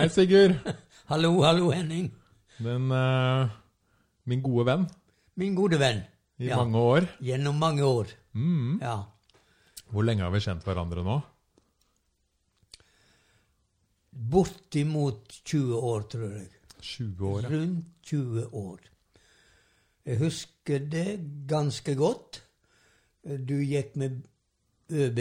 [0.00, 0.54] Hei, Sigurd.
[1.10, 2.06] Hallo, hallo, Henning.
[2.62, 3.48] Den, uh,
[4.30, 4.84] min gode venn
[5.36, 6.02] Min gode venn.
[6.38, 6.56] i Ja.
[6.56, 7.06] mange år.
[7.20, 8.06] Gjennom mange år.
[8.32, 8.78] Mm.
[8.80, 8.94] Ja.
[9.90, 11.18] Hvor lenge har vi kjent hverandre nå?
[14.30, 16.48] Bortimot 20 år, tror jeg.
[16.80, 17.48] 20 år, ja.
[17.52, 18.78] Rundt 20 år.
[20.06, 22.40] Jeg husker det ganske godt.
[23.24, 24.22] Du gikk med
[24.90, 25.18] ØB.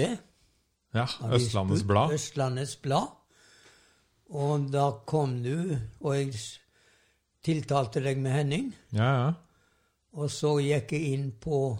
[0.96, 2.14] Ja, Østlandets Blad.
[2.16, 3.12] Østlandets Blad.
[4.30, 5.74] Og da kom du,
[6.06, 6.36] og jeg
[7.46, 8.68] tiltalte deg med Henning.
[8.94, 9.30] Ja, ja.
[10.20, 11.78] Og så gikk jeg inn på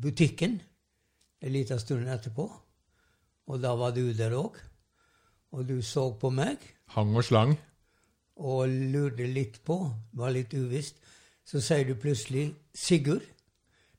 [0.00, 0.58] butikken
[1.40, 2.48] en liten stund etterpå.
[3.48, 4.56] Og da var du der òg.
[5.52, 6.60] Og du så på meg
[6.92, 7.54] Hang og slang.
[8.36, 9.78] og lurte litt på,
[10.12, 11.00] var litt uvisst.
[11.44, 13.32] Så sier du plutselig 'Sigurd'.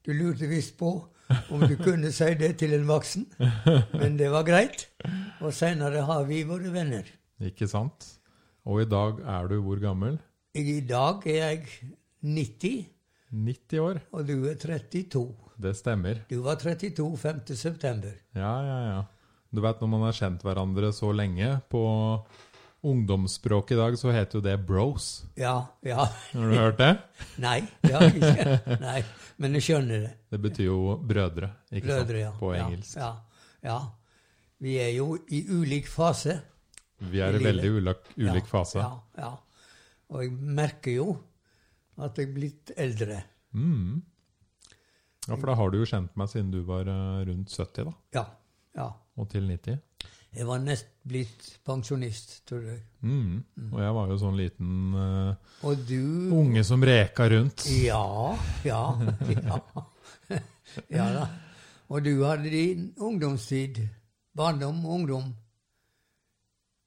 [0.05, 1.09] Du lurte visst på
[1.53, 3.25] om du kunne si det til en voksen,
[3.93, 4.87] men det var greit.
[5.41, 7.09] Og seinere har vi vært venner.
[7.39, 8.07] Ikke sant?
[8.67, 10.17] Og i dag er du hvor gammel?
[10.57, 11.67] I dag er jeg
[12.25, 12.89] 90,
[13.31, 14.01] 90 år.
[14.11, 15.23] og du er 32.
[15.59, 16.21] Det stemmer.
[16.29, 17.39] Du var 32 5.
[17.55, 18.13] september.
[18.35, 18.99] Ja, ja, ja.
[19.51, 21.79] Du vet, når man har kjent hverandre så lenge På
[22.81, 25.07] ungdomsspråket i dag så heter jo det bros.
[25.39, 26.05] Ja, ja.
[26.31, 26.91] Har du hørt det?
[27.45, 28.77] Nei, det har jeg ikke.
[28.83, 28.99] Nei,
[29.43, 30.11] men jeg skjønner det.
[30.31, 32.31] Det betyr jo brødre, ikke Brødre, ja.
[32.39, 32.99] På engelsk.
[32.99, 33.11] Ja,
[33.65, 33.79] ja.
[34.59, 36.39] Vi er jo i ulik fase.
[37.09, 38.83] Vi er I i veldig ulik, ulik ja, fase.
[38.83, 39.33] Ja, ja.
[40.09, 41.09] Og jeg merker jo
[41.99, 43.21] at jeg er blitt eldre.
[43.55, 43.99] Mm.
[45.27, 47.93] Ja, for da har du jo kjent meg siden du var eh, rundt 70, da.
[48.15, 48.25] Ja.
[48.79, 48.89] ja.
[49.19, 49.79] Og til 90.
[50.35, 52.81] Jeg var nest blitt pensjonist, tror jeg.
[53.01, 53.39] Mm.
[53.71, 57.65] Og jeg var jo sånn liten uh, du unge som reka rundt.
[57.81, 58.35] Ja,
[58.67, 58.83] ja,
[59.33, 59.59] ja.
[60.93, 61.23] Ja da.
[61.89, 63.79] Og du hadde din ungdomstid,
[64.37, 65.31] barndom og ungdom,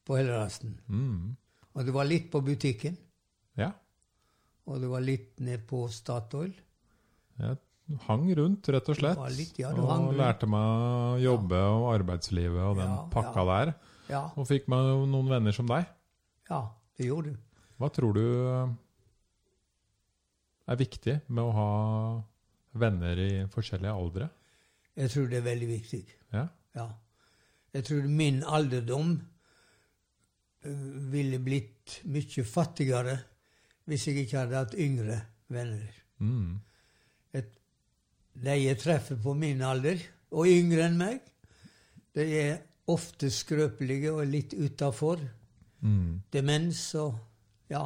[0.07, 0.77] på Hellerøsten.
[0.87, 1.33] Mm.
[1.75, 2.95] Og du var litt på butikken,
[3.59, 3.73] Ja.
[4.67, 6.53] og du var litt ned på Statoil.
[7.43, 7.59] Jeg
[8.07, 9.19] hang rundt, rett og slett.
[9.37, 13.75] litt- ja, og lærte meg å jobbe og arbeidslivet og den Ja, pakka der.
[14.09, 15.87] Ja, Og fikk meg noen venner som deg.
[16.51, 17.37] ja, det gjorde du.
[17.79, 18.69] Hva tror du eh,
[20.73, 22.23] er viktig med å ha
[22.79, 24.29] venner i forskjellige aldre?
[24.97, 26.05] Jeg tror det er veldig viktig.
[26.33, 26.49] Ja.
[26.77, 26.89] Ja.
[27.75, 29.15] Jeg tror min alderdom
[30.65, 30.71] eh,
[31.13, 33.17] ville blitt mye fattigere
[33.89, 35.17] hvis jeg ikke hadde hatt yngre
[35.51, 35.89] venner.
[36.21, 36.61] Mm.
[37.35, 37.49] Et,
[38.35, 40.01] de jeg treffer på min alder,
[40.33, 41.21] og yngre enn meg,
[42.17, 42.55] de er
[42.93, 45.21] ofte skrøpelige og litt utafor.
[45.83, 46.23] Mm.
[46.33, 47.17] Demens og
[47.71, 47.85] ja,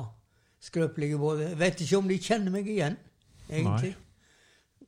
[0.62, 1.50] skrøpelige både.
[1.50, 2.98] Jeg vet ikke om de kjenner meg igjen,
[3.48, 3.94] egentlig.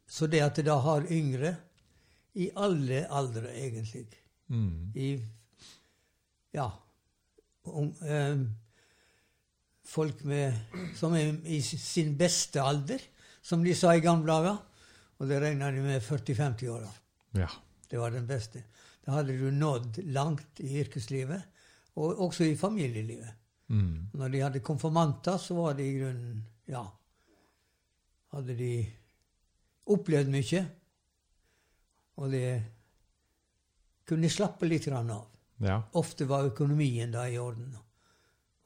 [0.08, 1.56] Så det at de da har yngre,
[2.38, 4.06] i alle aldre, egentlig
[4.48, 4.92] Mm.
[4.94, 5.20] i
[6.54, 6.70] Ja.
[7.64, 8.48] Um, um,
[9.84, 10.54] folk med,
[10.94, 12.98] som er i sin beste alder,
[13.42, 14.56] som de sa i gamle dager.
[15.18, 16.90] Og det regna de med 40-50-åra.
[17.38, 17.48] Ja.
[17.90, 18.62] Det var den beste.
[19.04, 21.42] Da hadde du nådd langt i yrkeslivet,
[21.98, 23.30] og også i familielivet.
[23.68, 24.10] Mm.
[24.14, 26.84] Når de hadde konfirmanter, så var det i grunnen Ja.
[28.32, 28.72] Hadde de
[29.88, 30.60] opplevd mye.
[32.20, 32.62] Og det
[34.08, 35.26] kunne slappe litt av.
[35.60, 35.82] ja.
[35.92, 37.76] Ofte var økonomien da i orden.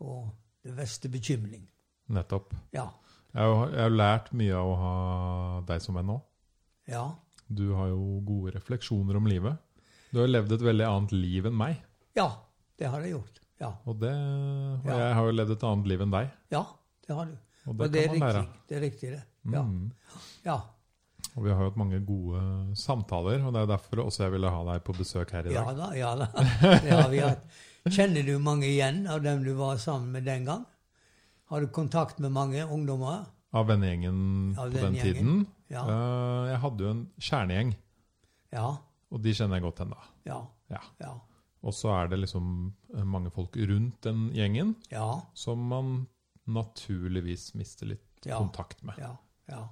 [0.00, 0.28] Og
[0.62, 1.68] det verste bekymring.
[2.08, 2.54] Nettopp.
[2.72, 2.88] Ja.
[3.32, 6.18] Jeg har, jeg har lært mye av å ha deg som venn nå.
[6.90, 7.04] Ja.
[7.48, 9.56] Du har jo gode refleksjoner om livet.
[10.12, 11.78] Du har levd et veldig annet liv enn meg.
[12.16, 12.28] Ja,
[12.78, 13.38] det har jeg gjort.
[13.62, 13.70] Ja.
[13.86, 14.96] Og, det, og Ja.
[14.98, 16.30] jeg har jo levd et annet liv enn deg.
[16.50, 16.64] Ja,
[17.06, 17.36] det har du.
[17.66, 18.40] Og det, Og det kan man lære.
[18.42, 18.66] riktig.
[18.68, 19.22] Det er riktig, det.
[19.54, 19.62] Ja.
[19.62, 19.92] Mm.
[20.44, 20.56] Ja.
[21.36, 22.40] Og vi har jo hatt mange gode
[22.76, 25.54] samtaler, og det er derfor også jeg ville ha deg på besøk her i dag.
[25.54, 26.26] Ja da, ja da.
[26.82, 27.46] Det har vi hatt.
[27.88, 30.66] Kjenner du mange igjen av dem du var sammen med den gang?
[31.50, 33.24] Har du kontakt med mange ungdommer?
[33.52, 35.46] Av vennegjengen på den tiden.
[35.68, 35.82] Ja.
[35.84, 37.74] Eh, jeg hadde jo en kjernegjeng,
[38.52, 38.76] Ja.
[39.12, 39.98] og de kjenner jeg godt ennå.
[40.24, 40.38] Ja.
[40.70, 40.80] Ja.
[41.00, 41.12] Ja.
[41.62, 45.20] Og så er det liksom eh, mange folk rundt den gjengen Ja.
[45.34, 46.06] som man
[46.46, 48.94] naturligvis mister litt kontakt med.
[48.98, 49.16] Ja.
[49.48, 49.68] ja.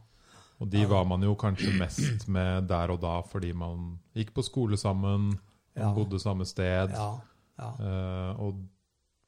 [0.60, 4.42] Og de var man jo kanskje mest med der og da fordi man gikk på
[4.44, 5.32] skole sammen,
[5.76, 7.20] man bodde samme sted, Ja.
[7.58, 7.70] Ja.
[7.80, 8.60] eh, og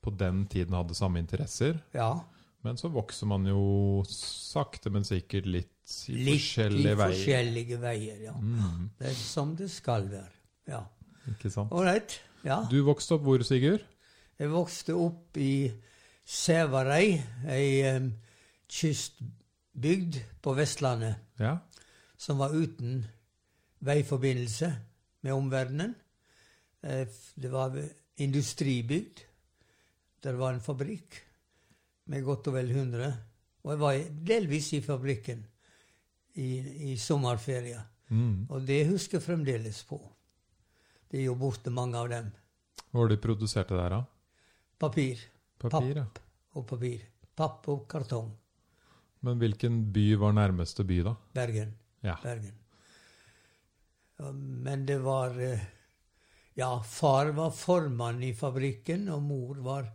[0.02, 1.80] på den tiden hadde samme interesser.
[1.94, 2.20] ja.
[2.62, 5.68] Men så vokser man jo sakte, men sikkert litt
[6.08, 7.14] i Litt forskjellige i veier.
[7.16, 8.32] forskjellige veier, ja.
[8.38, 10.30] Mm, Det er som det skal være.
[10.68, 10.84] Ja.
[11.28, 11.72] ikke sant?
[11.72, 12.20] Ålreit.
[12.44, 12.60] Ja.
[12.70, 13.82] Du vokste opp hvor, Sigurd?
[14.38, 15.72] Jeg vokste opp i
[16.24, 17.20] Sævarei,
[17.50, 18.12] ei um,
[18.70, 21.56] kystbygd på Vestlandet Ja.
[22.16, 23.04] som var uten
[23.80, 24.72] veiforbindelse
[25.22, 25.94] med omverdenen.
[26.82, 27.06] Eh,
[27.40, 27.74] Det var
[28.18, 29.20] industribygd.
[30.22, 31.22] det var en fabrikk
[32.10, 33.12] med godt og vel 100.
[33.62, 34.00] Og jeg var
[34.32, 35.44] delvis i fabrikken
[36.34, 36.48] i,
[36.92, 37.80] i sommerferie.
[38.12, 38.48] Mm.
[38.50, 40.00] Og det husker jeg fremdeles på.
[41.08, 42.32] Det er jo borte mange av dem.
[42.90, 44.02] Hva var det de produserte der, da?
[44.82, 45.20] Papir
[45.62, 46.06] Papir, ja.
[46.58, 47.04] og papir.
[47.38, 48.32] Papp og kartong.
[49.22, 51.14] Men hvilken by var nærmeste by, da?
[51.36, 51.70] Bergen.
[52.02, 52.16] Ja.
[52.22, 52.58] Bergen.
[54.66, 55.62] Men det var eh,
[56.54, 59.86] Ja, far var formann i fabrikken, og mor var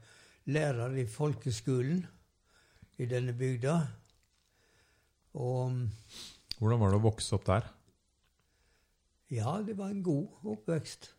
[0.47, 2.05] lærer i folkeskolen
[2.97, 3.75] i denne bygda.
[5.37, 5.73] Og
[6.57, 7.73] Hvordan var det å vokse opp der?
[9.29, 11.09] ja, det var en god oppvekst.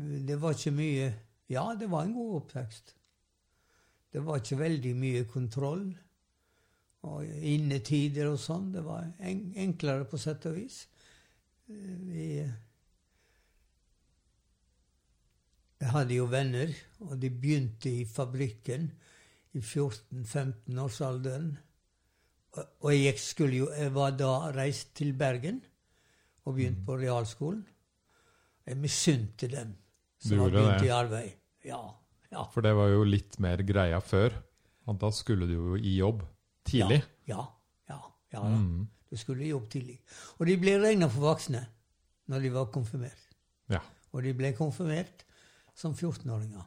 [0.00, 1.10] Det var ikke mye
[1.50, 2.94] Ja, det var en god oppvekst.
[4.12, 5.90] Det var ikke veldig mye kontroll
[7.02, 8.70] og innetider og sånn.
[8.72, 10.84] Det var enklere på sett og vis.
[11.66, 12.40] Vi
[15.80, 16.72] Jeg hadde jo venner,
[17.08, 18.90] og de begynte i fabrikken
[19.56, 21.54] i 14-15-årsalderen.
[22.82, 25.62] Og jeg skulle jo Jeg var da reist til Bergen
[26.44, 27.64] og begynte på realskolen.
[28.66, 29.72] Jeg misunte dem
[30.20, 31.32] som hadde begynt i arbeid.
[31.64, 31.80] Ja.
[32.32, 32.44] ja.
[32.52, 34.36] For det var jo litt mer greia før.
[34.88, 36.22] At da skulle du jo i jobb
[36.66, 37.00] tidlig.
[37.28, 37.40] Ja.
[37.88, 37.94] Ja.
[37.94, 38.00] ja,
[38.36, 38.88] ja Mm.
[39.10, 39.96] Du skulle i jobb tidlig.
[40.38, 41.64] Og de ble regna for voksne
[42.30, 43.24] når de var konfirmert.
[43.72, 43.80] Ja.
[44.12, 45.24] Og de ble konfirmert
[45.80, 46.64] som 14-åringer.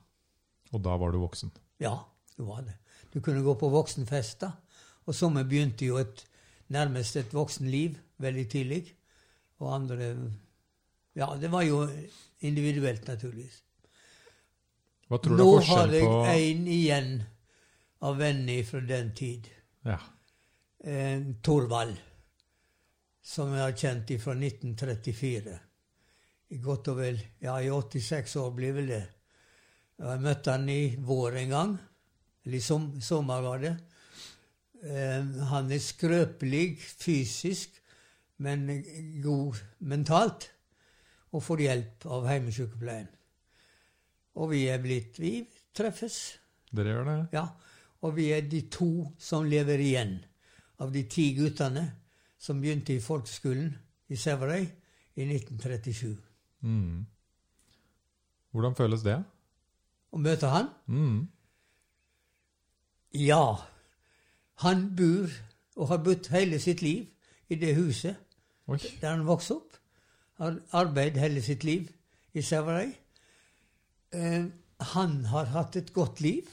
[0.73, 1.51] Og da var du voksen.
[1.83, 1.93] Ja,
[2.37, 2.77] det var det.
[3.13, 4.51] Du kunne gå på voksenfester.
[5.05, 6.23] Og somme begynte jo et,
[6.73, 8.81] nærmest et voksenliv veldig tidlig.
[9.61, 10.13] Og andre
[11.15, 11.83] Ja, det var jo
[12.41, 13.59] individuelt, naturligvis.
[15.07, 17.11] Hva tror du Nå er har jeg én en igjen
[18.01, 19.49] av venner fra den tid.
[19.85, 19.99] Ja.
[20.83, 21.99] eh, Torvald,
[23.21, 25.59] som jeg har kjent fra 1934.
[26.53, 29.03] I godt og vel Ja, i 86 år blir vel det.
[30.03, 31.73] Jeg møtte han i vår en gang.
[32.45, 33.73] Eller i som, sommer, var det.
[34.83, 37.79] Eh, han er skrøpelig fysisk,
[38.43, 38.67] men
[39.23, 40.49] god mentalt.
[41.33, 43.09] Og får hjelp av hjemmesykepleien.
[44.37, 45.39] Og vi er blitt Vi
[45.73, 46.37] treffes.
[46.73, 47.17] Dere gjør det?
[47.33, 47.47] Ja,
[48.01, 50.17] og vi er de to som lever igjen
[50.81, 51.85] av de ti guttene
[52.37, 53.71] som begynte i folkeskolen
[54.09, 54.65] i Sæverøy
[55.15, 56.32] i 1937.
[56.63, 57.05] Mm.
[58.53, 59.17] Hvordan føles det?
[60.13, 60.69] Å møte han?
[60.87, 61.21] Mm.
[63.17, 63.45] Ja.
[64.63, 65.31] Han bor
[65.75, 67.09] og har bodd hele sitt liv
[67.49, 68.17] i det huset
[68.69, 68.79] Oi.
[69.01, 69.77] der han vokste opp.
[70.39, 71.89] Har arbeidet hele sitt liv
[72.33, 72.93] i Sæverøy.
[74.13, 74.45] Eh,
[74.93, 76.47] han har hatt et godt liv,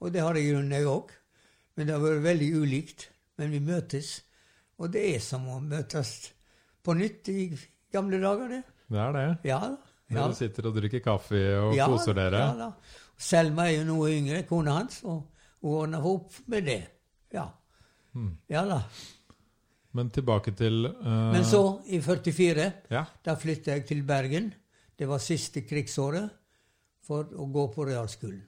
[0.00, 1.12] og det har i grunnen jeg òg.
[1.74, 3.08] Men det har vært veldig ulikt.
[3.36, 4.20] Men vi møtes,
[4.78, 6.32] og det er som å møtes
[6.84, 7.48] på nytt i
[7.90, 8.62] gamle dager, det.
[8.90, 9.26] Det er det.
[9.48, 9.76] Ja da.
[10.12, 12.38] Ja, Dere sitter og drikker kaffe og ja, koser dere.
[12.44, 13.06] Ja, da.
[13.16, 15.22] Selma er jo noe yngre, kona hans, og
[15.64, 16.80] hun ordner opp med det.
[17.32, 17.46] Ja.
[18.12, 18.34] Mm.
[18.52, 18.82] ja da.
[19.96, 21.08] Men tilbake til uh...
[21.32, 23.04] Men så, i 44, Ja.
[23.24, 24.52] da flytta jeg til Bergen.
[24.98, 26.28] Det var siste krigsåret
[27.06, 28.42] for å gå på realskolen.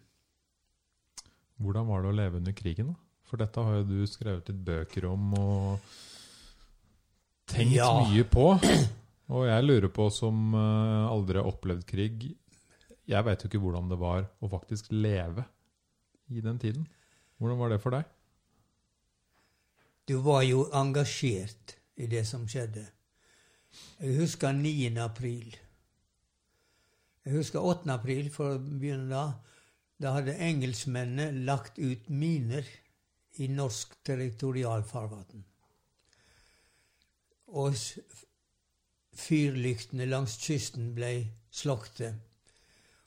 [1.62, 3.00] Hvordan var det å leve under krigen, da?
[3.26, 5.88] For dette har jo du skrevet litt bøker om og
[7.50, 7.88] tenkt Ja.
[8.04, 8.52] mye på.
[9.34, 12.28] Og jeg lurer på, som eh, aldri har opplevd krig
[13.06, 15.44] Jeg veit jo ikke hvordan det var å faktisk leve
[16.30, 16.86] i den tiden.
[17.38, 18.06] Hvordan var det for deg?
[20.06, 22.84] Du var jo engasjert i det som skjedde.
[24.00, 24.90] Jeg husker 9.
[25.02, 25.54] april.
[27.26, 27.90] Jeg husker 8.
[27.94, 29.24] april, for å begynne da.
[29.98, 32.66] Da hadde engelskmennene lagt ut miner
[33.42, 35.42] i norsk territorialfarvann.
[37.56, 37.74] Og
[39.16, 41.12] fyrlyktene langs kysten ble
[41.50, 42.12] slokte.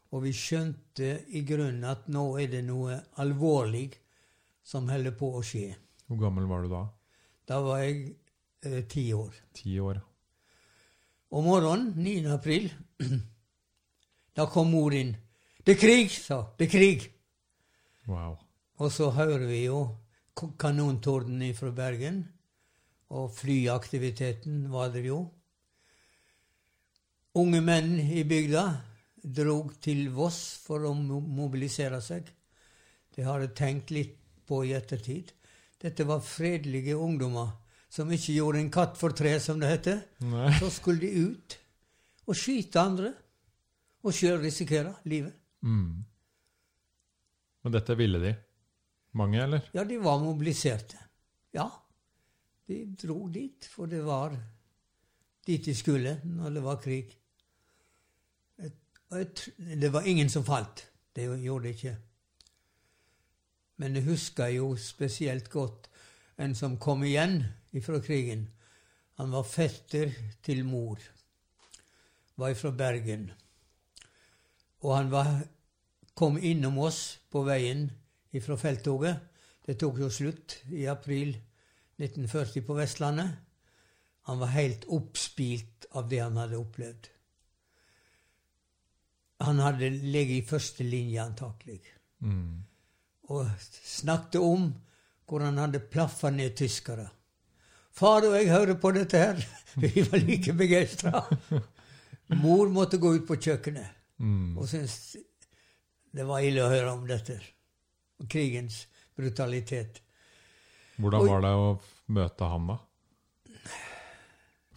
[0.09, 3.87] Og vi skjønte i grunnen at nå er det noe alvorlig
[4.65, 5.69] som holder på å skje.
[6.09, 6.83] Hvor gammel var du da?
[7.49, 8.15] Da var jeg
[8.65, 9.35] eh, ti år.
[9.53, 10.01] Ti år.
[11.29, 12.25] Om morgenen 9.
[12.33, 12.69] april
[14.37, 15.15] da kom mor inn.
[15.59, 17.09] 'Det er krig', sa 'Det er krig'.
[18.07, 18.37] Wow.
[18.81, 19.97] Og så hører vi jo
[20.35, 22.29] kanontordenen kanontorden fra Bergen.
[23.09, 25.27] Og flyaktiviteten var der jo.
[27.38, 28.63] Unge menn i bygda
[29.21, 32.25] drog til Voss for å mobilisere seg.
[33.13, 34.15] Det har jeg tenkt litt
[34.50, 35.29] på i ettertid.
[35.79, 37.51] Dette var fredelige ungdommer
[37.89, 40.01] som ikke gjorde en katt for tre, som det heter.
[40.25, 40.50] Nei.
[40.57, 41.57] Så skulle de ut
[42.29, 43.13] og skyte andre,
[44.05, 45.33] og sjøl risikere livet.
[45.65, 46.05] Mm.
[47.65, 48.33] Men dette ville de?
[49.19, 49.65] Mange, eller?
[49.74, 50.98] Ja, de var mobiliserte.
[51.53, 51.65] Ja,
[52.69, 54.38] de dro dit, for det var
[55.48, 57.15] dit de skulle når det var krig.
[59.58, 60.86] Det var ingen som falt.
[61.15, 61.98] Det gjorde det ikke.
[63.79, 65.89] Men jeg husker jo spesielt godt
[66.39, 67.43] en som kom igjen
[67.84, 68.48] fra krigen.
[69.19, 70.12] Han var fetter
[70.43, 71.00] til mor.
[72.39, 73.31] Var fra Bergen.
[74.79, 75.41] Og han var,
[76.15, 77.89] kom innom oss på veien
[78.39, 79.19] fra felttoget.
[79.65, 81.34] Det tok jo slutt i april
[82.00, 83.49] 1940 på Vestlandet.
[84.29, 87.07] Han var helt oppspilt av det han hadde opplevd.
[89.39, 91.79] Han hadde ligget i første linje, antakelig,
[92.21, 92.63] Mm.
[93.29, 93.48] og
[93.86, 94.74] snakket om
[95.27, 97.07] hvordan han hadde plaffa ned tyskere.
[97.91, 99.39] Far og jeg hører på dette her.
[99.81, 101.24] Vi var like begeistra.
[102.36, 104.57] Mor måtte gå ut på kjøkkenet Mm.
[104.57, 105.15] og syntes
[106.12, 107.39] det var ille å høre om dette.
[108.27, 108.81] Krigens
[109.15, 110.01] brutalitet.
[111.00, 111.69] Hvordan var det å
[112.07, 112.77] møte ham, da?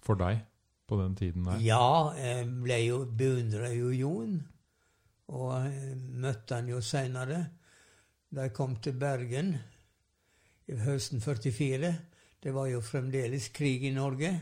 [0.02, 0.40] For deg,
[0.88, 1.60] på den tiden der?
[1.62, 4.38] Ja, jeg ble jo, beundra jo Jon,
[5.32, 5.68] og
[6.22, 7.44] møtte han jo seinere.
[8.32, 9.54] Da jeg kom til Bergen
[10.68, 11.92] i høsten 44,
[12.42, 14.32] det var jo fremdeles krig i Norge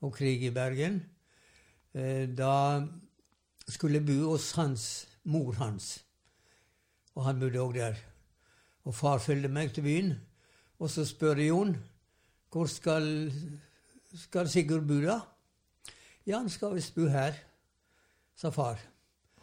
[0.00, 1.02] og krig i Bergen.
[1.94, 2.80] Eh, Da
[3.68, 4.84] skulle jeg bo hos hans
[5.24, 6.00] mor hans,
[7.14, 7.98] og han bodde òg der.
[8.88, 10.14] Og far fulgte meg til byen,
[10.80, 11.76] og så spør Jon
[12.50, 13.30] hvor skal,
[14.14, 15.20] skal Sigurd bo da?
[16.26, 17.34] Ja, han skal visst bo her,
[18.36, 18.78] sa far.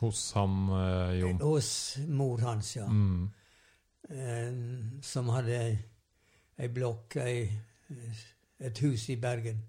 [0.01, 1.39] Hos han eh, Jon?
[1.41, 1.69] Hos
[2.07, 2.85] mor hans, ja.
[2.87, 3.29] Mm.
[4.09, 4.59] Eh,
[5.03, 5.61] som hadde
[6.57, 7.47] ei blokk, ei,
[8.59, 9.63] et hus i Bergen.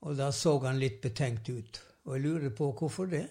[0.00, 1.80] Og da så han litt betenkt ut.
[2.06, 3.26] Og jeg lurer på hvorfor det.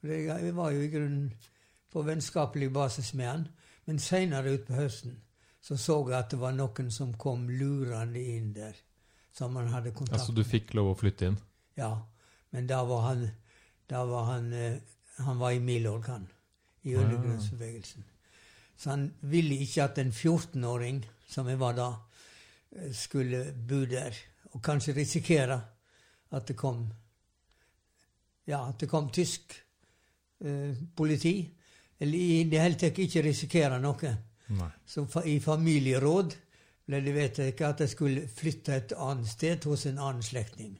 [0.00, 1.32] For det- Jeg var jo i grunnen
[1.90, 3.48] på vennskapelig basis med han.
[3.86, 5.20] Men seinere utpå høsten
[5.62, 8.74] så så jeg at det var noen som kom lurende inn der.
[9.32, 10.20] Som han hadde kontakt med.
[10.20, 11.38] Altså, du fikk lov å flytte inn?
[11.80, 11.94] ja,
[12.52, 13.22] men da var han
[13.92, 14.78] da var han, eh,
[15.16, 16.28] han var i Milorg, han.
[16.82, 18.04] I undergrunnsbevegelsen.
[18.76, 21.88] Så han ville ikke at en 14-åring, som jeg var da,
[22.76, 24.16] eh, skulle bo der.
[24.52, 25.60] Og kanskje risikere
[26.30, 26.92] at det kom
[28.46, 29.52] Ja, at det kom tysk
[30.40, 31.48] eh, politi.
[32.00, 34.16] Eller i det hele tatt ikke risikere noe.
[34.48, 34.70] Nei.
[34.86, 36.34] Så i familieråd
[36.86, 40.74] ble det vedtatt at jeg skulle flytte et annet sted hos en annen slektning.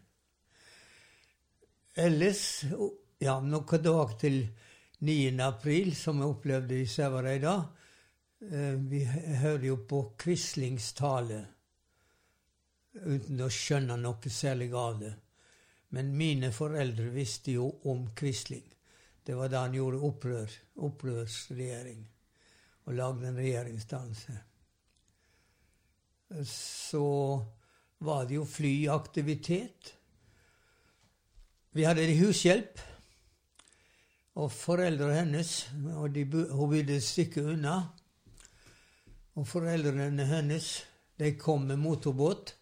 [1.94, 2.64] Ellers
[3.22, 4.40] Ja, noen dag til
[5.06, 5.38] 9.
[5.44, 7.52] april, som jeg opplevde i Sævareid da,
[8.90, 9.04] vi
[9.38, 11.44] hører jo på Quislings tale
[12.92, 15.12] uten å skjønne noe særlig av det.
[15.94, 18.66] Men mine foreldre visste jo om Quisling.
[19.22, 22.00] Det var da han gjorde opprør, opprørsregjering,
[22.88, 24.38] og lagde en regjeringsdannelse.
[26.48, 27.06] Så
[28.02, 29.92] var det jo flyaktivitet.
[31.72, 32.80] Vi hadde hushjelp.
[34.40, 35.50] Og foreldrene hennes
[35.92, 37.82] og de, Hun bodde et stykke unna.
[39.36, 40.72] Og foreldrene hennes
[41.18, 42.54] de kom med motorbåt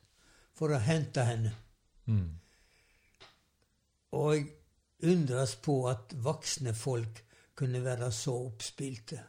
[0.55, 1.53] for å hente henne.
[2.11, 2.29] Mm.
[4.19, 4.49] Og jeg
[5.11, 7.23] undres på at voksne folk
[7.57, 9.21] kunne være så oppspilte.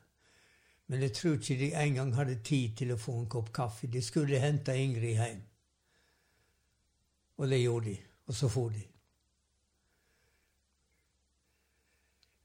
[0.92, 3.88] Men jeg tror ikke de engang hadde tid til å få en kopp kaffe.
[3.88, 5.44] De skulle hente Ingrid hjem.
[7.40, 7.94] Og det gjorde de.
[8.28, 8.84] Og så for de.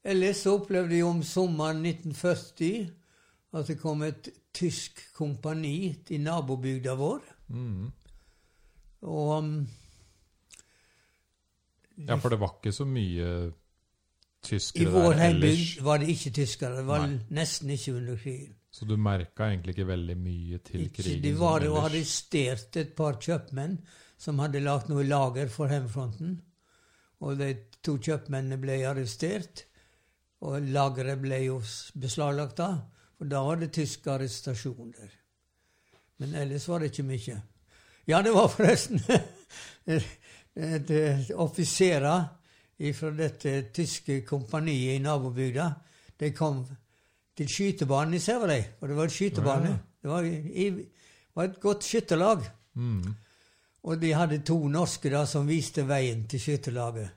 [0.07, 2.87] Ellers opplevde jeg om sommeren 1940
[3.57, 7.27] at det kom et tysk kompani til nabobygda vår.
[7.51, 7.91] Mm.
[9.11, 9.51] Og um,
[11.97, 13.51] Ja, for det var ikke så mye
[14.47, 15.43] tyskere vår der ellers.
[15.51, 16.79] heimbygd var det ikke tyskere.
[16.79, 17.19] Det var Nei.
[17.39, 18.55] nesten ikke under krigen.
[18.71, 22.91] Så du merka egentlig ikke veldig mye til Ikke, krigen de var jo arrestert et
[22.97, 23.79] par kjøpmenn
[24.17, 26.35] som hadde lagt noe lager for hjemmefronten.
[27.25, 29.63] Og de to kjøpmennene ble arrestert,
[30.45, 31.61] og lageret ble jo
[31.97, 32.69] beslaglagt da.
[33.17, 35.13] For da var det tysk arrestasjon der.
[36.21, 37.41] Men ellers var det ikke mye.
[38.07, 39.01] Ja, det var forresten
[39.93, 40.05] et,
[40.55, 42.36] et, et offiserer
[42.93, 45.71] fra dette tyske kompaniet i nabobygda.
[46.17, 46.61] De kom
[47.37, 49.71] til skytebanen i Sæverøy, og det var et skytebane.
[50.01, 50.67] Det var, i,
[51.35, 52.45] var et godt skytterlag.
[52.73, 53.15] Mm.
[53.83, 57.09] Og de hadde to norske da som viste veien til skytterlaget.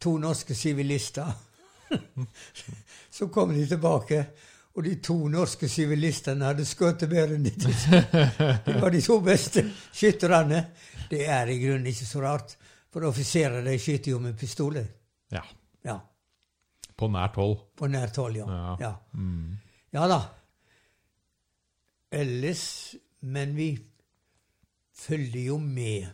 [0.00, 1.30] To norske sivilister.
[3.16, 4.24] Så kom de tilbake,
[4.74, 8.02] og de to norske sivilistene hadde skutt bedre enn de tyske.
[8.66, 10.64] De var de to beste skytterne.
[11.10, 12.56] Det er i grunnen ikke så rart,
[12.94, 14.86] for offiserer de skyter jo med pistoler.
[15.34, 15.42] Ja.
[15.84, 15.98] Ja,
[16.96, 17.58] På nært hold.
[17.76, 18.46] på nært hold, ja.
[18.46, 18.76] Ja.
[18.80, 18.92] ja.
[19.18, 19.56] Mm.
[19.92, 20.20] Ja da.
[22.14, 23.78] Ellers Men vi
[24.92, 26.06] følger jo med.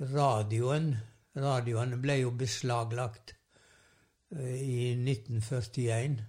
[0.00, 0.94] Radioen
[1.36, 3.34] Radioene ble jo beslaglagt
[4.30, 6.20] eh, i 1941.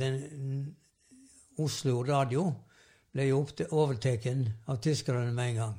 [0.00, 0.16] Den
[1.60, 2.46] Oslo Radio
[3.12, 3.42] ble jo
[3.76, 4.26] overtatt
[4.70, 5.78] av tyskerne med en gang.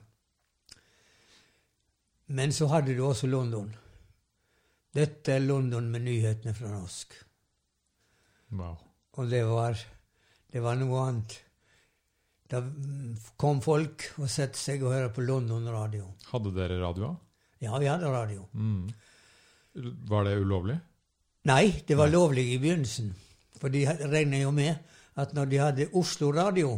[2.32, 3.70] Men så hadde du også London.
[4.96, 7.14] Dette er London med nyhetene fra norsk.
[8.56, 8.78] Wow.
[9.20, 9.80] Og det var,
[10.52, 11.38] det var noe annet.
[12.52, 12.60] Da
[13.40, 16.10] kom folk og satte seg og hørte på London radio.
[16.32, 17.14] Hadde dere radio?
[17.64, 18.48] Ja, vi hadde radio.
[18.52, 18.90] Mm.
[20.12, 20.78] Var det ulovlig?
[21.48, 23.14] Nei, det var lovlig i begynnelsen.
[23.62, 24.76] For de regner jo med
[25.22, 26.74] at når de hadde Oslo Radio,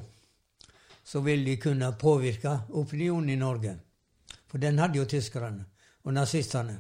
[1.04, 3.74] så ville de kunne påvirke opinionen i Norge.
[4.54, 5.64] For den hadde jo tyskerne
[6.06, 6.76] og nazistene.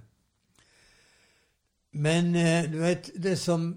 [1.98, 3.72] Men eh, du vet, det som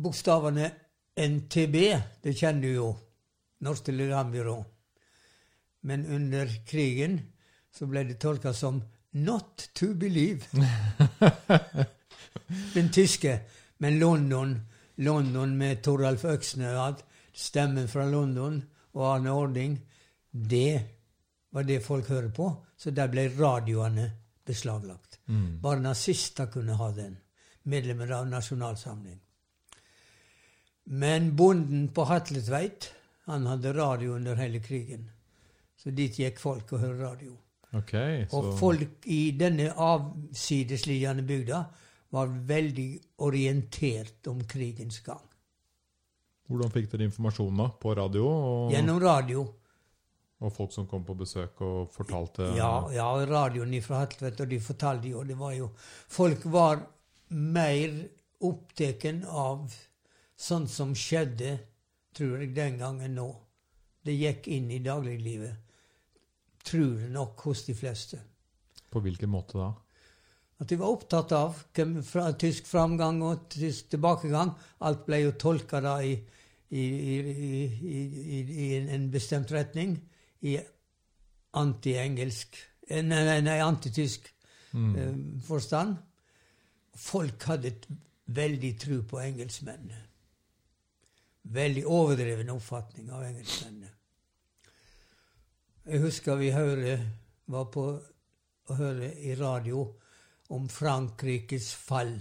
[0.00, 0.70] Bokstavene
[1.20, 1.76] NTB,
[2.24, 2.86] det kjenner du jo.
[3.60, 4.56] Norsk Telegrambyrå.
[5.84, 7.20] Men under krigen
[7.76, 8.80] så ble det tolka som
[9.12, 10.48] 'not to believe'.
[12.74, 13.40] Den tyske.
[13.78, 14.60] Men London,
[14.96, 18.64] London med Toralf Øksnøad, stemmen fra London
[18.94, 19.78] og Arne Ording,
[20.32, 20.93] det
[21.54, 22.48] var det folk hører på.
[22.76, 24.08] Så der ble radioene
[24.46, 25.20] beslaglagt.
[25.26, 25.60] Mm.
[25.62, 27.16] Bare nazister kunne ha den.
[27.70, 29.20] Medlemmer av Nasjonalsamling.
[30.84, 32.90] Men bonden på Hatletveit
[33.24, 35.06] han hadde radio under hele krigen.
[35.80, 37.38] Så dit gikk folk og hørte radio.
[37.74, 41.64] Okay, så Og folk i denne avsidesliggende bygda
[42.14, 42.90] var veldig
[43.26, 45.22] orientert om krigens gang.
[46.46, 47.70] Hvordan fikk dere informasjon da?
[47.80, 48.26] På radio?
[48.28, 49.46] Og, Gjennom radio.
[50.44, 54.60] Og folk som kom på besøk og fortalte Ja, ja radioen fra Hatletveit, og de
[54.60, 55.70] fortalte jo det var jo
[56.12, 56.84] Folk var
[57.34, 57.96] mer
[58.44, 59.72] opptatt av
[60.36, 61.56] sånt som skjedde,
[62.14, 63.28] tror jeg, den gangen nå.
[64.04, 65.56] Det gikk inn i dagliglivet.
[66.64, 68.20] Tror jeg nok hos de fleste.
[68.92, 69.70] På hvilken måte da?
[70.60, 71.56] At de var opptatt av
[72.06, 74.52] fra, tysk framgang og tysk tilbakegang.
[74.86, 76.14] Alt ble jo tolka da i,
[76.70, 77.16] i, i,
[77.96, 79.96] i, i en bestemt retning.
[80.44, 80.58] I
[81.56, 82.56] anti-engelsk
[82.88, 84.30] eh, Nei, nei, nei antitysk
[84.74, 84.96] Mm.
[84.98, 85.96] eh, forstand.
[86.98, 87.70] Folk hadde
[88.26, 90.00] veldig tro på engelskmennene.
[91.54, 93.90] Veldig overdreven oppfatning av engelskmennene.
[95.86, 96.96] Jeg husker vi hørte,
[97.46, 97.84] var på
[98.66, 99.84] å høre i radio
[100.50, 102.16] om Frankrikes fall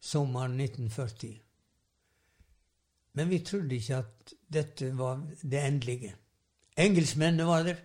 [0.00, 1.36] sommeren 1940.
[3.12, 6.14] Men vi trodde ikke at dette var det endelige.
[6.76, 7.82] Engelskmennene var der.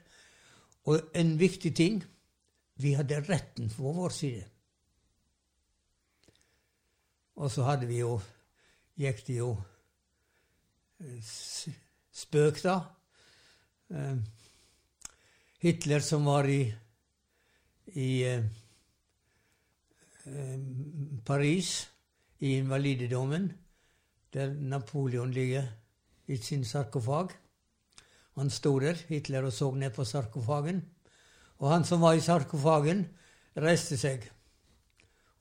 [0.85, 2.01] Og en viktig ting
[2.81, 4.45] vi hadde retten på vår side.
[7.35, 8.19] Og så hadde vi jo
[9.01, 9.51] gikk det jo
[11.01, 11.21] eh,
[12.11, 12.75] spøk, da.
[13.89, 14.17] Eh,
[15.61, 16.61] Hitler som var i,
[17.97, 18.43] i eh,
[21.25, 21.91] Paris,
[22.41, 23.51] i invalidedommen,
[24.33, 25.67] der Napoleon ligger
[26.27, 27.33] i sin sarkofag.
[28.39, 30.81] Han sto der, Hitler, og så ned på sarkofagen.
[31.59, 33.05] Og han som var i sarkofagen,
[33.57, 34.29] reiste seg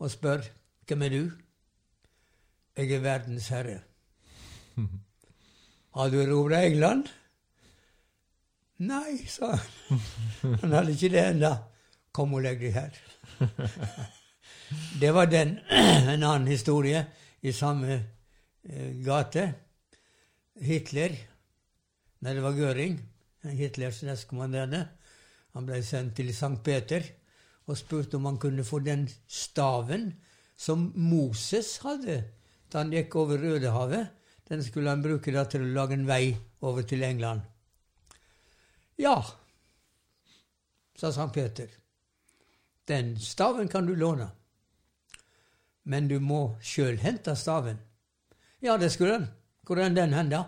[0.00, 0.42] og spør
[0.88, 1.30] hvem er du?
[2.76, 3.78] Jeg er verdens herre.
[5.96, 7.06] Har du erobra England?
[8.80, 10.00] Nei, sa han.
[10.62, 11.50] Han hadde ikke det ennå.
[12.16, 12.96] Kom og legg deg her.
[15.00, 15.58] Det var den.
[16.14, 17.04] En annen historie
[17.42, 17.92] i samme
[18.64, 19.46] eh, gate.
[20.60, 21.14] Hitler
[22.20, 22.98] Nei, det var Göring,
[23.56, 24.82] Hitlers nestkommanderende.
[25.56, 26.58] Han ble sendt til St.
[26.64, 27.06] Peter
[27.66, 30.10] og spurte om han kunne få den staven
[30.60, 32.20] som Moses hadde
[32.70, 34.10] da han gikk over Rødehavet.
[34.50, 37.42] Den skulle han bruke da til å lage en vei over til England.
[39.00, 39.16] Ja,
[40.98, 41.30] sa St.
[41.32, 41.70] Peter.
[42.84, 44.28] Den staven kan du låne.
[45.82, 47.78] Men du må sjøl hente staven.
[48.60, 49.28] Ja, det skulle han.
[49.64, 50.44] Hvor er den hen, da?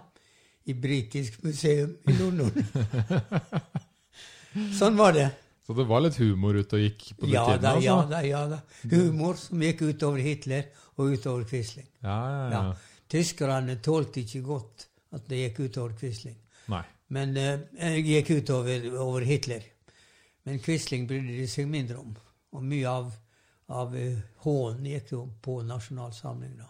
[0.65, 2.53] I Britisk museum i London.
[4.79, 5.29] sånn var det.
[5.67, 7.63] Så det var litt humor ute og gikk på den Ja tiden?
[7.63, 7.87] da, altså?
[7.87, 8.59] ja da, ja da.
[8.93, 10.67] Humor som gikk utover Hitler
[10.99, 11.87] og utover Quisling.
[12.03, 12.63] Ja, ja, ja.
[12.71, 12.99] Ja.
[13.13, 16.37] Tyskerne tålte ikke godt at det gikk utover Quisling.
[16.73, 16.83] Nei.
[17.13, 19.65] Men eh, jeg gikk utover over Hitler.
[20.49, 22.15] Men Quisling brydde de seg mindre om.
[22.57, 23.13] Og mye av,
[23.73, 26.67] av eh, hånen gikk jo på nasjonalsamlinga.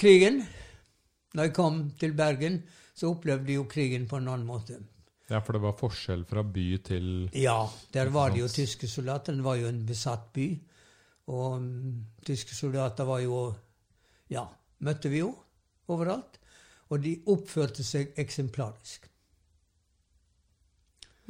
[0.00, 0.40] Krigen
[1.34, 2.62] Da jeg kom til Bergen,
[2.94, 4.80] så opplevde jeg jo krigen på en annen måte.
[5.30, 7.06] Ja, for det var forskjell fra by til
[7.38, 7.62] Ja,
[7.94, 9.32] der var det jo tyske soldater.
[9.32, 10.48] Den var jo en besatt by.
[11.30, 13.54] Og um, tyske soldater var jo
[14.30, 14.48] Ja,
[14.82, 15.30] møtte vi jo
[15.88, 16.40] overalt.
[16.90, 19.06] Og de oppførte seg eksemplarisk.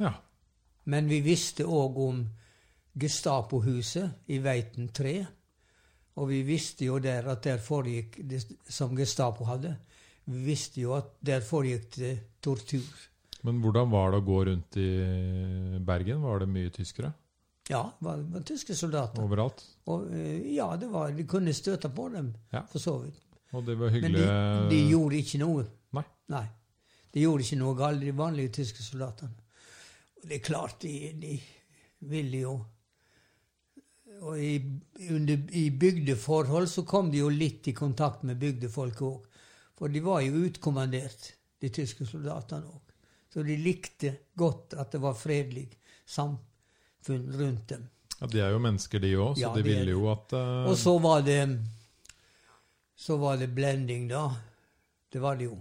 [0.01, 0.15] Ja.
[0.89, 2.23] Men vi visste òg om
[2.97, 5.13] Gestapo-huset i Veiten 3.
[6.19, 9.75] Og vi visste jo der at der foregikk det som Gestapo hadde.
[10.27, 12.11] Vi visste jo at der foregikk det
[12.43, 12.83] tortur.
[13.43, 14.89] Men hvordan var det å gå rundt i
[15.87, 16.21] Bergen?
[16.21, 17.13] Var det mye tyskere
[17.71, 19.23] Ja, det var, var tyske soldater.
[19.23, 19.63] overalt?
[19.87, 22.61] Og eh, ja, det var, de kunne støte på dem, Ja.
[22.69, 23.17] for så vidt.
[23.53, 25.65] Og det var Men hyggelig de, de gjorde ikke noe.
[25.93, 26.03] Nei.
[26.29, 26.45] Nei.
[27.13, 29.33] De gjorde ikke noe galt, de vanlige tyske soldatene.
[30.21, 31.39] Og det er klart, de, de
[32.11, 32.53] ville jo
[34.21, 34.53] Og i,
[35.09, 39.39] under, i bygdeforhold så kom de jo litt i kontakt med bygdefolk òg.
[39.77, 41.31] For de var jo utkommandert,
[41.61, 42.93] de tyske soldatene òg.
[43.31, 45.65] Så de likte godt at det var fredelig
[46.05, 47.87] samfunn rundt dem.
[48.19, 50.69] Ja, De er jo mennesker, de òg, så Ja, de ville jo at uh...
[50.69, 51.41] Og så var det
[52.95, 54.27] Så var det blending, da.
[55.09, 55.57] Det var det jo.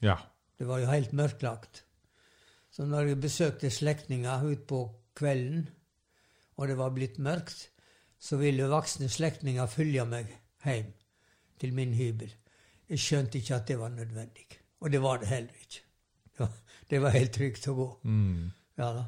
[0.00, 0.20] Ja.
[0.56, 1.82] Det var jo helt mørklagt.
[2.70, 4.84] Så når jeg besøkte slektninger utpå
[5.16, 5.66] kvelden,
[6.56, 7.68] og det var blitt mørkt,
[8.18, 10.30] så ville voksne slektninger følge meg
[10.64, 10.92] hjem
[11.60, 12.32] til min hybel.
[12.88, 14.46] Jeg skjønte ikke at det var nødvendig.
[14.80, 15.82] Og det var det heller ikke.
[16.36, 16.52] Det var,
[16.90, 17.86] det var helt trygt å gå.
[18.04, 18.50] Mm.
[18.76, 19.06] Ja da.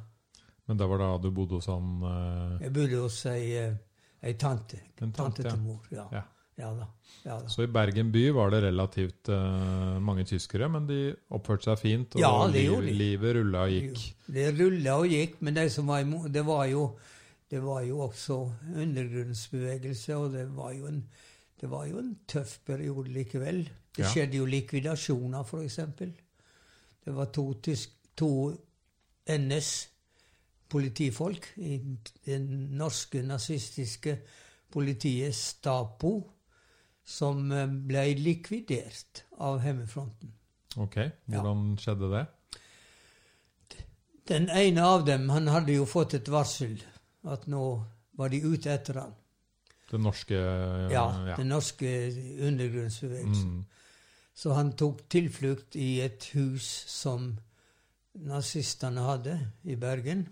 [0.69, 2.57] Men det var da du bodde hos han uh...
[2.61, 3.77] Jeg bodde hos ei, eh,
[4.25, 4.81] ei tante.
[4.99, 5.53] En tante, tante ja.
[5.55, 5.87] til mor.
[5.93, 6.09] Ja.
[6.13, 6.25] Ja.
[6.59, 6.89] Ja da.
[7.23, 7.51] Ja da.
[7.53, 10.99] Så i Bergen by var det relativt uh, mange tyskere, men de
[11.35, 14.03] oppførte seg fint, og Ja, liv, livet rulla og gikk.
[14.27, 16.03] Det rulla og gikk, men det, som var
[16.35, 16.91] det var jo
[17.51, 21.03] det var jo også undergrunnsbevegelse, og det var jo en,
[21.61, 23.63] det var jo en tøff periode likevel.
[23.97, 24.09] Det Ja.
[24.13, 25.77] skjedde jo likvidasjoner, f.eks.
[27.05, 28.53] Det var to, tysk, to
[29.29, 31.79] NS-politifolk i
[32.27, 34.19] det norske nazistiske
[34.71, 36.31] politiet Stapo
[37.09, 40.33] som eh, ble likvidert av Hjemmefronten.
[40.77, 42.27] Ok, hvordan skjedde det?
[44.29, 46.77] Den ene av dem han hadde jo fått et varsel
[47.27, 47.65] at nå
[48.19, 49.17] var de ute etter han.
[49.91, 51.37] Den norske eh, Ja, ja.
[51.37, 51.91] Den norske
[52.45, 53.51] undergrunnsbevegelsen.
[53.51, 53.65] Mm.
[54.35, 57.33] Så han tok tilflukt i et hus som
[58.15, 60.29] nazistene hadde i Bergen.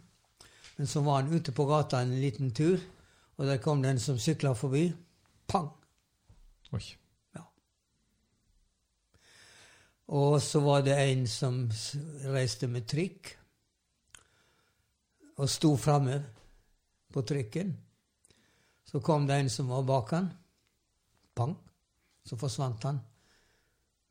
[0.76, 2.78] Men så var han ute på gata en liten tur,
[3.36, 4.90] og der kom det en som sykla forbi.
[5.48, 5.70] Pang!
[6.72, 6.82] Oi.
[7.34, 7.42] Ja.
[10.06, 11.64] Og så var det en som
[12.26, 13.32] reiste med trikk
[15.36, 16.20] og sto framme
[17.12, 17.74] på trykken.
[18.86, 20.30] Så kom det en som var bak han.
[21.34, 21.56] Pang!
[22.24, 23.00] Så forsvant han.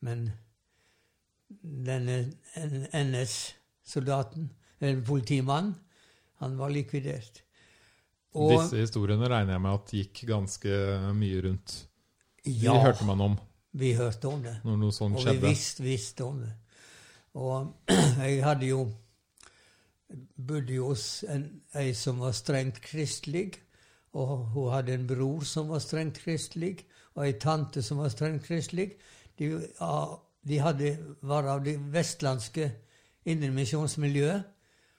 [0.06, 0.28] Men
[1.62, 2.20] denne
[2.92, 5.76] NS-soldaten, eller politimannen,
[6.44, 7.42] han var likvidert.
[8.36, 10.80] Og Disse historiene regner jeg med at gikk ganske
[11.16, 11.76] mye rundt.
[12.46, 13.38] De ja, hørte man om
[13.76, 14.54] vi hørte om det.
[14.64, 16.52] når noe sånt Og vi visste, visste om det.
[17.36, 17.74] Og
[18.24, 18.86] jeg hadde jo
[20.36, 23.52] bodde hos en, ei som var strengt kristelig.
[24.16, 28.46] Og hun hadde en bror som var strengt kristelig, og ei tante som var strengt
[28.48, 28.94] kristelig.
[29.40, 29.50] De,
[30.48, 32.70] de hadde, var av det vestlandske
[33.28, 34.52] indremisjonsmiljøet.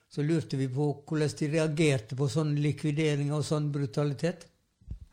[0.07, 4.45] Så lurte vi på hvordan de reagerte på sånn likvidering og sånn brutalitet.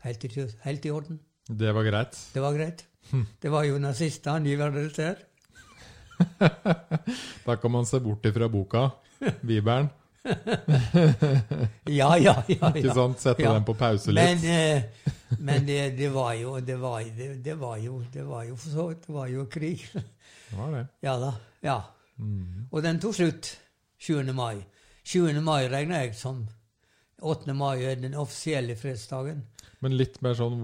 [0.05, 0.29] Helt i,
[0.63, 1.19] helt i orden.
[1.49, 2.19] Det var greit.
[2.33, 2.85] Det var greit.
[3.41, 5.23] Det var jo nazister, angivere, dette her.
[7.45, 8.87] Da kan man se bort ifra boka,
[9.47, 9.89] Bibelen.
[11.85, 12.69] Ja, ja, ja.
[12.73, 13.19] Ikke sant?
[13.21, 13.53] Sette Ja.
[13.53, 14.45] den på pause Men, litt.
[14.49, 18.55] eh, men det, det var jo det var, det, det var jo det var jo
[18.57, 19.83] så det var jo krig.
[19.93, 20.85] Det var det.
[21.05, 21.31] Ja da.
[21.65, 21.77] Ja.
[22.17, 22.67] Mm.
[22.71, 23.51] Og den tok slutt
[24.01, 24.23] 7.
[24.33, 24.63] mai.
[25.05, 25.41] 7.
[25.45, 26.47] mai regner jeg som
[27.21, 27.53] 8.
[27.53, 29.43] mai er den offisielle fredsdagen.
[29.81, 30.57] Men litt mer sånn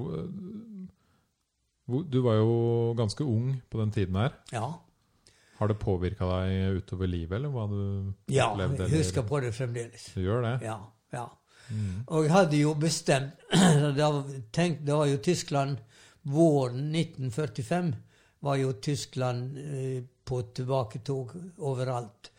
[2.10, 4.32] Du var jo ganske ung på den tiden her.
[4.54, 4.70] Ja.
[5.62, 7.82] Har det påvirka deg utover livet, eller hva du
[8.34, 8.88] ja opplevde?
[8.90, 10.08] jeg husker på det fremdeles.
[10.16, 10.56] Du gjør det?
[10.66, 10.80] Ja.
[11.14, 11.28] ja.
[11.70, 12.00] Mm.
[12.08, 13.44] Og jeg hadde jo bestemt
[14.00, 14.08] da,
[14.52, 15.78] tenkt, Det var jo Tyskland
[16.34, 17.94] Våren 1945
[18.42, 22.32] var jo Tyskland eh, på tilbaketog overalt.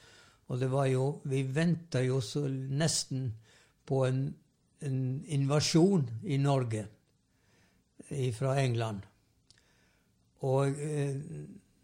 [0.50, 3.30] Og det var jo Vi venta jo så nesten
[3.86, 4.26] på en,
[4.82, 6.86] en invasjon i Norge
[8.34, 9.06] fra England.
[10.42, 11.16] Og eh,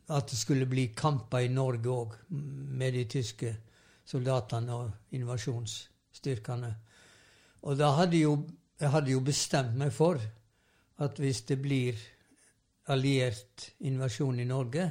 [0.09, 3.55] at det skulle bli kamper i Norge òg med de tyske
[4.09, 6.71] soldatene og invasjonsstyrkene.
[7.69, 8.37] Og da hadde jo,
[8.81, 10.21] jeg hadde jo bestemt meg for
[11.05, 11.99] at hvis det blir
[12.89, 14.87] alliert invasjon i Norge,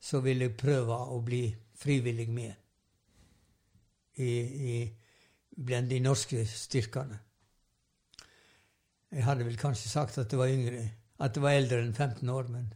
[0.00, 1.48] så vil jeg prøve å bli
[1.80, 2.52] frivillig med
[4.22, 4.30] i,
[4.70, 4.76] i,
[5.56, 7.18] blant de norske styrkene.
[9.14, 10.84] Jeg hadde vel kanskje sagt at det var yngre,
[11.22, 12.70] at det var eldre enn 15 år, men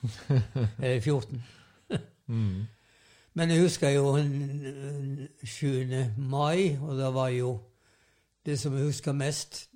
[0.82, 1.42] Eller 14.
[2.26, 2.66] Mm.
[3.34, 6.14] Men jeg husker jo en- en 7.
[6.16, 7.60] mai, og da var jo
[8.46, 9.66] det som jeg husker mest,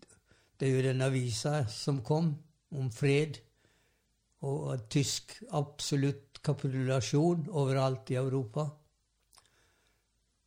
[0.61, 2.35] det er jo den avisa som kom
[2.73, 3.39] om fred
[4.43, 8.67] og tysk absolutt kapitulasjon overalt i Europa.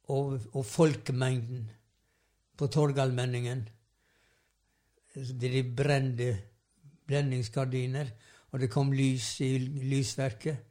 [0.08, 1.66] Og, og folkemengden
[2.58, 3.66] på Torgallmenningen.
[5.16, 6.30] De brente
[7.08, 8.08] blendingsgardiner,
[8.58, 10.64] og det kom lys i lysverket.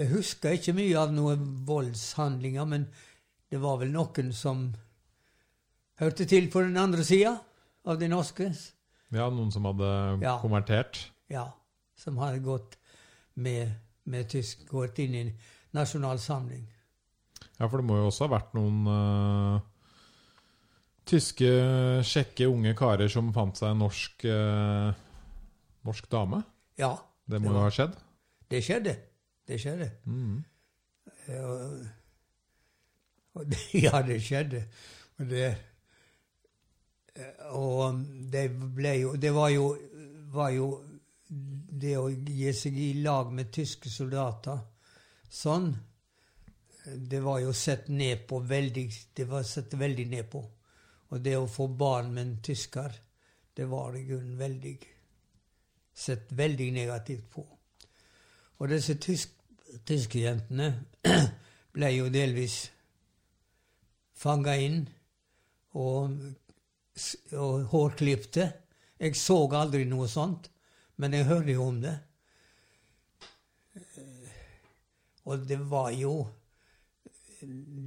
[0.00, 2.86] Jeg husker ikke mye av noen voldshandlinger, men
[3.52, 4.70] det var vel noen som
[6.00, 7.34] hørte til på den andre sida
[7.84, 8.48] av det norske.
[9.12, 9.90] Ja, noen som hadde
[10.22, 10.38] Ja.
[10.40, 11.10] konvertert?
[11.28, 11.50] Ja,
[11.94, 12.78] som hadde gått
[13.36, 13.74] med,
[14.06, 15.26] med tysk, gått inn i
[15.76, 16.64] Nasjonal Samling.
[17.58, 19.60] Ja, for det må jo også ha vært noen uh,
[21.04, 21.50] tyske,
[22.06, 24.92] kjekke unge karer som fant seg en norsk, eh,
[25.86, 26.42] norsk dame.
[26.78, 26.94] Ja,
[27.30, 27.96] Det må jo ha skjedd.
[28.50, 28.96] det skjedde.
[29.46, 29.90] Det skjedde.
[30.04, 30.44] Mm.
[31.28, 31.86] Og,
[33.34, 34.64] og det, ja, det skjedde.
[35.18, 35.56] Og det
[37.50, 37.98] Og
[38.32, 39.64] det ble jo Det var jo,
[40.32, 40.68] var jo
[41.82, 44.60] Det å gi seg i lag med tyske soldater
[45.30, 45.68] sånn
[47.10, 50.40] Det var jo sett ned på veldig Det var sett veldig ned på.
[51.10, 52.94] Og det å få barn med en tysker,
[53.54, 54.76] det var i grunnen veldig
[56.00, 57.44] Sett veldig negativt på.
[58.60, 59.34] Og disse tysk,
[59.88, 60.72] tyske jentene
[61.74, 62.62] ble jo delvis
[64.20, 64.82] fanga inn
[65.80, 66.16] og,
[67.36, 68.48] og hårklipte.
[69.00, 70.50] Jeg så aldri noe sånt,
[71.00, 71.96] men jeg hørte jo om det.
[75.30, 76.14] Og det var jo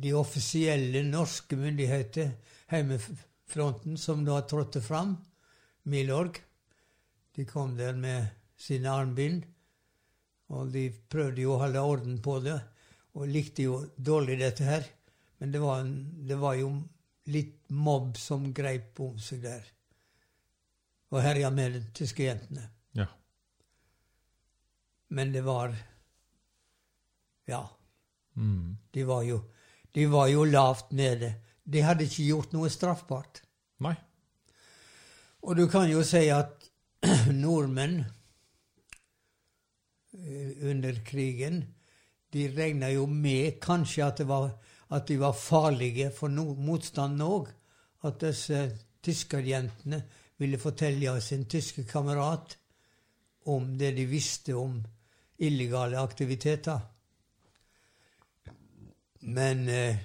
[0.03, 2.31] de offisielle norske myndigheter,
[2.71, 5.17] Heimefronten, som da trådte fram.
[5.83, 6.39] Milorg.
[7.35, 9.45] De kom der med sine armbind.
[10.53, 12.59] Og de prøvde jo å holde orden på det,
[13.17, 14.85] og likte jo dårlig dette her.
[15.41, 15.95] Men det var, en,
[16.27, 16.69] det var jo
[17.33, 19.65] litt mobb som greip om seg der.
[21.13, 22.67] Og herja med de tyske jentene.
[22.97, 23.07] Ja.
[25.13, 25.75] Men det var
[27.47, 27.65] Ja.
[28.35, 28.77] Mm.
[28.91, 29.41] De var jo,
[29.91, 31.33] de var jo lavt nede.
[31.63, 33.43] De hadde ikke gjort noe straffbart.
[33.83, 33.95] Nei.
[35.43, 36.62] Og du kan jo si at
[37.43, 38.03] nordmenn
[40.13, 41.63] eh, under krigen
[42.33, 44.49] De regna jo med kanskje at, var,
[44.89, 47.51] at de var farlige for no, motstanden òg.
[48.09, 48.63] At disse
[49.05, 49.99] tyskerjentene
[50.41, 52.57] ville fortelle sin tyske kamerat
[53.45, 54.79] om det de visste om
[55.37, 56.79] illegale aktiviteter.
[59.21, 60.01] Men eh,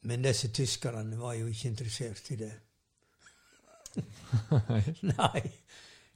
[0.00, 2.52] Men disse tyskerne var jo ikke interessert i det.
[5.12, 5.42] Nei.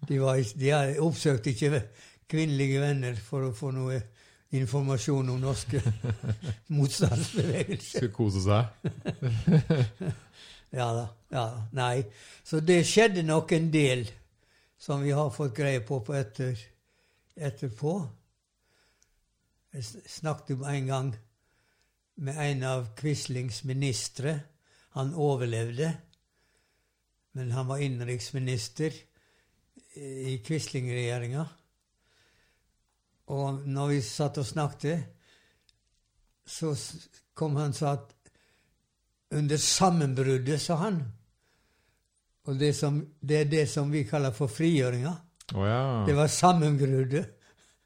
[0.08, 1.84] De, var, de oppsøkte ikke
[2.30, 4.00] kvinnelige venner for å få noe
[4.52, 5.80] informasjon om norske
[6.76, 8.02] motstandsbevegelser.
[8.02, 10.12] Skulle kose seg.
[10.72, 11.08] Ja da.
[11.28, 11.62] ja da.
[11.76, 12.04] Nei.
[12.48, 14.06] Så det skjedde nok en del
[14.80, 16.56] som vi har fått greie på, på etter,
[17.36, 17.92] etterpå.
[19.76, 21.10] Jeg snakket jo en gang
[22.24, 24.34] med en av Quislings ministre.
[24.96, 25.92] Han overlevde,
[27.32, 28.94] men han var innenriksminister
[29.96, 31.44] i Quisling-regjeringa.
[33.32, 35.04] Og når vi satt og snakket,
[36.44, 36.72] så
[37.38, 38.14] kom han og sa at
[39.32, 40.98] under sammenbruddet, sa han.
[42.44, 45.12] Og det, som, det er det som vi kaller for frigjøringa.
[45.54, 46.02] Oh, ja.
[46.08, 47.30] Det var sammenbruddet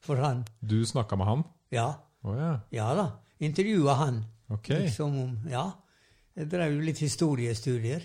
[0.03, 0.43] for han.
[0.61, 1.47] Du snakka med han?
[1.75, 1.93] Ja,
[2.27, 2.61] Oh, ja.
[2.75, 3.05] ja da.
[3.39, 4.25] Intervjua han.
[4.49, 4.87] Okay.
[4.87, 5.71] Liksom Ja.
[6.37, 8.03] Jeg drev litt historiestudier,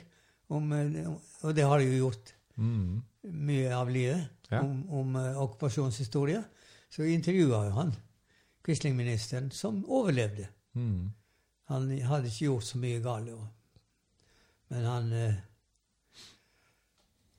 [0.51, 1.07] om, eh,
[1.43, 3.01] og det har jeg jo gjort Mm.
[3.23, 4.59] mye av livet, Ja.
[4.61, 6.43] om, om eh, okkupasjonshistorie.
[6.91, 7.93] Så intervjua jo han
[8.63, 10.47] Quisling-ministeren, som overlevde.
[10.75, 11.11] Mm.
[11.71, 13.47] Han hadde ikke gjort så mye galt.
[14.69, 15.33] Men han eh,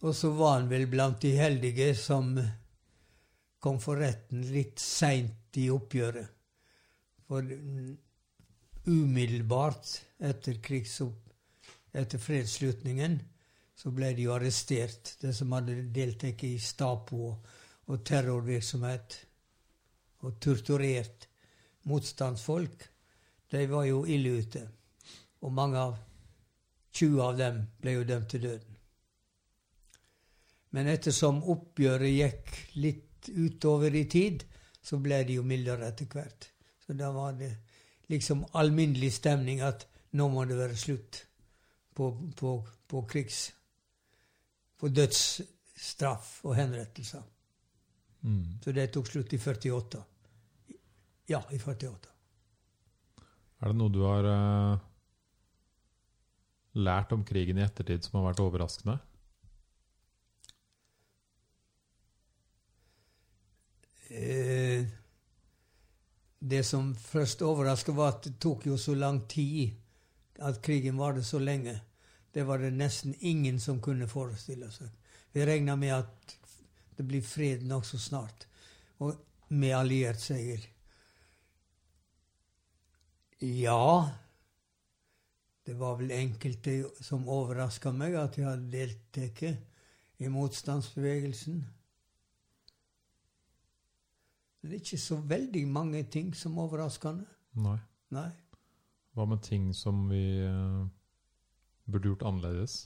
[0.02, 2.32] Og så var han vel blant de heldige som
[3.62, 6.26] kom for retten litt seint i oppgjøret.
[7.28, 7.92] For mm,
[8.86, 11.31] umiddelbart etter krigsopp...
[11.92, 13.18] Etter fredsslutningen
[13.76, 17.32] så ble de arrestert, de som hadde deltatt i Stapo
[17.86, 19.16] og terrorvirksomhet.
[20.22, 21.26] Og torturert
[21.90, 22.84] motstandsfolk.
[23.50, 24.62] De var jo ille ute.
[25.42, 25.96] Og mange av
[26.94, 28.76] 20 av dem ble jo dømt til døden.
[30.72, 34.46] Men ettersom oppgjøret gikk litt utover i tid,
[34.82, 36.48] så ble de jo mildere etter hvert.
[36.86, 37.50] Så da var det
[38.12, 39.84] liksom alminnelig stemning at
[40.16, 41.20] nå må det være slutt
[41.94, 42.54] på, på,
[42.86, 43.52] på krigs...
[44.82, 47.22] På dødsstraff og henrettelser.
[48.26, 48.58] Mm.
[48.64, 50.00] Så det tok slutt i 48.
[51.30, 52.10] Ja, i 48.
[53.62, 54.82] Er det noe du har uh,
[56.82, 58.98] lært om krigen i ettertid som har vært overraskende?
[64.12, 64.82] Eh,
[66.42, 69.78] det som først overrasket, var at det tok jo så lang tid
[70.42, 71.76] at krigen varte så lenge.
[72.32, 74.88] Det var det nesten ingen som kunne forestille seg.
[75.32, 76.36] Vi regna med at
[76.96, 78.46] det blir fred nokså snart,
[79.00, 79.16] og
[79.48, 80.64] med alliert seier.
[83.42, 84.10] Ja,
[85.66, 89.42] det var vel enkelte som overraska meg, at jeg hadde deltatt
[90.22, 91.62] i motstandsbevegelsen.
[94.62, 97.26] Det er ikke så veldig mange ting som er overraskende.
[97.58, 97.78] Nei.
[98.14, 98.28] Nei.
[99.12, 100.86] Hva med ting som vi uh,
[101.84, 102.78] burde gjort annerledes?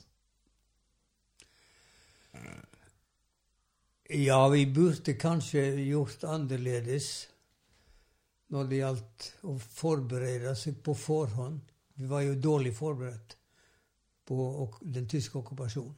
[4.09, 7.27] Ja, vi burde kanskje gjort annerledes
[8.53, 11.59] når det gjaldt å forberede seg på forhånd.
[11.99, 13.35] Vi var jo dårlig forberedt
[14.27, 14.37] på
[14.83, 15.95] den tyske okkupasjonen.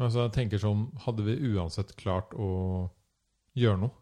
[0.00, 2.48] Altså, jeg tenker sånn, Hadde vi uansett klart å
[3.58, 4.01] gjøre noe?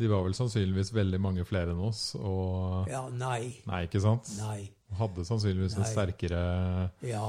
[0.00, 3.58] De var vel sannsynligvis veldig mange flere enn oss, og Ja, nei.
[3.68, 4.30] Nei, ikke sant?
[4.38, 4.70] Nei.
[4.98, 7.26] Hadde sannsynligvis en sterkere Ja.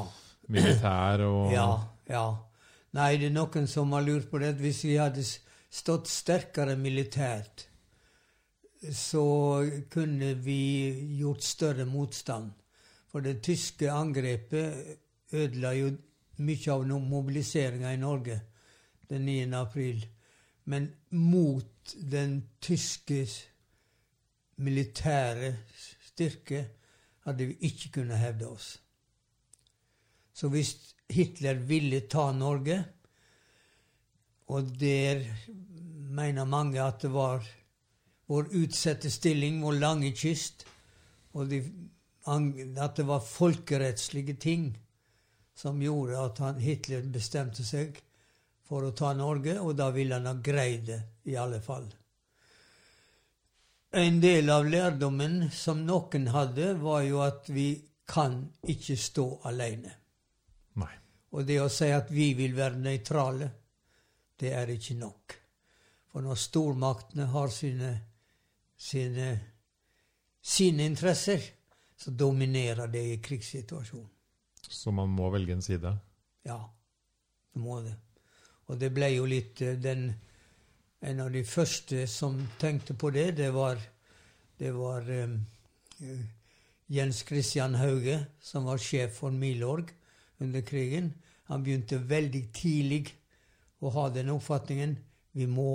[0.48, 1.68] militær og Ja.
[2.10, 2.26] Ja.
[2.94, 4.54] Nei, det er noen som har lurt på det.
[4.62, 5.24] Hvis vi hadde
[5.74, 7.66] stått sterkere militært,
[8.92, 9.24] så
[9.90, 10.60] kunne vi
[11.20, 12.52] gjort større motstand.
[13.12, 14.98] For det tyske angrepet
[15.34, 15.92] ødela jo
[16.44, 18.40] mye av mobiliseringa i Norge
[19.10, 19.54] den 9.
[19.58, 20.04] april.
[20.66, 21.66] Men mot
[22.12, 23.28] den tyske
[24.56, 25.56] militære
[26.02, 26.68] styrke
[27.26, 28.76] hadde vi ikke kunnet hevde oss.
[30.34, 32.84] Så hvis Hitler ville ta Norge,
[34.48, 35.24] og der
[36.14, 37.46] mener mange at det var
[38.28, 40.66] vår utsatte stilling, vår lange kyst,
[41.34, 41.62] og de,
[42.26, 44.72] at det var folkerettslige ting
[45.56, 47.98] som gjorde at han, Hitler bestemte seg
[48.68, 51.88] for å ta Norge, og da ville han ha greid det, i alle fall.
[53.94, 57.68] En del av lærdommen som noen hadde, var jo at vi
[58.10, 59.92] kan ikke stå alene.
[60.82, 60.94] Nei.
[61.34, 63.50] Og det å si at vi vil være nøytrale,
[64.40, 65.36] det er ikke nok.
[66.10, 67.92] For når stormaktene har sine,
[68.78, 69.28] sine,
[70.42, 71.46] sine interesser,
[71.98, 74.10] så dominerer det i krigssituasjonen.
[74.70, 75.94] Så man må velge en side.
[76.48, 76.60] Ja,
[77.54, 77.94] du må det.
[78.74, 80.14] Og det ble jo litt eh, den
[81.04, 83.76] En av de første som tenkte på det, det var,
[84.56, 85.34] det var eh,
[86.88, 89.92] Jens Christian Hauge, som var sjef for Milorg
[90.40, 91.10] under krigen.
[91.52, 93.02] Han begynte veldig tidlig
[93.84, 94.96] å ha den oppfatningen
[95.36, 95.74] vi må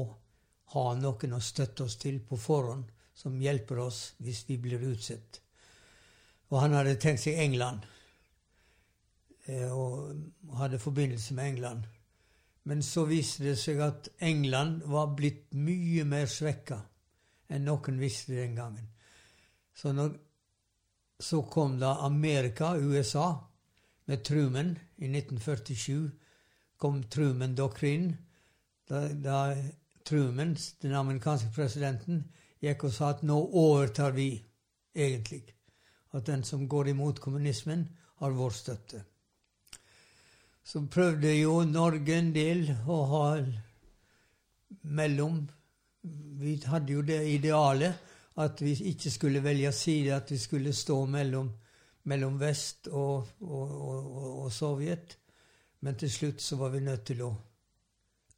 [0.72, 5.42] ha noen å støtte oss til på forhånd, som hjelper oss hvis vi blir utsatt.
[6.48, 7.84] Og han hadde tenkt seg England
[9.44, 11.88] eh, og hadde forbindelse med England.
[12.62, 16.82] Men så viste det seg at England var blitt mye mer svekka
[17.48, 18.88] enn noen visste den gangen.
[19.74, 20.12] Så, når,
[21.20, 23.30] så kom da Amerika, USA,
[24.08, 26.10] med Truman i 1947.
[26.76, 28.16] Kom Truman-doktrinen.
[28.88, 29.38] Da, da
[30.04, 32.22] Truman, den amerikanske presidenten,
[32.64, 34.30] gikk og sa at nå overtar vi,
[34.94, 35.44] egentlig.
[36.16, 39.04] At den som går imot kommunismen, har vår støtte.
[40.68, 43.22] Så prøvde jo Norge en del å ha
[44.98, 45.38] mellom
[46.38, 48.04] Vi hadde jo det idealet
[48.38, 51.48] at vi ikke skulle velge side, at vi skulle stå mellom,
[52.04, 54.12] mellom vest og, og, og,
[54.44, 55.16] og Sovjet.
[55.80, 57.32] Men til slutt så var vi nødt til å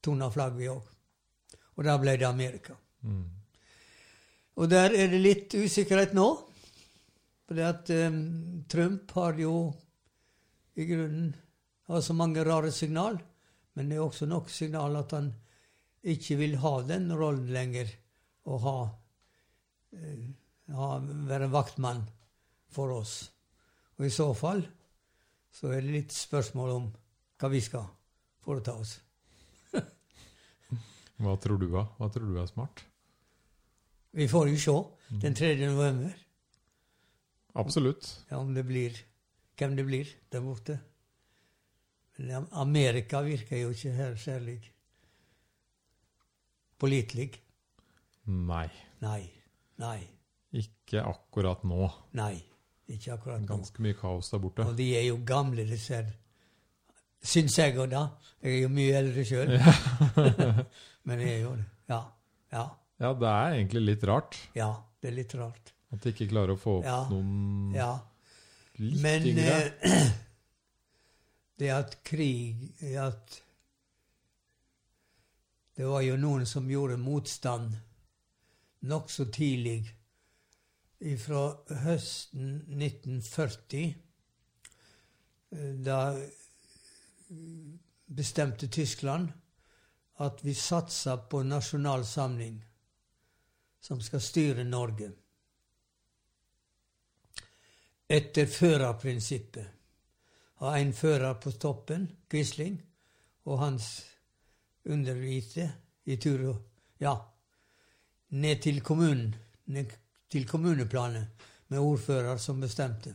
[0.01, 0.81] tone flagg, vi òg.
[1.77, 2.79] Og da ble det Amerika.
[3.05, 3.27] Mm.
[4.57, 6.31] Og der er det litt usikkerhet nå.
[7.51, 8.19] For at eh,
[8.71, 9.55] Trump har jo
[10.81, 11.35] i grunnen
[11.95, 13.19] har så mange rare signal,
[13.75, 15.33] men det er også nok signal at han
[16.01, 17.91] ikke vil ha den rollen lenger,
[18.49, 18.77] å ha,
[19.93, 20.29] eh,
[20.75, 20.91] ha
[21.29, 22.05] være vaktmann
[22.73, 23.15] for oss.
[23.99, 24.63] Og i så fall
[25.53, 26.87] så er det litt spørsmål om
[27.41, 27.85] hva vi skal
[28.45, 28.99] foreta oss.
[31.21, 31.85] Hva tror du, da?
[31.99, 32.81] Hva tror du er smart?
[34.17, 35.53] Vi får jo se den 3.
[35.69, 36.15] november
[37.61, 38.09] Absolutt.
[38.31, 38.97] ja, om det blir,
[39.59, 40.79] hvem det blir der borte.
[42.53, 44.59] Amerika virker jo ikke her særlig
[46.81, 47.31] pålitelig.
[48.27, 48.69] Nei.
[49.01, 49.23] Nei.
[49.81, 49.99] Nei.
[50.61, 51.89] Ikke akkurat nå.
[52.19, 52.35] Nei.
[52.91, 53.47] Ikke akkurat nå.
[53.53, 54.67] Ganske mye kaos der borte.
[54.67, 56.11] Og de er jo gamle, disse her.
[57.23, 58.07] Syns jeg òg, da.
[58.43, 59.51] Jeg er jo mye eldre sjøl.
[61.09, 61.67] Men jeg er jo det.
[61.93, 62.01] Ja.
[62.53, 62.65] Ja.
[63.01, 64.73] Ja, det er egentlig litt rart Ja.
[65.01, 65.71] Det er litt rart.
[65.93, 66.99] at de ikke klarer å få opp Ja.
[67.09, 67.93] noen Ja.
[68.79, 69.55] litt Men yngre.
[69.83, 70.11] eh,
[71.61, 73.43] det at krig at
[75.77, 77.77] Det var jo noen som gjorde motstand
[78.85, 79.95] nokså tidlig.
[81.23, 81.45] Fra
[81.85, 83.95] høsten 1940,
[85.53, 86.01] eh, da
[88.05, 89.33] bestemte Tyskland
[90.21, 92.61] at vi satsa på nasjonal samling
[93.81, 95.11] som skal styre Norge.
[98.09, 99.80] Etter førerprinsippet.
[100.61, 102.77] Ha en fører på toppen, Quisling,
[103.49, 103.87] og hans
[104.85, 105.71] underviste
[106.05, 106.67] i tur og
[107.01, 107.15] Ja,
[108.37, 109.33] ned til kommunen,
[109.73, 109.93] ned
[110.29, 111.31] til kommuneplanet,
[111.69, 113.15] med ordfører som bestemte.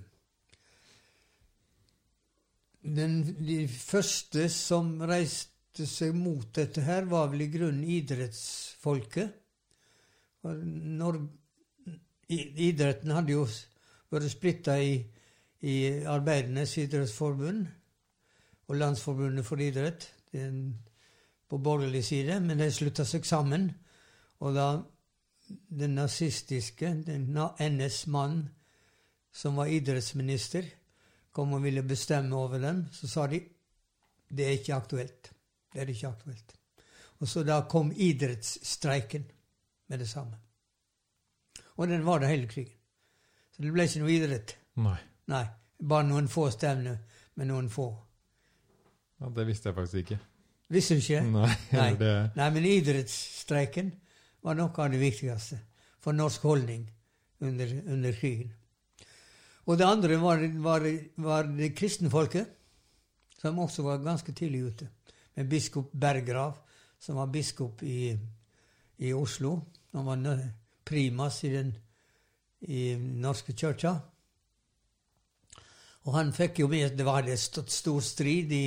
[2.82, 9.34] Den, de første som reiste seg mot dette her, var vel i grunnen idrettsfolket.
[10.42, 11.20] For Når,
[12.30, 13.46] idretten hadde jo
[14.14, 14.98] vært splitta i,
[15.62, 17.66] i Arbeidernes idrettsforbund
[18.68, 20.10] og Landsforbundet for idrett
[21.50, 23.70] på borgerlig side, men de slutta seg sammen.
[24.44, 24.68] Og da
[25.48, 27.30] den nazistiske, den
[27.60, 28.50] NS-mannen
[29.36, 30.66] som var idrettsminister,
[31.36, 33.42] kom og ville bestemme over dem, så sa de
[34.36, 35.32] det er ikke aktuelt.
[35.74, 36.54] Det er ikke aktuelt.
[37.20, 39.26] Og så da kom idrettsstreiken
[39.88, 40.40] med det samme.
[41.76, 42.74] Og den var det hele krigen.
[43.52, 44.56] Så det ble ikke noe idrett.
[44.84, 44.98] Nei.
[45.32, 45.46] Nei.
[45.76, 46.98] Bare noen få stevner
[47.36, 47.90] med noen få.
[49.20, 50.20] Ja, det visste jeg faktisk ikke.
[50.72, 51.22] Visste du ikke?
[51.30, 51.90] Nei, Nei.
[52.00, 53.92] Det, Nei, men idrettsstreiken
[54.46, 55.60] var noe av det viktigste
[56.02, 56.86] for norsk holdning
[57.44, 58.54] under, under krigen.
[59.66, 60.86] Og det andre var, var,
[61.18, 62.50] var det kristenfolket,
[63.42, 64.90] som også var ganske tidlig ute.
[65.36, 66.60] Med biskop Berggrav,
[67.02, 68.14] som var biskop i,
[68.98, 69.58] i Oslo.
[69.98, 70.44] Han var
[70.86, 71.74] primas i den
[72.62, 73.98] i norske kirka.
[76.06, 78.66] Og han fikk jo med Det var det stått stor strid i,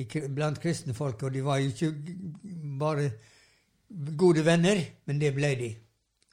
[0.00, 1.90] i, blant kristne folk, og de var jo ikke
[2.80, 3.10] bare
[4.16, 5.70] gode venner, men det ble de.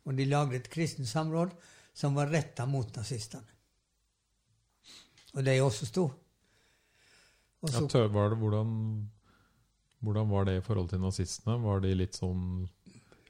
[0.08, 1.52] Og de lagde et kristent samråd
[1.98, 3.44] som var retta mot nazistene.
[5.36, 6.06] Og de også sto.
[7.62, 8.72] Og ja, så, tø- var det, hvordan,
[10.06, 11.58] hvordan var det i forhold til nazistene?
[11.66, 12.68] Var de litt sånn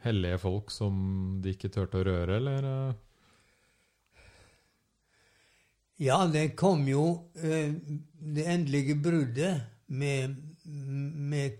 [0.03, 0.99] hellige folk som
[1.41, 2.67] de ikke turte å røre, eller?
[5.97, 7.73] Ja, det kom jo eh,
[8.19, 10.35] Det endelige bruddet med,
[10.65, 11.51] med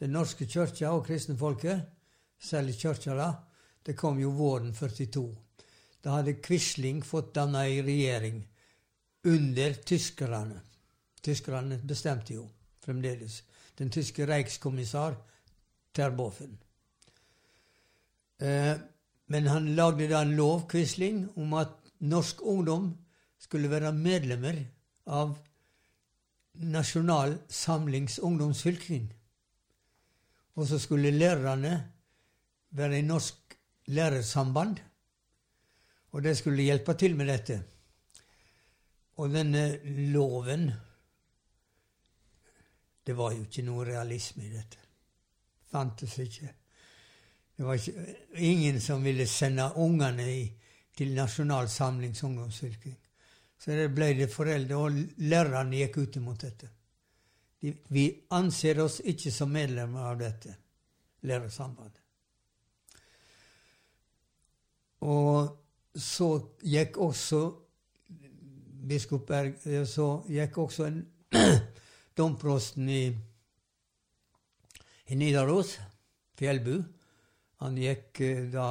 [0.00, 1.82] Den norske kirka og kristenfolket,
[2.40, 3.32] særlig kirka, da,
[3.86, 5.36] det kom jo våren 42.
[6.04, 8.40] Da hadde Quisling fått danna ei regjering
[9.24, 10.60] under tyskerne.
[11.22, 12.46] Tyskerne bestemte jo
[12.80, 13.42] fremdeles.
[13.76, 15.18] Den tyske reikskommissar
[15.92, 16.56] Terboven.
[18.40, 18.74] Eh,
[19.26, 22.94] men han lagde da en lov, Quisling, om at norsk ungdom
[23.50, 24.60] skulle være medlemmer
[25.10, 25.32] av
[26.70, 29.08] Nasjonal Samlings ungdomsfylking.
[30.54, 31.72] Og så skulle lærerne
[32.70, 33.56] være i norsk
[33.90, 34.78] lærersamband.
[36.12, 37.58] Og det skulle hjelpe til med dette.
[39.18, 39.64] Og denne
[40.14, 40.70] loven
[43.06, 44.78] Det var jo ikke noe realisme i dette.
[45.72, 46.54] Fantes ikke.
[47.56, 50.42] Det var ikke, ingen som ville sende ungene i,
[50.94, 52.94] til Nasjonal Samlings ungdomsfylking.
[53.60, 56.70] Så det ble det foreldre, og lærerne gikk ut imot dette.
[57.60, 60.54] De, vi anser oss ikke som medlemmer av dette
[61.28, 61.98] lærersambandet.
[65.04, 65.50] Og
[65.96, 66.28] så
[66.64, 67.40] gikk også
[68.90, 71.00] biskop Berg eh, Så gikk også en
[72.18, 73.04] domprosten i,
[75.08, 75.78] i Nidaros,
[76.36, 76.80] Fjellbu.
[77.64, 78.68] Han gikk eh, da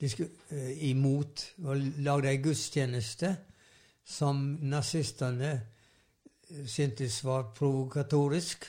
[0.00, 3.36] disku, eh, imot og lagde ei gudstjeneste
[4.08, 5.52] som nazistene
[6.66, 8.64] syntes var provokatorisk.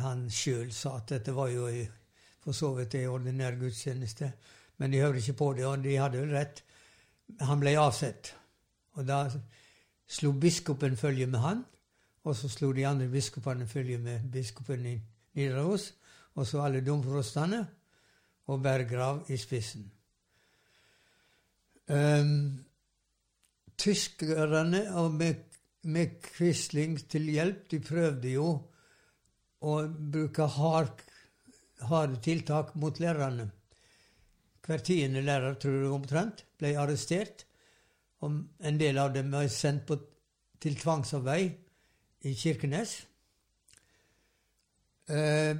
[0.00, 1.68] Han sjøl sa at dette var jo
[2.40, 4.30] for så vidt ei ordinær gudstjeneste,
[4.80, 6.62] men de hørte ikke på det, og de hadde vel rett.
[7.44, 8.32] Han ble avsett.
[8.96, 9.26] Og da
[10.10, 11.60] slo biskopen følge med han,
[12.24, 14.96] og så slo de andre biskopene følge med biskopen i
[15.36, 15.92] Nidaros,
[16.34, 17.66] og så alle domprostene,
[18.46, 19.84] og Berggrav i spissen.
[21.90, 22.64] Um,
[23.80, 25.46] tyskerne, og med,
[25.88, 28.50] med Quisling til hjelp, de prøvde jo
[29.60, 31.02] å bruke hard,
[31.88, 33.50] harde tiltak mot lærerne.
[34.66, 37.46] Hver tiende lærer, tror jeg omtrent, ble arrestert.
[38.20, 39.96] Og en del av dem ble sendt på,
[40.60, 42.92] til tvangsarbeid i Kirkenes.
[45.10, 45.56] Eh,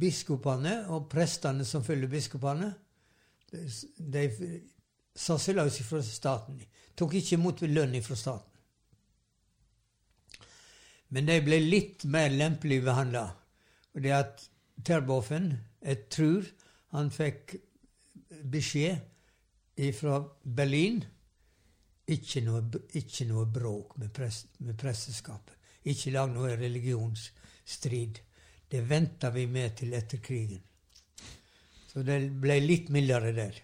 [0.00, 2.70] biskopene og prestene som følger biskopene,
[3.50, 3.66] de,
[3.98, 4.24] de
[5.14, 6.58] sa seg fra staten.
[6.94, 8.50] Tok ikke imot lønn fra staten.
[11.14, 13.28] Men de ble litt mer lempelig behandla.
[13.94, 14.46] Og det at
[14.84, 15.52] Terboven,
[15.84, 16.46] jeg tror
[16.96, 17.54] han fikk
[18.50, 18.98] beskjed
[19.94, 21.02] fra Berlin
[22.10, 22.62] ikke noe,
[22.98, 25.56] ikke noe bråk med, pres, med presteskapet.
[25.88, 28.20] Ikke lag noe religionsstrid.
[28.68, 30.60] Det venta vi med til etter krigen.
[31.88, 33.60] Så det ble litt mildere der.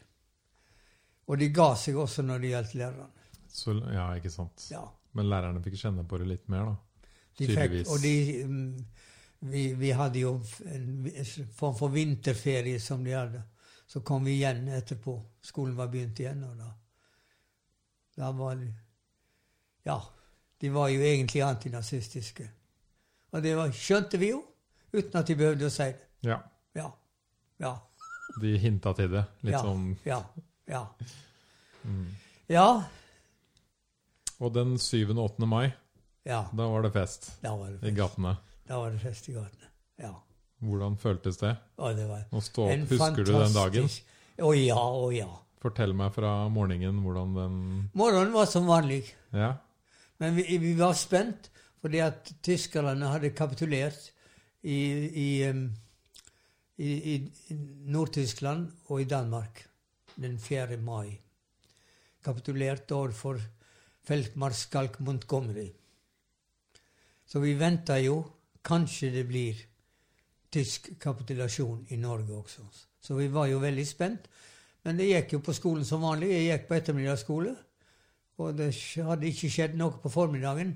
[1.31, 3.28] Og de ga seg også når det gjaldt lærerne.
[3.51, 4.66] Så, ja, ikke sant.
[4.70, 4.83] Ja.
[5.14, 7.07] Men lærerne fikk kjenne på det litt mer, da?
[7.39, 8.14] De fikk, og de,
[8.45, 8.74] mm,
[9.51, 10.35] vi, vi, hadde jo
[10.68, 11.09] en
[11.57, 13.41] form for vinterferie som de hadde.
[13.91, 15.16] Så kom vi igjen etterpå.
[15.43, 16.43] Skolen var begynt igjen.
[16.45, 16.68] og da,
[18.18, 18.61] da var
[19.87, 19.97] Ja,
[20.61, 22.51] de var jo egentlig antinazistiske.
[23.31, 24.43] Og det var, skjønte vi jo,
[24.93, 26.07] uten at de behøvde å si det.
[26.26, 26.43] Ja.
[26.76, 26.91] Ja.
[27.62, 27.74] ja.
[28.43, 29.24] De hinta til det?
[29.47, 30.20] Litt ja, sånn Ja.
[30.71, 30.85] Ja.
[31.83, 32.07] mm.
[32.47, 32.66] ja.
[34.41, 35.11] Og den 7.
[35.16, 35.47] og 8.
[35.47, 35.71] mai,
[36.25, 36.45] Ja.
[36.53, 38.37] da var det fest Da var det i gatene.
[38.68, 39.71] Da var det fest i gatene.
[39.99, 40.14] Ja.
[40.61, 41.55] Hvordan føltes det?
[41.77, 43.89] Å, det var Å stå en opp, Husker du den dagen?
[44.41, 45.29] Å ja, å ja.
[45.61, 47.57] Fortell meg fra morgenen hvordan den
[47.97, 49.03] Morgenen var som vanlig.
[49.37, 49.55] Ja?
[50.21, 51.51] Men vi, vi var spent,
[51.81, 54.12] fordi at tyskerne hadde kapitulert
[54.62, 55.29] i, i,
[56.77, 57.59] i, i
[57.91, 59.64] Nord-Tyskland og i Danmark
[60.16, 60.76] den 4.
[60.76, 61.18] mai.
[62.24, 63.40] Kapitulert overfor
[64.06, 65.70] feltmarskalk Montgomery.
[67.26, 68.22] Så vi venta jo
[68.64, 69.56] kanskje det blir
[70.50, 72.62] tysk kapitulasjon i Norge også.
[73.00, 74.28] Så vi var jo veldig spent.
[74.84, 76.32] Men det gikk jo på skolen som vanlig.
[76.32, 77.54] Jeg gikk på ettermiddagsskole.
[78.40, 78.72] Og det
[79.04, 80.74] hadde ikke skjedd noe på formiddagen.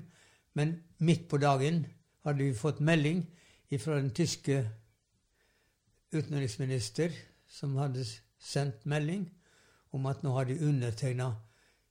[0.53, 1.83] Men midt på dagen
[2.25, 3.25] hadde vi fått melding
[3.75, 4.61] fra den tyske
[6.15, 7.11] utenriksminister,
[7.47, 8.05] som hadde
[8.45, 9.25] sendt melding
[9.95, 11.31] om at nå hadde de undertegna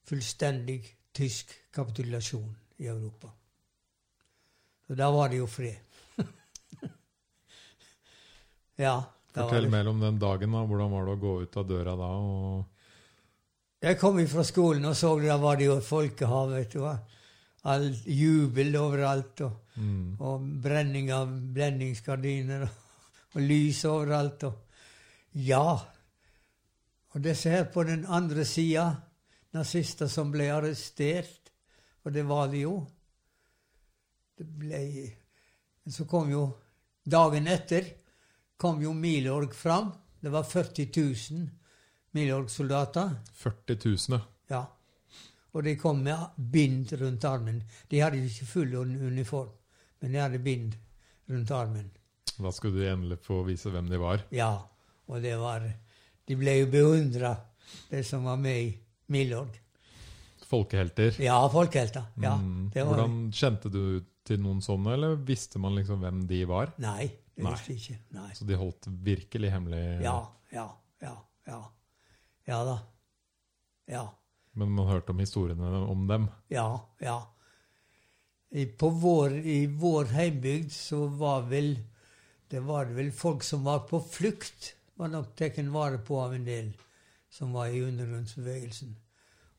[0.07, 0.83] fullstendig
[1.17, 2.51] tysk kapitulasjon
[2.83, 3.31] i Europa.
[4.87, 5.81] Så da var det jo fred.
[8.77, 8.95] ja.
[9.33, 10.53] da Fortell mer om den dagen.
[10.53, 10.65] da.
[10.69, 12.11] Hvordan var det å gå ut av døra da?
[13.85, 16.53] Jeg kom fra skolen og så det, da var det jo folkehav.
[16.57, 16.95] vet du hva.
[17.73, 20.21] All jubel overalt, og, Mm.
[20.23, 22.69] og brenning av blendingsgardiner, og,
[23.35, 24.45] og lys overalt.
[24.45, 24.55] Og
[25.35, 25.79] ja.
[27.15, 28.89] Og disse her på den andre sida,
[29.55, 31.53] nazister som ble arrestert,
[32.05, 32.75] og det var de jo
[34.35, 34.81] Det ble
[35.87, 36.49] Så kom jo
[37.07, 37.87] Dagen etter
[38.57, 39.93] kom jo Milorg fram.
[40.21, 41.49] Det var 40 000
[42.17, 43.11] Milorg-soldater.
[43.35, 43.77] 40
[44.09, 44.65] 000, Ja.
[45.53, 47.63] Og de kom med bind rundt armen.
[47.91, 49.51] De hadde jo ikke full uniform,
[50.01, 50.75] men de hadde bind
[51.29, 51.91] rundt armen.
[52.39, 54.25] Da skulle du endelig få vise hvem de var.
[54.33, 54.63] Ja,
[55.07, 55.67] og det var
[56.27, 57.35] De ble jo beundra,
[57.91, 58.71] de som var med i
[59.13, 59.59] Milorg.
[60.49, 61.17] Folkehelter.
[61.25, 62.05] Ja, folkehelter.
[62.23, 62.71] Ja, Mm.
[62.73, 66.73] det Hvordan Kjente du til noen sånne, eller visste man liksom hvem de var?
[66.79, 67.07] Nei,
[67.37, 67.53] det Nei.
[67.53, 67.99] visste ikke.
[68.13, 68.31] Nei.
[68.35, 70.03] Så de holdt virkelig hemmelig?
[70.03, 70.69] Ja, ja,
[71.03, 71.17] ja,
[71.47, 71.61] ja.
[72.47, 72.79] Ja da.
[73.89, 74.09] Ja.
[74.55, 76.29] Men man hørte om historiene om dem?
[76.51, 77.19] Ja, ja.
[78.53, 81.77] I, på vår, I vår heimbygd så var vel
[82.51, 86.47] Det var vel folk som var på flukt, var nok tatt vare på av en
[86.47, 86.73] del
[87.31, 88.95] som var i undergrunnsbevegelsen.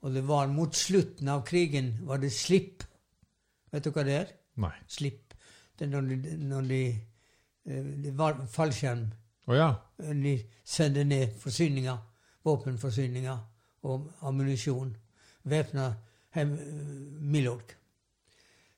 [0.06, 2.84] Og det var mot slutten av krigen var det slipp.
[3.72, 4.34] Vet du hva det er?
[4.62, 4.74] Nei.
[4.88, 5.34] Slipp.
[5.76, 6.82] Det er når de, når de,
[7.66, 9.08] eh, det var fallskjerm.
[9.48, 9.74] Oh, ja.
[9.98, 11.98] De sender ned forsyninger,
[12.44, 13.38] våpenforsyninger
[13.90, 14.96] og ammunisjon.
[15.44, 15.94] Væpna
[16.36, 17.76] Milorg.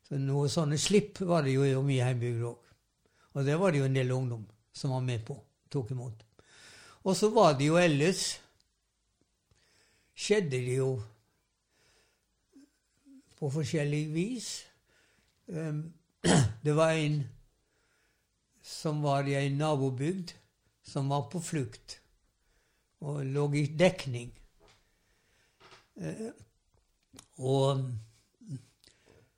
[0.08, 2.74] Så noe sånne slipp var det jo i mye heimbygd òg.
[3.36, 5.36] Og det var det jo en del ungdom som var med på,
[5.70, 6.27] tok imot.
[7.08, 8.26] Og så var det jo ellers
[10.18, 10.96] Skjedde det jo
[13.38, 14.48] på forskjellig vis.
[15.46, 15.94] Um,
[16.66, 17.20] det var en
[18.66, 20.34] som var i ei nabobygd,
[20.82, 22.00] som var på flukt
[23.06, 24.32] og lå i dekning.
[26.02, 26.32] Eh,
[27.38, 27.86] og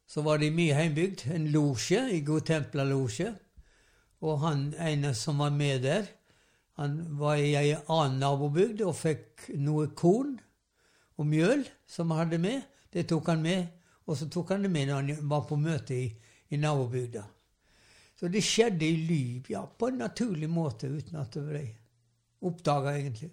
[0.07, 3.33] så var det i min heimbygd en losje, i Godtempla losje.
[4.23, 6.07] Og han ene som var med der,
[6.79, 10.37] han var i ei annen nabobygd og fikk noe korn
[11.19, 12.61] og mjøl som han hadde med.
[12.89, 13.65] Det tok han med,
[14.07, 16.05] og så tok han det med når han var på møte i,
[16.49, 17.25] i nabobygda.
[18.19, 21.61] Så det skjedde i Libya, på en naturlig måte, uten at det ble
[22.47, 23.29] oppdaga, egentlig.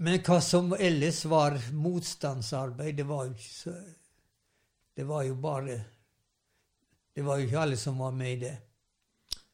[0.00, 3.74] Men hva som ellers var motstandsarbeid, det var jo ikke så
[4.96, 5.76] Det var jo bare
[7.14, 8.56] Det var jo ikke alle som var med i det.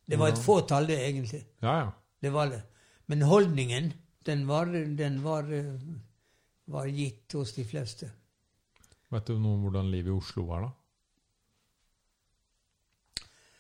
[0.07, 1.43] Det var et fåtall, det, egentlig.
[1.65, 1.93] Ja, ja.
[2.23, 2.63] Det var det.
[3.07, 3.93] Men holdningen
[4.27, 5.47] Den var, den var,
[6.65, 8.09] var gitt hos de fleste.
[9.15, 10.73] Vet du noe om hvordan livet i Oslo var, da?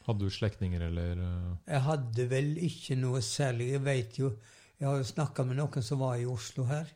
[0.08, 3.72] Hadde du slektninger, eller eh, Jeg hadde vel ikke noe særlig.
[3.76, 4.32] Jeg vet jo
[4.80, 6.90] Jeg har jo snakka med noen som var i Oslo her.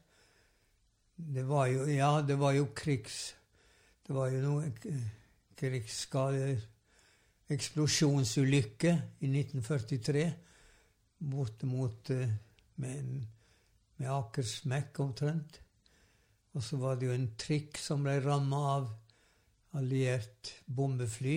[1.15, 3.37] Det var jo Ja, det var jo krigs...
[4.07, 5.07] Det var jo noe krigsskader
[5.61, 6.61] krigsskade
[7.51, 10.25] Eksplosjonsulykke i 1943
[11.31, 12.29] borte mot eh,
[12.81, 13.27] med,
[13.97, 15.61] med Akersmekk omtrent.
[16.55, 18.89] Og så var det jo en trikk som ble ramma av
[19.79, 21.37] alliert bombefly.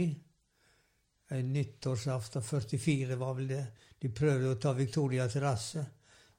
[1.34, 3.66] En nyttårsaften 44 var vel det.
[4.00, 5.86] De prøvde å ta Victoria terrasse.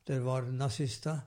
[0.05, 1.21] Der var nazister.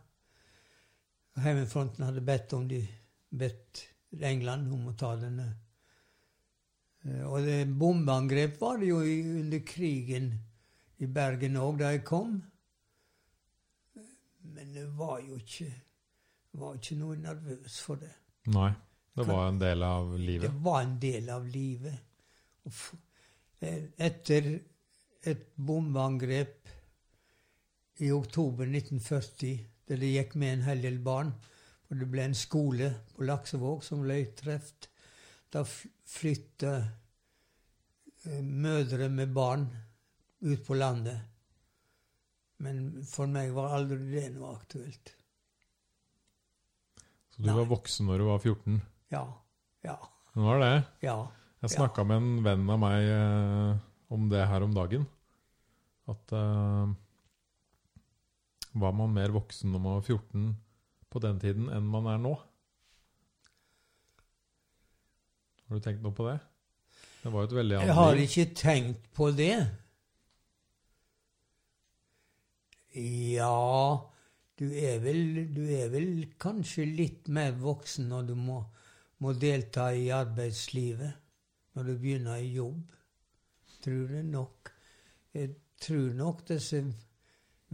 [1.37, 2.81] Heimefronten hadde bedt om de
[3.29, 3.83] bedt
[4.23, 5.47] England om å ta denne.
[7.07, 10.31] Eh, Og det bombeangrep var det jo under krigen
[10.99, 12.41] i Bergen òg, da jeg kom.
[14.41, 15.69] Men det var jo ikke
[16.57, 18.13] var ikke noe nervøs for det.
[18.49, 18.71] Nei.
[19.17, 20.45] Det var en del av livet?
[20.47, 21.99] Det var en del av livet.
[23.61, 24.49] Eh, Etter
[25.27, 26.69] et bombeangrep
[28.05, 29.55] i oktober 1940,
[29.89, 31.31] der det gikk med en hel del barn,
[31.89, 34.89] og det ble en skole på Laksevåg som ble truffet,
[35.53, 36.71] da flytta
[38.25, 39.67] eh, mødre med barn
[40.43, 41.19] ut på landet.
[42.63, 45.13] Men for meg var aldri det noe aktuelt.
[47.33, 47.57] Så du Nei.
[47.59, 48.79] var voksen når du var 14.
[49.13, 49.25] Ja.
[49.85, 49.97] Ja.
[50.33, 50.73] Det var det.
[51.05, 51.17] Ja.
[51.61, 52.03] Jeg Ja.
[52.03, 53.77] med en venn av meg eh,
[54.13, 55.07] om det her om dagen.
[56.07, 56.93] At eh,
[58.77, 60.57] Var man mer voksen når man var 14
[61.09, 62.35] på den tiden enn man er nå?
[65.67, 66.37] Har du tenkt noe på det?
[67.23, 69.55] Det var jo et veldig Jeg har ikke tenkt på det.
[72.97, 73.55] Ja
[74.57, 78.61] du er, vel, du er vel kanskje litt mer voksen når du må,
[79.21, 81.13] må delta i arbeidslivet.
[81.77, 82.95] Når du begynner i jobb.
[83.85, 84.71] Tror det nok.
[85.37, 86.81] Jeg tror nok disse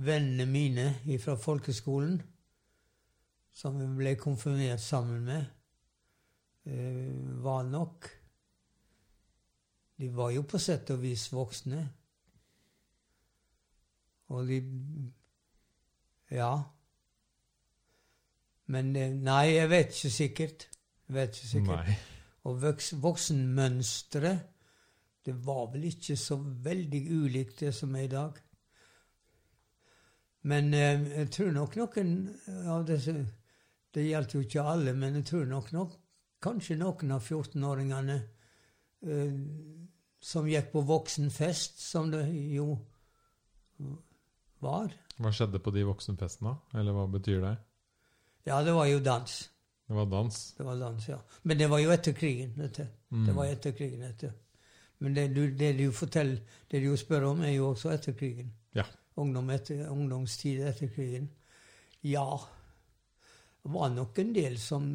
[0.04, 2.18] vennene mine fra folkeskolen,
[3.54, 5.46] som jeg ble konfirmert sammen med,
[6.66, 8.08] var nok
[10.00, 11.82] De var jo på sett og vis voksne.
[14.34, 14.62] Og de
[16.32, 16.64] Ja.
[18.66, 20.70] Men eh, Nei, jeg vet ikke sikkert.
[21.08, 21.86] Jeg vet ikke sikkert.
[21.88, 21.98] Nei.
[22.44, 24.40] Og voks, voksenmønsteret,
[25.26, 28.40] det var vel ikke så veldig ulikt det som er i dag.
[30.50, 32.16] Men eh, jeg tror nok noen
[32.68, 33.16] av disse
[33.94, 35.92] Det gjaldt jo ikke alle, men jeg tror nok, nok
[36.44, 39.38] kanskje noen av 14-åringene eh,
[40.24, 42.74] som gikk på voksenfest, som det jo
[44.64, 44.94] var.
[45.20, 46.56] Hva skjedde på de voksenfestene?
[46.80, 47.58] Eller hva betyr det?
[48.48, 49.36] Ja, det var jo dans.
[49.88, 50.40] Det var dans.
[50.58, 51.20] Det var dans, ja.
[51.44, 52.56] Men det var jo etter krigen.
[52.58, 52.88] dette.
[53.12, 53.26] Mm.
[53.28, 54.02] Det var etter krigen.
[54.08, 54.34] Etter.
[55.04, 56.40] Men det du, det du forteller,
[56.72, 58.54] det du spør om, er jo også etter krigen.
[58.76, 58.86] Ja.
[59.20, 61.30] Ungdom etter, ungdomstid etter krigen.
[62.04, 62.40] Ja,
[63.64, 64.88] det var nok en del som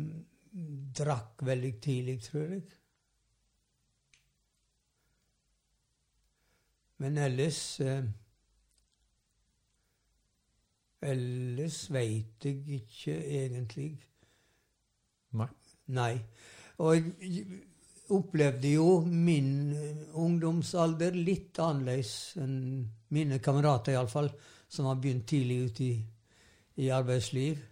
[0.99, 2.63] drakk veldig tidlig, tror jeg.
[6.99, 8.03] Men ellers eh,
[10.99, 13.93] Ellers veit jeg ikke egentlig.
[15.39, 15.47] Nei.
[15.95, 16.15] Nei.
[16.83, 17.45] Og jeg
[18.11, 22.59] opplevde jo min eh, ungdomsalder litt annerledes enn
[23.15, 24.33] mine kamerater, iallfall,
[24.69, 25.95] som har begynt tidlig ute i,
[26.83, 27.63] i arbeidsliv.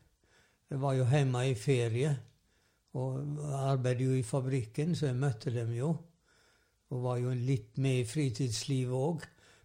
[0.71, 2.15] Jeg var jo hjemme i ferie
[2.97, 5.91] og arbeidet jo i fabrikken, så jeg møtte dem jo.
[6.95, 9.25] Og var jo litt med i fritidslivet òg.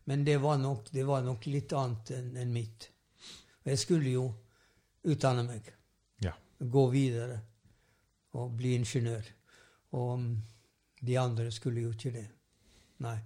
[0.09, 2.87] Men det var, nok, det var nok litt annet enn en mitt.
[3.61, 4.25] Og jeg skulle jo
[5.07, 5.69] utdanne meg
[6.25, 6.33] Ja.
[6.59, 7.39] gå videre
[8.33, 9.29] og bli ingeniør.
[9.93, 10.31] Og mm,
[11.05, 12.27] de andre skulle jo ikke det.
[13.05, 13.17] Nei.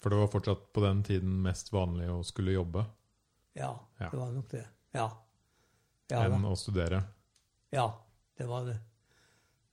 [0.00, 2.84] For det var fortsatt på den tiden mest vanlig å skulle jobbe
[3.56, 4.10] Ja, Ja.
[4.12, 4.66] det var nok det.
[4.94, 5.08] Ja.
[6.10, 7.00] Ja, enn å studere.
[7.72, 7.88] ja,
[8.38, 8.76] det var det.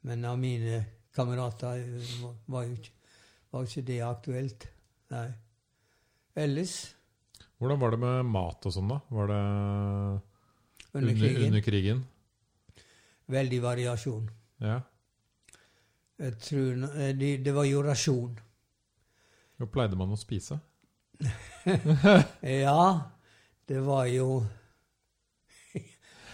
[0.02, 0.84] Men av mine
[1.16, 2.92] kamerater eh, var- var jo ikke,
[3.52, 4.68] var ikke det aktuelt.
[5.14, 5.28] Nei.
[6.36, 6.96] Ellers,
[7.60, 8.98] Hvordan var det med mat og sånn, da?
[9.14, 9.42] Var det
[11.00, 12.02] under krigen, under krigen?
[13.30, 14.26] veldig variasjon.
[14.60, 14.82] Ja.
[16.20, 18.36] Jeg tror, eh, det, det var jo rasjon.
[19.58, 20.60] Hva pleide man å spise?
[22.42, 23.12] Ja,
[23.68, 24.44] det var jo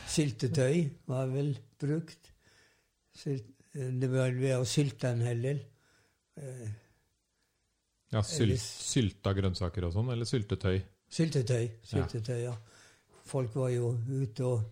[0.10, 2.32] Syltetøy var vel brukt.
[3.16, 5.60] Sylt, det var ved å sylte en hel del.
[6.40, 6.70] Eh,
[8.10, 10.80] Ja, syl Sylta grønnsaker og sånn, eller syltetøy?
[11.14, 11.68] Syltetøy.
[11.86, 12.56] Syltetøy, ja.
[13.30, 14.64] folk var jo ute og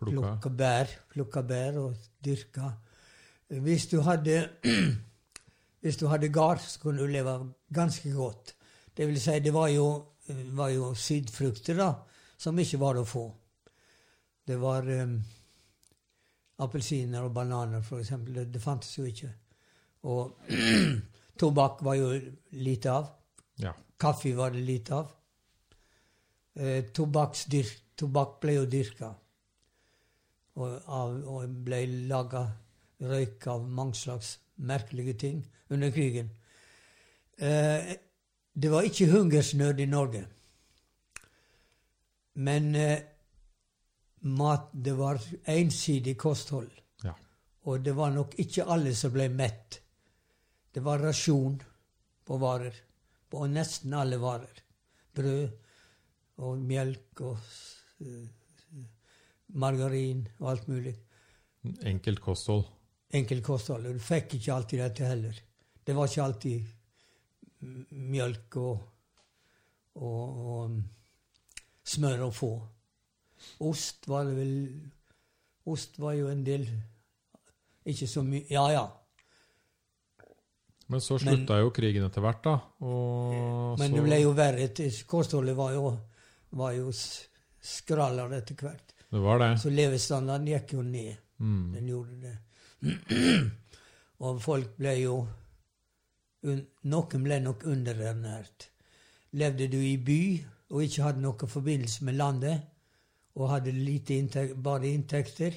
[0.00, 0.14] Plukka.
[0.16, 2.70] plukka bær, plukka bær og dyrka.
[3.50, 4.38] Hvis du hadde
[5.82, 7.34] hvis du hadde gard, så kunne du leve
[7.72, 8.54] ganske godt.
[8.96, 9.86] Det vil si, det var jo,
[10.56, 11.90] var jo sydfrukter da,
[12.40, 13.26] som ikke var å få.
[14.50, 15.14] Det var um,
[16.58, 18.34] appelsiner og bananer, for eksempel.
[18.34, 19.30] Det, det fantes jo ikke.
[20.10, 20.50] Og
[21.40, 22.08] tobakk var jo
[22.58, 23.12] lite av.
[23.62, 23.72] Ja.
[24.00, 25.12] Kaffe var det lite av.
[26.58, 29.12] Eh, tobakk ble jo dyrka.
[30.58, 32.42] Og, av, og ble laga
[33.06, 34.34] røyk av mange slags
[34.66, 36.34] merkelige ting under krigen.
[37.38, 37.94] Eh,
[38.52, 40.26] det var ikke hungersnød i Norge.
[42.34, 42.98] Men eh,
[44.20, 46.70] mat, det var ensidig kosthold.
[47.02, 47.14] Ja.
[47.68, 49.80] Og det var nok ikke alle som ble mett.
[50.72, 51.60] Det var rasjon
[52.24, 52.74] på varer.
[53.30, 54.64] På nesten alle varer.
[55.14, 55.48] Brød
[56.40, 57.38] og melk og
[58.00, 58.82] eh,
[59.60, 60.96] margarin og alt mulig.
[61.84, 62.66] Enkelt kosthold.
[63.12, 63.86] Enkelt kosthold.
[63.86, 65.40] Og du fikk ikke alltid dette heller.
[65.84, 66.76] Det var ikke alltid melk
[67.60, 68.84] mjølk og,
[70.00, 70.78] og, og
[71.84, 72.52] smør å få.
[73.60, 74.54] Ost var det vel
[75.70, 76.66] Ost var jo en del
[77.86, 78.86] Ikke så mye Ja, ja.
[80.90, 82.56] Men så Men- slutta jo krigen etter hvert, da.
[82.82, 84.64] Og Men så, det ble jo verre.
[85.06, 85.98] Kostholdet var jo,
[86.58, 88.90] var jo skrallere etter hvert.
[89.10, 89.60] Det var det.
[89.62, 91.14] Så levestandarden gikk jo ned.
[91.38, 91.72] Mm.
[91.76, 92.36] Den gjorde det.
[94.24, 95.14] og folk ble jo
[96.42, 98.70] Noen ble nok underernært.
[99.36, 100.22] Levde du i by
[100.70, 102.62] og ikke hadde noen forbindelse med landet,
[103.40, 105.54] og hadde lite inntekt, bare inntekter,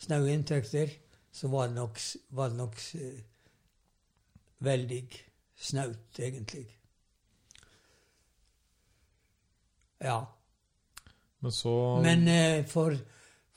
[0.00, 0.92] snaue inntekter,
[1.32, 1.98] så var det nok,
[2.36, 3.18] var det nok eh,
[4.64, 5.02] veldig
[5.56, 6.64] snaut, egentlig.
[10.02, 10.18] Ja.
[11.38, 12.96] Men så Men eh, for,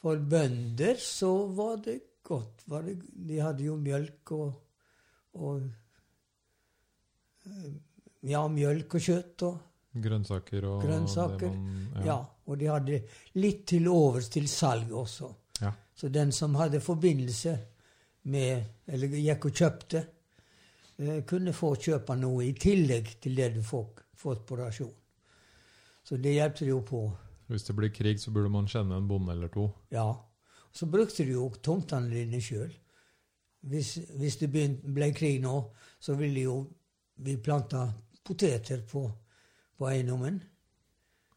[0.01, 2.63] for bønder så var det godt.
[2.69, 4.53] Var det, de hadde jo mjølk og,
[5.33, 5.65] og
[7.45, 7.73] eh,
[8.25, 9.57] Ja, mjølk og kjøtt og
[10.01, 12.17] grønnsaker og Grønnsaker, man, ja.
[12.45, 12.99] Og de hadde
[13.41, 15.29] litt til overs til salg også.
[15.61, 15.71] Ja.
[15.95, 17.57] Så den som hadde forbindelse
[18.25, 19.99] med Eller gikk og kjøpte,
[20.97, 24.93] eh, kunne få kjøpe noe i tillegg til det du fikk fått på rasjon.
[26.03, 27.03] Så det hjelpte jo på.
[27.47, 29.67] Hvis det blir krig, så burde man kjenne en bonde eller to.
[29.89, 30.07] Ja.
[30.71, 32.73] Så brukte du jo tomtene dine sjøl.
[33.65, 35.53] Hvis, hvis det begynte, ble krig nå,
[35.99, 36.57] så ville jo
[37.25, 37.87] vi planta
[38.25, 39.05] poteter på,
[39.77, 40.41] på eiendommen.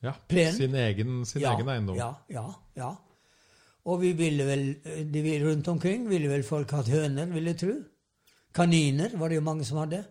[0.04, 0.52] Ja, Plen.
[0.54, 1.96] Sin egen, sin ja, egen eiendom.
[1.98, 2.44] Ja, ja,
[2.78, 2.92] ja.
[3.88, 4.66] Og vi ville vel,
[5.10, 7.74] de vil rundt omkring ville vel folk hatt høner, vil jeg tro.
[8.54, 10.02] Kaniner var det jo mange som hadde.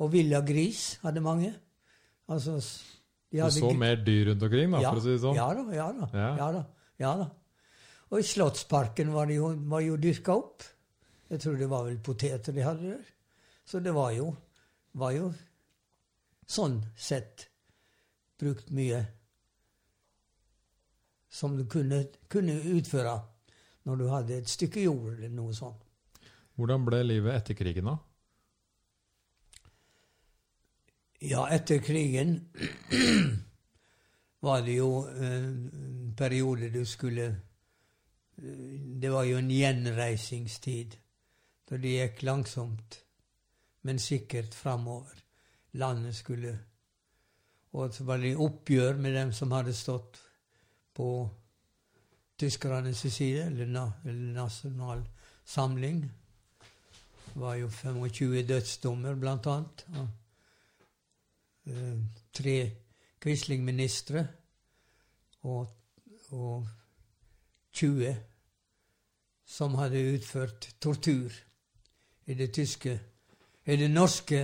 [0.00, 1.52] Og villagris hadde mange.
[2.32, 2.56] Altså,
[3.32, 5.36] de hadde Du så mer dyr rundt omkring, da, ja, for å si det sånn.
[5.36, 6.08] Ja da, ja da.
[6.14, 6.30] Ja.
[6.38, 6.50] Ja.
[6.56, 6.64] da,
[7.02, 7.28] ja da.
[8.12, 10.64] Og i Slottsparken var det jo, var jo dyrka opp.
[11.32, 13.14] Jeg tror det var vel poteter de hadde der.
[13.68, 14.32] Så det var jo,
[15.00, 15.30] var jo
[16.48, 17.48] sånn sett
[18.42, 19.04] brukt mye
[21.32, 23.14] som du kunne, kunne utføre
[23.86, 25.80] når du hadde et stykke jord eller noe sånt.
[26.58, 27.96] Hvordan ble livet etter krigen, da?
[31.22, 32.34] Ja, etter krigen
[34.44, 40.98] var det jo eh, en periode du skulle eh, Det var jo en gjenreisingstid.
[41.68, 42.98] Så det gikk langsomt,
[43.88, 45.22] men sikkert framover.
[45.80, 46.58] Landet skulle
[47.72, 50.18] Og så var det oppgjør med dem som hadde stått
[50.94, 51.06] på
[52.38, 55.04] tyskernes side, eller, na, eller Nasjonal
[55.44, 56.02] Samling.
[57.32, 59.86] Det var jo 25 dødsdommer, blant annet.
[59.96, 60.08] Og,
[61.66, 61.98] eh,
[62.32, 62.56] tre
[63.22, 64.26] Quisling-ministre
[65.42, 65.70] og,
[66.30, 66.66] og
[67.72, 68.16] 20
[69.46, 71.32] som hadde utført tortur
[72.26, 73.00] i det tyske
[73.66, 74.40] I det norske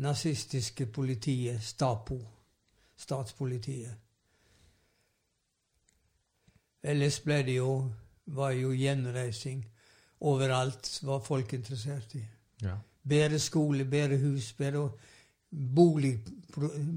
[0.00, 2.18] nazistiske politiet, Stapo,
[2.96, 3.96] statspolitiet.
[6.82, 7.74] Ellers ble det jo
[8.30, 9.64] var jo gjenreising
[10.20, 12.22] overalt var folk interessert i.
[12.62, 12.76] Ja.
[13.08, 14.88] Bedre skole, bedre hus, bedre
[15.50, 16.18] bolig,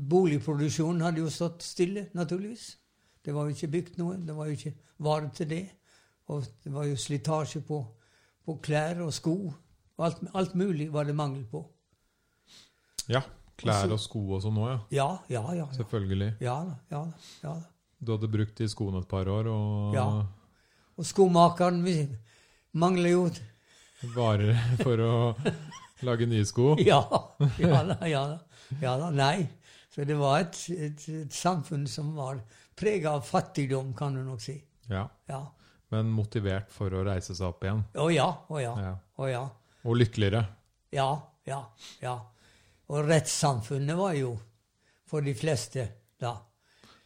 [0.10, 2.78] Boligproduksjonen hadde jo stått stille, naturligvis.
[3.26, 4.18] Det var jo ikke bygd noe.
[4.18, 4.74] Det var jo ikke
[5.06, 5.66] vare til det.
[6.34, 7.80] Og det var jo slitasje på,
[8.46, 9.36] på klær og sko.
[10.04, 11.62] Alt, alt mulig var det mangel på.
[13.10, 13.22] Ja.
[13.58, 14.80] Klær og sko og sånn òg, ja.
[14.92, 15.66] Ja, ja, ja.
[15.66, 16.32] Ja, Selvfølgelig.
[16.42, 16.56] ja.
[16.92, 17.04] Ja,
[17.44, 17.54] ja.
[18.04, 20.06] Du hadde brukt de skoene et par år, og Ja.
[20.98, 22.18] Og skomakeren min
[22.74, 23.30] mangler jo
[24.16, 25.14] varer for å
[26.04, 26.76] lage nye sko.
[26.92, 27.00] Ja,
[27.60, 28.40] ja da, ja da.
[28.82, 29.10] Ja da.
[29.14, 29.48] Nei,
[29.94, 32.40] Så det var et, et, et samfunn som var
[32.76, 34.56] prega av fattigdom, kan du nok si.
[34.90, 35.06] Ja.
[35.30, 35.44] Ja.
[35.94, 37.84] Men motivert for å reise seg opp igjen.
[37.96, 38.94] Å ja, å ja, Ja.
[39.22, 39.44] å ja.
[39.86, 40.42] Og lykkeligere.
[40.92, 41.60] Ja, ja,
[42.02, 42.16] ja.
[42.94, 44.36] Og rettssamfunnet var jo
[45.10, 45.88] for de fleste
[46.22, 46.36] da.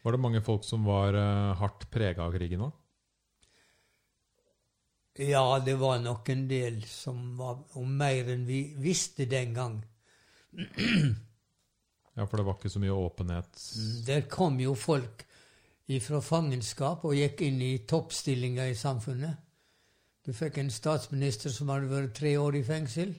[0.03, 2.75] Var det mange folk som var uh, hardt prega av krigen òg?
[5.17, 9.79] Ja, det var nok en del som var om mer enn vi visste den gang.
[12.17, 13.59] Ja, for det var ikke så mye åpenhet.
[14.07, 15.19] Der kom jo folk
[16.01, 19.35] fra fangenskap og gikk inn i toppstillinger i samfunnet.
[20.25, 23.13] Du fikk en statsminister som hadde vært tre år i fengsel,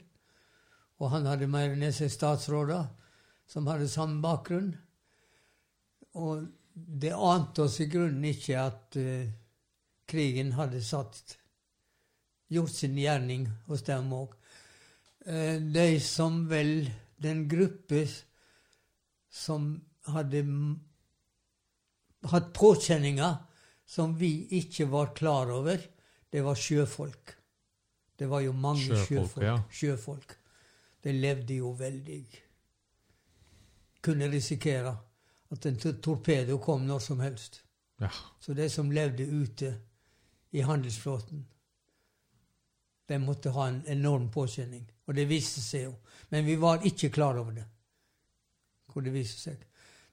[0.99, 2.86] og han hadde mer enn seg statsråder
[3.49, 4.72] som hadde samme bakgrunn.
[6.18, 9.28] Og det ante oss i grunnen ikke at uh,
[10.09, 11.36] krigen hadde satt
[12.49, 14.34] gjort sin gjerning hos dem òg.
[15.28, 16.88] de som vel
[17.20, 18.07] Den gruppe
[19.28, 20.44] som hadde
[22.30, 23.34] hatt påkjenninger
[23.84, 25.82] som vi ikke var klar over,
[26.30, 27.34] det var sjøfolk.
[28.18, 29.44] Det var jo mange Sjøfolk, sjøfolk.
[29.44, 29.57] ja.
[29.70, 30.38] sjøfolk.
[31.05, 32.22] De levde jo veldig
[34.03, 34.92] Kunne risikere
[35.51, 37.62] at en torpedo kom når som helst.
[38.01, 38.11] Ja.
[38.40, 39.72] Så de som levde ute
[40.51, 41.46] i handelsflåten,
[43.09, 44.84] de måtte ha en enorm påkjenning.
[45.07, 45.94] Og det viste seg jo.
[46.30, 47.64] Men vi var ikke klar over det.
[48.92, 49.64] Hvor det viste seg.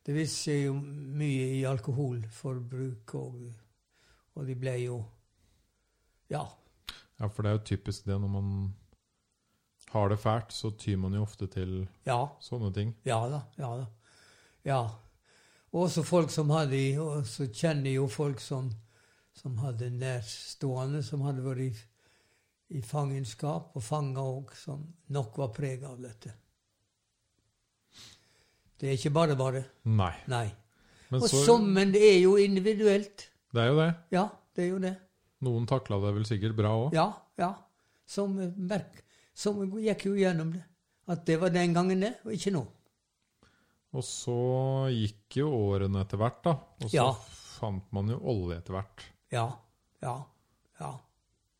[0.06, 3.44] Det viste seg jo mye i alkoholforbruk, og,
[4.36, 5.04] og de ble jo
[6.30, 6.42] Ja.
[7.20, 8.54] ja, for det er jo typisk det når man
[9.96, 12.20] har det fælt, så tyr man jo ofte til Ja.
[12.44, 12.94] sånne ting.
[13.08, 13.42] Ja da.
[13.58, 13.86] Ja da.
[14.66, 14.80] Ja.
[15.76, 18.70] Også folk som hadde Og så kjenner jo folk som,
[19.34, 21.74] som hadde nærstående, som hadde vært i,
[22.78, 26.34] i fangenskap, og fanger òg, som nok var prega av dette.
[28.80, 29.64] Det er ikke bare bare.
[29.88, 30.14] Nei.
[30.28, 30.48] Nei.
[31.12, 33.30] Men Og så så, men det er jo individuelt.
[33.54, 33.92] Det er jo det.
[34.12, 34.96] Ja, det er jo det.
[35.46, 36.96] Noen takla det vel sikkert bra òg.
[36.96, 37.06] Ja,
[37.40, 37.54] ja.
[38.08, 39.04] Som, merk,
[39.36, 40.64] som gikk jo gjennom det.
[41.12, 42.64] At det var den gangen, det, og ikke nå.
[43.96, 44.36] Og så
[44.92, 46.56] gikk jo årene etter hvert, da.
[46.82, 47.10] Og så Ja.
[47.60, 49.04] fant man jo olje etter hvert.
[49.32, 49.46] Ja,
[50.02, 50.16] ja,
[50.80, 50.90] ja.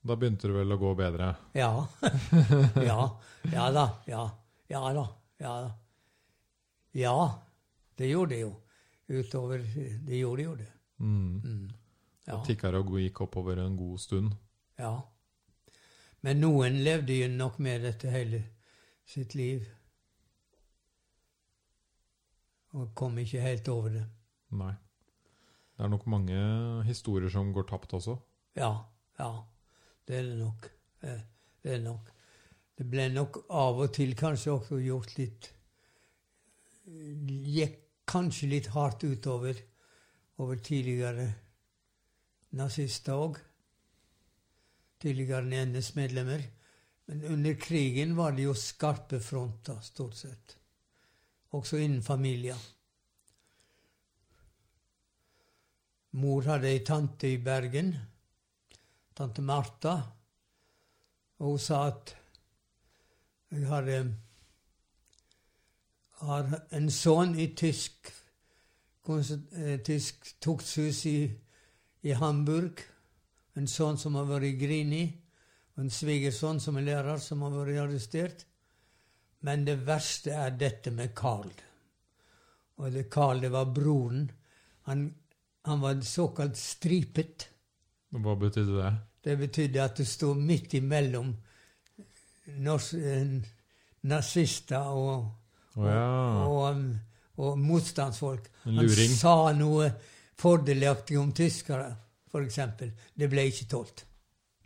[0.06, 1.30] Da begynte det vel å gå bedre.
[1.58, 1.70] Ja.
[2.90, 3.00] ja.
[3.54, 3.86] Ja da.
[4.08, 4.26] Ja.
[4.70, 5.06] Ja da.
[5.40, 5.72] Ja da.
[6.96, 7.16] Ja,
[7.98, 8.52] det gjorde det jo.
[9.08, 9.60] Utover
[10.06, 10.68] Det gjorde jo det.
[11.00, 11.42] Mm.
[11.44, 11.72] Mm.
[12.28, 12.40] Ja.
[12.46, 14.36] Tikka og gikk oppover en god stund.
[14.78, 15.02] ja.
[16.26, 18.42] Men noen levde jo nok med dette hele
[19.06, 19.66] sitt liv.
[22.76, 24.06] Og kom ikke helt over det.
[24.58, 24.74] Nei.
[25.76, 26.40] Det er nok mange
[26.88, 28.16] historier som går tapt også.
[28.58, 28.72] Ja,
[29.20, 29.32] ja.
[30.08, 30.68] Det er det nok.
[31.02, 32.10] Det er nok.
[32.76, 35.52] Det ble nok av og til kanskje også gjort litt
[36.86, 39.58] Gikk kanskje litt hardt utover
[40.38, 41.26] over tidligere
[42.54, 43.40] nazister òg.
[45.02, 46.44] Tidligere NS-medlemmer.
[47.06, 50.58] Men under krigen var det jo skarpe fronter, stort sett.
[51.54, 52.58] Også innen familier.
[56.16, 57.92] Mor hadde ei tante i Bergen,
[59.16, 59.96] tante Martha,
[61.40, 62.16] og hun sa at
[63.52, 63.98] jeg hadde
[66.24, 68.12] har en sønn i tysk,
[69.10, 71.20] eh, tysk tukthus i,
[72.04, 72.82] i Hamburg.
[73.56, 75.06] En sønn som har vært i Grini,
[75.76, 78.46] og en svigersønn som er lærer, som har vært arrestert.
[79.46, 81.52] Men det verste er dette med Carl.
[82.80, 84.30] Og det Carl, det var broren.
[84.90, 85.08] Han,
[85.68, 87.50] han var såkalt stripet.
[88.16, 88.94] Hva betydde det?
[89.26, 91.32] Det betydde at du sto midt imellom
[94.06, 95.26] nazister og,
[95.76, 96.04] Å ja.
[96.46, 96.84] og, og,
[97.42, 98.52] og motstandsfolk.
[98.68, 99.90] Han sa noe
[100.40, 101.90] fordelaktig om tyskere,
[102.44, 102.60] f.eks.
[103.18, 104.06] Det ble ikke tålt.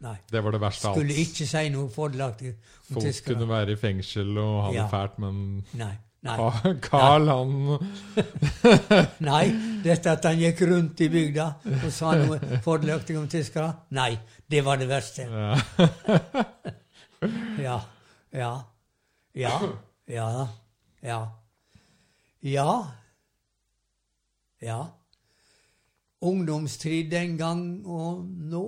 [0.02, 0.16] Nei.
[0.32, 3.34] Det var det verste av Skulle ikke si noe fordelaktig om Folk tyskere.
[3.36, 4.88] kunne være i fengsel og ha det Ja.
[4.88, 5.98] fælt, men Nei.
[6.24, 6.36] Nei.
[6.82, 7.36] Karl, Nei.
[7.36, 7.50] han
[9.30, 9.44] Nei.
[9.84, 11.46] Dette at han gikk rundt i bygda
[11.84, 14.18] og sa noe fordelaktig om tyskere, nei.
[14.50, 15.28] Det var det verste.
[15.28, 15.60] ja.
[17.60, 17.80] Ja.
[18.34, 18.54] Ja.
[19.36, 19.54] Ja.
[20.08, 20.48] Ja.
[21.04, 21.20] Ja.
[22.42, 22.70] Ja.
[24.62, 24.80] Ja.
[26.22, 28.64] Ungdomstid den gang og nå,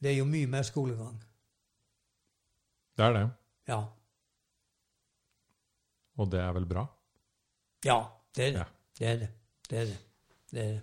[0.00, 1.18] det er jo mye mer skolegang.
[2.96, 3.24] Det er det.
[3.68, 3.80] Ja.
[6.16, 6.86] Og det er vel bra?
[7.84, 7.98] Ja,
[8.36, 8.60] det er det.
[8.60, 8.66] Ja.
[8.98, 9.28] Det er det.
[9.68, 9.98] Det er det.
[10.50, 10.82] det er det.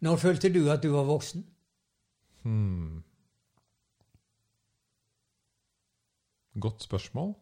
[0.00, 1.42] Når følte du at du var voksen?
[2.42, 3.02] Hmm.
[6.60, 7.34] Godt spørsmål.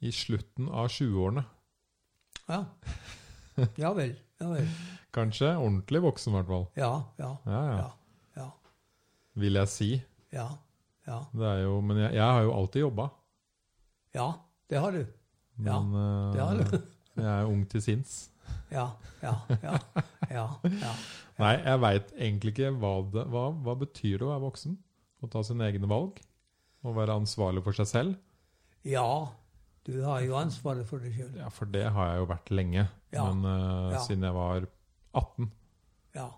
[0.00, 1.44] I slutten av 20-årene.
[2.48, 2.64] ja.
[3.78, 4.12] Ja vel.
[4.38, 4.68] Ja vel.
[5.14, 6.66] Kanskje ordentlig voksen, i hvert fall.
[6.78, 7.76] Ja, ja, Ja, ja.
[7.78, 7.88] ja.
[8.36, 8.48] Ja.
[9.34, 9.90] Vil jeg si.
[10.34, 10.48] Ja.
[11.08, 11.22] Ja.
[11.32, 13.08] Det jo, men jeg, jeg har jo alltid jobba.
[14.14, 14.32] ja
[14.68, 15.06] det har du.
[15.64, 16.82] Ja, Men eh, det har du.
[17.22, 18.30] jeg er ung til sinns.
[18.70, 18.90] Ja,
[19.22, 19.32] ja,
[19.62, 19.78] ja.
[20.30, 20.92] ja, ja.
[21.40, 24.76] Nei, jeg veit egentlig ikke hva det hva, hva betyr det å være voksen?
[25.24, 26.20] Å ta sine egne valg?
[26.84, 28.16] Å være ansvarlig for seg selv?
[28.86, 29.04] ja
[29.88, 31.30] du har jo ansvaret for deg sjøl.
[31.40, 32.82] Ja, for det har jeg jo vært lenge.
[33.12, 33.24] Ja.
[33.32, 33.98] Men uh, Ja.
[34.04, 34.66] siden jeg var
[35.14, 35.50] 18.
[36.14, 36.28] Ja.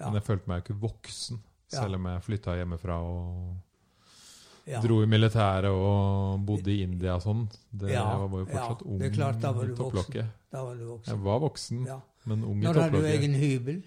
[0.00, 0.04] Ja.
[0.06, 1.42] Men jeg følte meg jo ikke voksen.
[1.68, 3.56] Selv om jeg flytta hjemmefra og
[4.66, 4.80] Ja.
[4.82, 7.44] dro i militæret og bodde i India og sånn.
[7.70, 9.84] Det, Jeg var jo fortsatt ja, ung det er klart, da var du voksen.
[9.84, 10.26] topplokket.
[10.52, 11.86] Da var du Jeg var voksen,
[12.26, 12.74] men ung i topplokket.
[12.74, 13.84] Når hadde du egen hybel?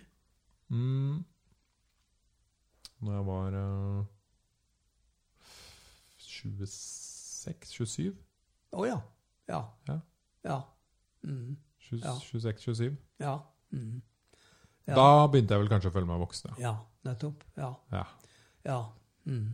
[0.70, 1.26] Mm.
[3.02, 4.06] Når jeg var uh,
[6.20, 8.14] 26-27?
[8.76, 9.00] Å ja.
[9.50, 9.62] Ja.
[9.88, 10.00] Ja.
[10.46, 10.58] Ja.
[11.26, 11.56] Mm.
[11.98, 12.14] Ja.
[12.22, 12.94] 26-27?
[13.24, 13.36] Ja.
[13.74, 14.02] Mm.
[14.90, 14.96] Ja.
[14.98, 16.70] Da begynte jeg vel kanskje å føle meg voksen, ja.
[16.70, 16.76] ja.
[17.08, 17.44] Nettopp.
[17.58, 17.74] Ja.
[17.94, 18.06] ja.
[18.68, 18.80] Ja.
[19.30, 19.54] Mm.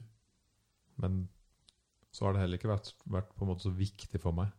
[1.02, 1.18] Men
[2.16, 4.52] så har det heller ikke vært, vært på en måte så viktig for meg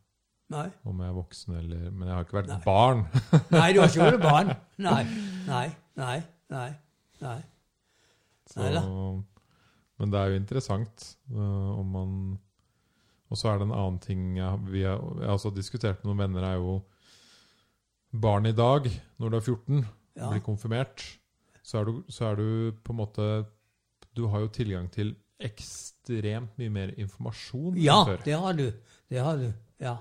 [0.53, 0.67] Nei.
[0.87, 2.59] om jeg er voksen eller Men jeg har ikke vært Nei.
[2.67, 3.05] barn.
[3.57, 4.53] Nei, du har ikke vært barn.
[4.89, 5.03] Nei.
[5.49, 5.67] Nei.
[5.99, 6.19] Nei.
[6.53, 6.69] Nei.
[7.23, 7.39] Nei.
[8.47, 8.83] Så, Neida.
[9.99, 12.11] men det er jo interessant uh, om man
[13.27, 16.13] Og så er det en annen ting jeg, vi har, jeg har også diskutert med
[16.13, 16.77] noen venner, er jo
[18.21, 18.89] barn i dag,
[19.21, 19.85] når du er 14,
[20.17, 20.31] Ja.
[20.31, 21.03] blir konfirmert,
[21.63, 23.47] så er, du, så er du på en måte
[24.17, 28.23] Du har jo tilgang til ekstremt mye mer informasjon Ja, enn før.
[28.25, 28.73] det har du.
[29.11, 29.53] Det har du.
[29.81, 29.97] Ja.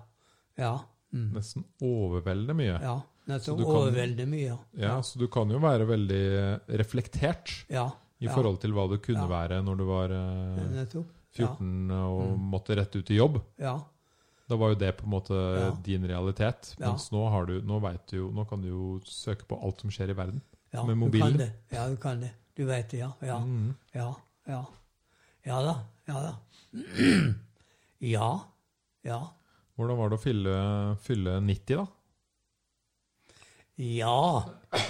[0.58, 0.78] Ja.
[1.14, 1.34] Mm.
[1.36, 2.78] Nesten overveldende mye.
[2.82, 3.02] Ja.
[3.28, 4.46] nesten Overveldende mye.
[4.48, 4.58] Ja.
[4.78, 6.24] Ja, Så du kan jo være veldig
[6.80, 7.90] reflektert Ja.
[8.22, 8.34] i Ja.
[8.36, 9.28] forhold til hva du kunne Ja.
[9.28, 11.06] være når du var eh, Nettopp.
[11.36, 12.50] 14 og Mm.
[12.52, 13.42] måtte rette ut i jobb.
[13.60, 13.80] Ja.
[14.48, 15.72] Da var jo det på en måte Ja.
[15.86, 16.76] din realitet.
[16.80, 16.92] Ja.
[17.12, 17.80] Nå, har du, nå,
[18.10, 20.42] du jo, nå kan du jo søke på alt som skjer i verden.
[20.74, 20.84] ja.
[20.84, 21.28] Med Du mobilen.
[21.32, 21.52] kan det.
[21.72, 22.32] Ja, du kan det.
[22.56, 23.12] Du vet det, ja.
[23.22, 23.40] Ja.
[23.40, 23.76] Mm.
[23.94, 24.14] Ja.
[24.48, 24.66] Ja.
[25.46, 25.76] Ja da.
[26.08, 26.36] Ja da.
[28.00, 28.40] Ja.
[29.04, 29.28] Ja.
[29.76, 31.88] Hvordan var det å fylle, fylle 90, da?
[33.78, 34.44] Ja.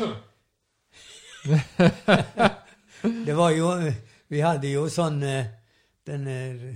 [3.26, 3.92] det var jo
[4.28, 5.46] Vi hadde jo sånn eh,
[6.06, 6.76] den eh,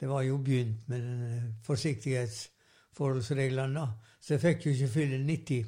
[0.00, 3.86] Det var jo begynt med eh, forsiktighetsforholdsreglene, da.
[4.20, 5.64] Så jeg fikk jo ikke fylle 90.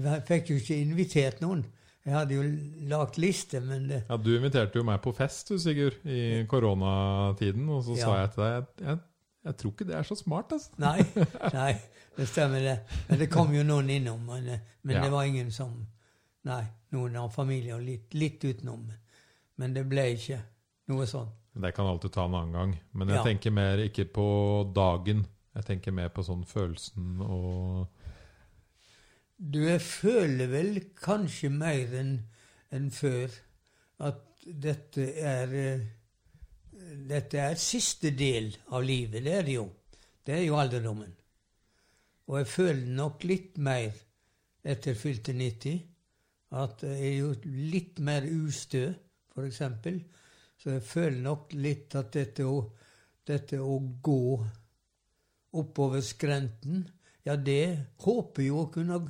[0.00, 1.64] Jeg fikk jo ikke invitert noen.
[2.06, 2.42] Jeg hadde jo
[2.88, 7.68] lagt liste, men det Ja, Du inviterte jo meg på fest, du, Sigurd, i koronatiden.
[7.68, 8.52] Og så sa jeg til deg
[8.86, 8.98] jeg,
[9.44, 10.52] jeg tror ikke det er så smart.
[10.52, 10.70] altså.
[10.78, 11.00] Nei,
[11.52, 11.74] nei,
[12.16, 12.78] det stemmer det.
[13.08, 14.20] Men det kom jo noen innom.
[14.26, 15.02] Men, eh, men Ja.
[15.04, 15.86] det var ingen som
[16.44, 16.64] Nei,
[16.96, 18.86] noen av familien litt, litt utenom.
[19.60, 20.38] Men det ble ikke
[20.88, 21.28] noe sånn.
[21.54, 22.74] Det kan alltid ta en annen gang.
[22.92, 23.22] Men jeg Ja.
[23.24, 25.26] tenker mer ikke på dagen.
[25.54, 27.88] Jeg tenker mer på sånn følelsen og
[29.40, 32.10] Du, jeg føler vel kanskje mer enn
[32.70, 33.30] en før
[34.00, 35.80] at dette er eh,
[37.08, 39.22] Dette er siste del av livet.
[39.24, 39.66] Det er det jo.
[40.26, 41.12] Det er jo alderdommen.
[42.28, 43.92] Og jeg føler nok litt mer
[44.64, 45.82] etter fylte 90
[46.52, 48.92] at jeg er jo litt mer ustø,
[49.32, 50.00] for eksempel.
[50.60, 52.58] Så jeg føler nok litt at dette å,
[53.26, 54.24] dette å gå
[55.56, 56.84] oppover skrenten,
[57.24, 59.00] ja, det håper jeg å kunne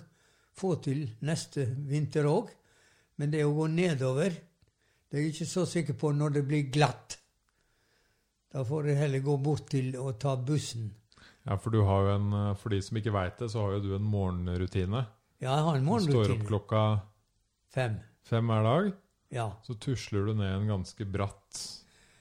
[0.57, 2.53] få til neste vinter òg.
[3.19, 4.33] Men det å gå nedover,
[5.11, 7.19] det er jeg ikke så sikker på når det blir glatt.
[8.51, 10.89] Da får jeg heller gå bort til å ta bussen.
[11.47, 13.85] Ja, for du har jo en For de som ikke veit det, så har jo
[13.85, 15.05] du en morgenrutine.
[15.41, 16.25] Ja, jeg har en morgenrutine.
[16.25, 16.83] Du står opp klokka
[17.71, 18.01] Fem.
[18.27, 18.91] fem hver dag.
[19.31, 19.49] Ja.
[19.63, 21.61] Så tusler du ned en ganske bratt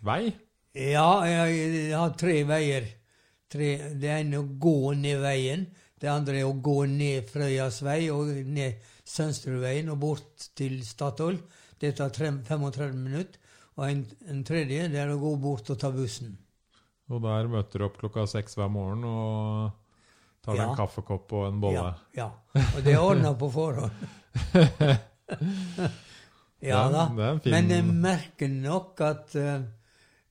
[0.06, 0.30] vei.
[0.78, 2.86] Ja, jeg, har tre veier.
[3.50, 5.66] Tre, det ene er å gå ned veien.
[6.00, 8.78] Det andre er å gå ned Frøyas vei og ned
[9.10, 11.40] Sønsterudveien og bort til Statoil.
[11.82, 13.42] Det tar 35 minutter.
[13.80, 16.36] Og en, en tredje det er å gå bort og ta bussen.
[17.10, 19.72] Og der møter du opp klokka seks hver morgen og
[20.46, 20.68] tar deg Ja.
[20.70, 21.88] en kaffekopp og en bolle.
[22.14, 22.66] Ja, ja.
[22.76, 23.92] Og det er ordna på forhånd.
[26.62, 27.08] ja da.
[27.46, 29.62] Men jeg merker nok at uh,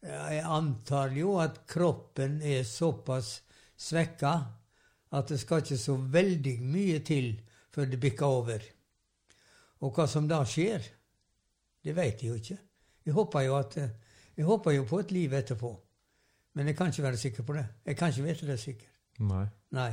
[0.05, 3.41] Jeg antar jo at kroppen er såpass
[3.79, 4.35] svekka
[5.11, 7.33] at det skal ikke så veldig mye til
[7.74, 8.62] før det bikker over.
[9.81, 10.85] Og hva som da skjer,
[11.85, 12.59] det vet jeg jo ikke.
[13.09, 13.76] Jeg håper jo, at,
[14.37, 15.72] jeg håper jo på et liv etterpå.
[16.59, 17.66] Men jeg kan ikke være sikker på det.
[17.87, 18.95] Jeg kan ikke vite det sikkert.
[19.18, 19.47] Nei.
[19.74, 19.93] Nei.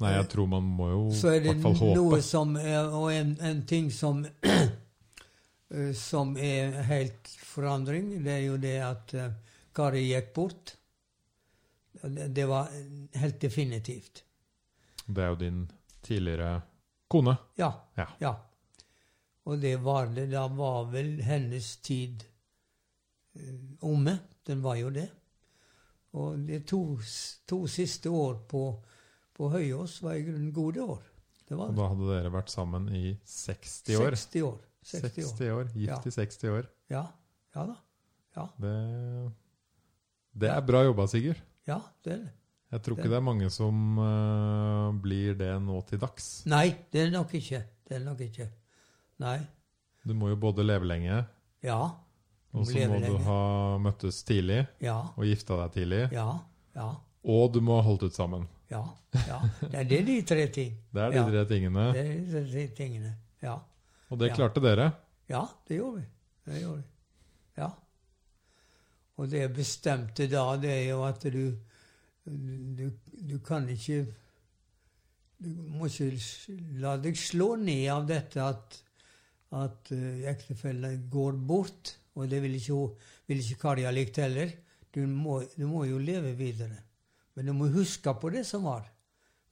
[0.00, 1.96] Nei, jeg tror man må jo Så er i det hvert fall håpe.
[1.98, 8.44] noe som er, Og en, en ting som eh, Som er helt forandring, det er
[8.46, 9.28] jo det at uh,
[9.76, 10.72] Kari gikk bort.
[12.02, 12.68] Det, det var
[13.20, 14.22] helt definitivt.
[15.06, 15.60] Det er jo din
[16.02, 16.62] tidligere
[17.08, 17.36] kone.
[17.60, 17.70] Ja.
[17.94, 18.06] Ja.
[18.18, 18.32] ja.
[19.44, 20.26] Og det var det.
[20.32, 22.24] Da var vel hennes tid
[23.36, 24.18] eh, omme.
[24.46, 25.08] Den var jo det.
[26.12, 26.98] Og de to,
[27.48, 28.64] to siste år på,
[29.42, 31.00] på Høyås var i grunnen gode år.
[31.48, 34.14] Det var Og da hadde dere vært sammen i 60 år.
[34.14, 34.60] 60 år.
[34.86, 35.32] 60 år.
[35.32, 35.64] 60 år.
[35.74, 35.96] Gift Ja.
[36.06, 36.68] i 60 år.
[36.90, 37.02] Ja.
[37.56, 37.74] Ja da.
[38.36, 38.44] Ja.
[38.62, 38.76] Det,
[40.40, 41.42] det er bra jobba, Sigurd.
[41.68, 42.30] Ja, det er det.
[42.72, 46.30] Jeg tror ikke det er mange som uh, blir det nå til dags.
[46.48, 47.60] Nei, det er det nok ikke.
[47.84, 48.46] Det er det nok ikke.
[49.20, 49.34] Nei.
[50.08, 51.18] Du må jo både leve lenge,
[51.62, 51.82] Ja.
[52.54, 53.42] og så må må du ha
[53.78, 54.96] møttes tidlig Ja.
[55.16, 56.40] og gifta deg tidlig, Ja.
[56.74, 56.88] Ja.
[57.22, 58.48] og du må ha holdt ut sammen.
[58.72, 58.82] Ja.
[59.28, 59.38] ja.
[59.60, 60.72] Det er det de tre ting.
[60.92, 61.86] Det er de tre tingene.
[61.92, 63.12] Det er de tre tingene.
[63.42, 63.58] Ja.
[64.12, 64.90] Og det klarte dere.
[65.30, 66.06] Ja, det gjorde vi.
[66.48, 66.88] Det gjorde vi.
[67.60, 67.68] Ja.
[69.20, 71.44] Og det jeg bestemte da, det er jo at du
[72.24, 72.84] Du,
[73.30, 74.06] du kan ikke
[75.42, 76.12] Du må ikke
[76.78, 78.76] la deg slå ned av dette at,
[79.58, 81.96] at uh, ektefellen går bort.
[82.14, 82.76] Og det vil ikke,
[83.26, 84.52] vil ikke Karja likt heller.
[84.94, 86.78] Du må, du må jo leve videre.
[87.34, 88.86] Men du må huske på det som var.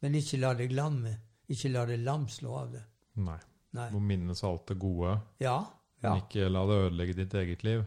[0.00, 1.14] Men ikke la deg lamme.
[1.50, 2.82] Ikke la deg lamslå av det.
[3.20, 3.38] Nei.
[3.76, 3.86] Nei.
[3.90, 5.58] Du må minnes alt det gode, Ja.
[6.02, 6.14] Ja.
[6.14, 7.82] men ikke la det ødelegge ditt eget liv.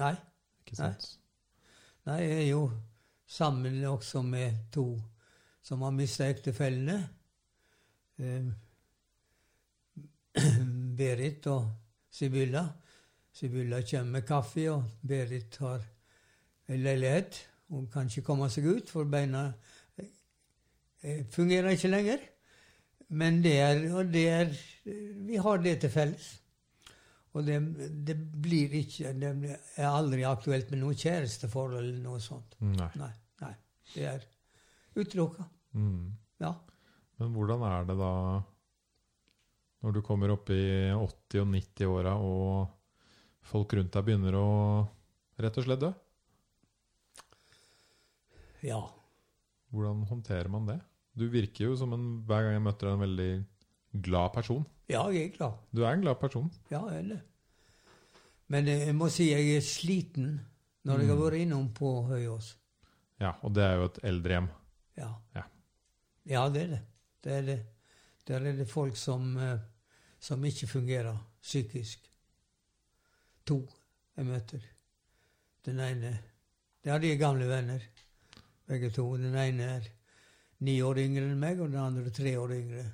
[0.00, 0.14] Nei.
[0.64, 0.90] Ikke Nei.
[0.92, 1.18] sant?
[2.06, 2.62] Nei, jeg er jo
[3.26, 4.86] sammen også med to
[5.64, 6.96] som har mista ektefellene.
[8.18, 8.48] Eh,
[10.98, 11.68] Berit og
[12.10, 12.64] Sibylla.
[13.34, 15.82] Sibylla kommer med kaffe, og Berit har
[16.68, 17.38] en leilighet.
[17.74, 19.48] Hun kan ikke komme seg ut, for beina
[19.98, 22.22] eh, fungerer ikke lenger.
[23.14, 24.54] Men det er, og det er
[25.28, 26.30] Vi har det til felles.
[27.34, 27.58] Og det,
[28.06, 29.30] det blir ikke Det
[29.76, 32.56] er aldri aktuelt med noe kjæresteforhold eller noe sånt.
[32.62, 32.90] Nei.
[33.00, 33.10] Nei.
[33.42, 33.54] nei.
[33.90, 34.26] Det er
[34.94, 35.46] utelukka.
[35.74, 36.14] Mm.
[36.42, 36.54] Ja.
[37.18, 38.12] Men hvordan er det da
[39.84, 40.64] når du kommer opp i
[40.94, 44.48] 80- og 90-åra og folk rundt deg begynner å
[45.42, 45.90] rett og slett dø?
[48.64, 48.80] Ja.
[49.74, 50.78] Hvordan håndterer man det?
[51.14, 54.64] Du virker jo som en, hver gang jeg møter deg, en veldig glad person.
[54.90, 55.60] Ja, jeg er glad.
[55.72, 56.48] Du er en glad person.
[56.72, 57.20] Ja, jeg er det.
[58.52, 60.34] Men eh, jeg må si jeg er sliten
[60.84, 61.22] når jeg har Mm.
[61.24, 62.50] vært innom på Høyås.
[63.20, 64.48] Ja, og det er jo et eldrehjem.
[64.98, 65.10] Ja.
[65.34, 65.44] Ja.
[66.28, 66.80] ja, det er det.
[67.24, 67.58] det, er det.
[68.28, 69.58] Der er det folk som, eh,
[70.20, 72.04] som ikke fungerer psykisk.
[73.46, 73.62] To
[74.16, 74.60] jeg møter.
[75.64, 76.18] Den ene
[76.84, 77.80] Det er de gamle venner,
[78.68, 79.06] begge to.
[79.20, 79.88] Den ene er
[80.64, 82.84] ni år yngre enn meg, og den andre tre år yngre.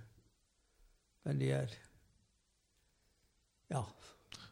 [1.24, 1.74] Men de er
[3.70, 3.84] Ja.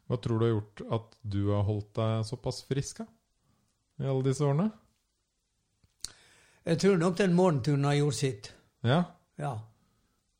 [0.08, 3.06] Hva tror du har gjort at du har holdt deg såpass frisk da?
[3.98, 4.68] i alle disse årene?
[6.68, 8.52] Jeg tror nok den morgenturen har gjort sitt.
[8.84, 9.04] Ja,
[9.38, 9.58] Ja.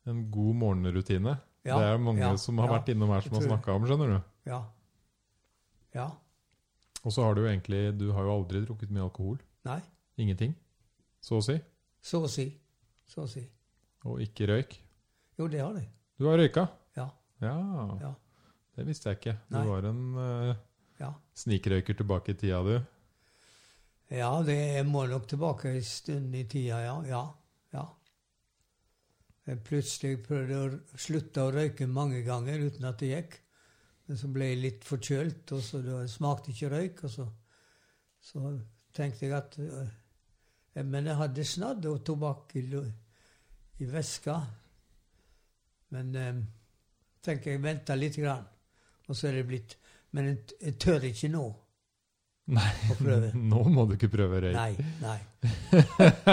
[0.07, 1.41] en god morgenrutine.
[1.65, 4.09] Ja, det er mange ja, som har vært innom her som har snakka om, skjønner
[4.15, 4.23] du.
[4.47, 4.63] Ja.
[5.95, 6.11] Ja.
[7.05, 9.39] Og så har du jo egentlig Du har jo aldri drukket mye alkohol.
[9.65, 9.81] Nei.
[10.19, 10.55] Ingenting.
[11.21, 11.57] Så å si.
[12.03, 12.47] Så å si.
[13.09, 13.43] Så å si.
[14.09, 14.77] Og ikke røyk.
[15.39, 15.89] Jo, det har jeg.
[16.19, 16.65] Du har røyka?
[16.97, 17.09] Ja.
[17.43, 17.57] Ja.
[18.03, 18.13] Ja.
[18.79, 19.35] Det visste jeg ikke.
[19.49, 19.67] Du Nei.
[19.67, 20.55] var en uh,
[20.99, 21.13] Ja.
[21.35, 22.79] snikrøyker tilbake i tida, du.
[24.15, 26.95] Ja, det må nok tilbake en stund i tida, ja.
[27.07, 27.23] Ja.
[27.75, 27.85] ja.
[29.49, 33.39] Jeg plutselig prøvde å slutte å røyke mange ganger uten at det gikk.
[34.09, 37.03] Men så ble jeg litt forkjølt, og så det smakte ikke røyk.
[37.05, 37.27] Og så,
[38.25, 38.55] så
[38.97, 39.91] tenkte jeg at øh,
[40.75, 42.63] Men jeg hadde snadd og tobakk i,
[43.83, 44.37] i veska.
[45.95, 46.41] Men eh,
[47.25, 48.45] tenker jeg venter litt, grann,
[49.09, 49.79] og så er det blitt
[50.13, 51.45] Men jeg, jeg tør ikke nå
[52.59, 53.31] Nei, å prøve.
[53.53, 54.57] nå må du ikke prøve røyk.
[54.57, 54.73] Nei,
[55.05, 55.19] nei.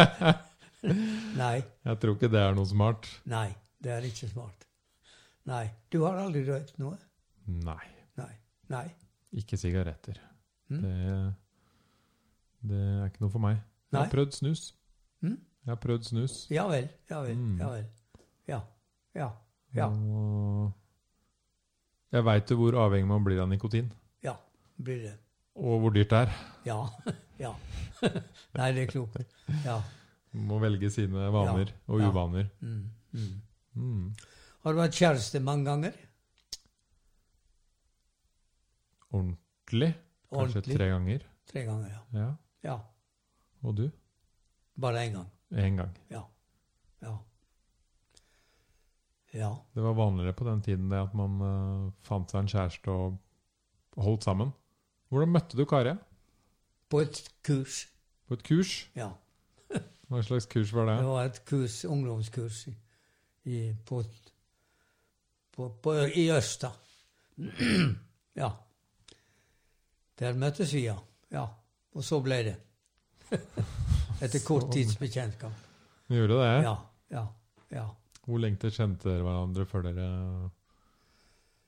[1.41, 3.09] nei, Jeg tror ikke det er noe smart.
[3.27, 3.49] nei.
[3.85, 4.63] Det er ikke smart.
[5.45, 5.65] Nei.
[5.93, 6.95] Du har aldri røykt noe?
[7.45, 7.83] Nei.
[8.17, 8.31] Nei.
[8.71, 8.85] Nei.
[9.37, 10.17] Ikke sigaretter.
[10.73, 10.79] Mm.
[10.81, 10.93] Det,
[12.71, 13.59] det er ikke noe for meg.
[13.95, 14.61] Jeg har prøvd snus.
[15.21, 15.37] Mm.
[15.65, 16.33] Jeg har prøvd snus.
[16.53, 16.89] Ja vel.
[17.09, 17.35] Ja vel.
[17.37, 17.59] Mm.
[17.59, 17.85] Ja vel.
[18.51, 18.59] Ja.
[19.15, 19.29] Ja.
[19.75, 19.87] Ja.
[19.89, 20.71] Og
[22.15, 23.89] jeg veit jo hvor avhengig man blir av nikotin.
[24.23, 24.35] Ja.
[24.77, 25.15] Blir det.
[25.55, 26.35] Og hvor dyrt det er.
[26.67, 26.79] Ja.
[27.35, 27.49] Ja.
[28.55, 29.17] Nei, det er klokt.
[29.65, 29.81] Ja.
[30.31, 32.07] Man må velge sine vaner og Ja.
[32.07, 32.45] uvaner.
[32.63, 32.85] Mm.
[33.11, 33.41] Mm.
[33.75, 34.05] Mm.
[34.63, 35.91] Har du vært kjæreste mange ganger?
[39.11, 39.91] Ordentlig.
[40.31, 40.77] Kanskje Ordentlig?
[40.79, 41.25] tre ganger.
[41.51, 42.29] Tre ganger, ja.
[42.63, 42.77] Ja.
[43.65, 43.85] Og du?
[44.81, 45.29] Bare én gang.
[45.51, 45.97] Én gang.
[46.09, 46.21] Ja.
[47.01, 47.17] Ja.
[49.33, 49.55] Ja.
[49.73, 53.17] Det var vanligere på den tiden det at man uh, fant seg en kjæreste og
[53.97, 54.53] holdt sammen.
[55.09, 55.95] Hvordan møtte du Kari?
[56.89, 57.85] På et kurs.
[58.27, 58.75] På et kurs?
[58.95, 59.09] Ja.
[60.09, 60.99] Hva slags kurs var det?
[61.01, 62.75] Det var et kurs, ungdomskurs i,
[63.45, 64.03] i, på,
[65.55, 66.71] på, på, i Østa.
[68.41, 68.51] ja.
[70.19, 70.95] Der møttes vi, ja.
[71.31, 71.47] ja.
[71.95, 72.55] Og så ble det.
[74.23, 75.53] Etter kort tids bekjentskap.
[76.11, 76.51] Gjorde det?
[76.65, 76.75] Ja,
[77.11, 77.25] ja,
[77.73, 77.85] ja.
[78.25, 80.07] Hvor lenge kjente dere hverandre før dere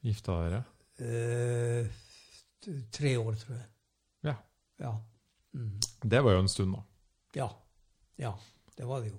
[0.06, 0.64] gifta dere?
[0.98, 1.90] Eh,
[2.94, 3.68] tre år, tror jeg.
[4.30, 4.36] Ja.
[4.82, 4.94] Ja.
[5.54, 5.80] Mm.
[6.04, 6.84] Det var jo en stund, da.
[7.38, 7.50] ja.
[8.18, 8.32] Ja,
[8.78, 9.18] det var det jo.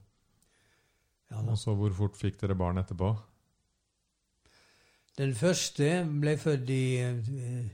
[1.30, 1.42] Ja.
[1.44, 3.12] Og så hvor fort fikk dere barn etterpå?
[5.18, 5.88] Den første
[6.20, 7.70] ble født i, eh,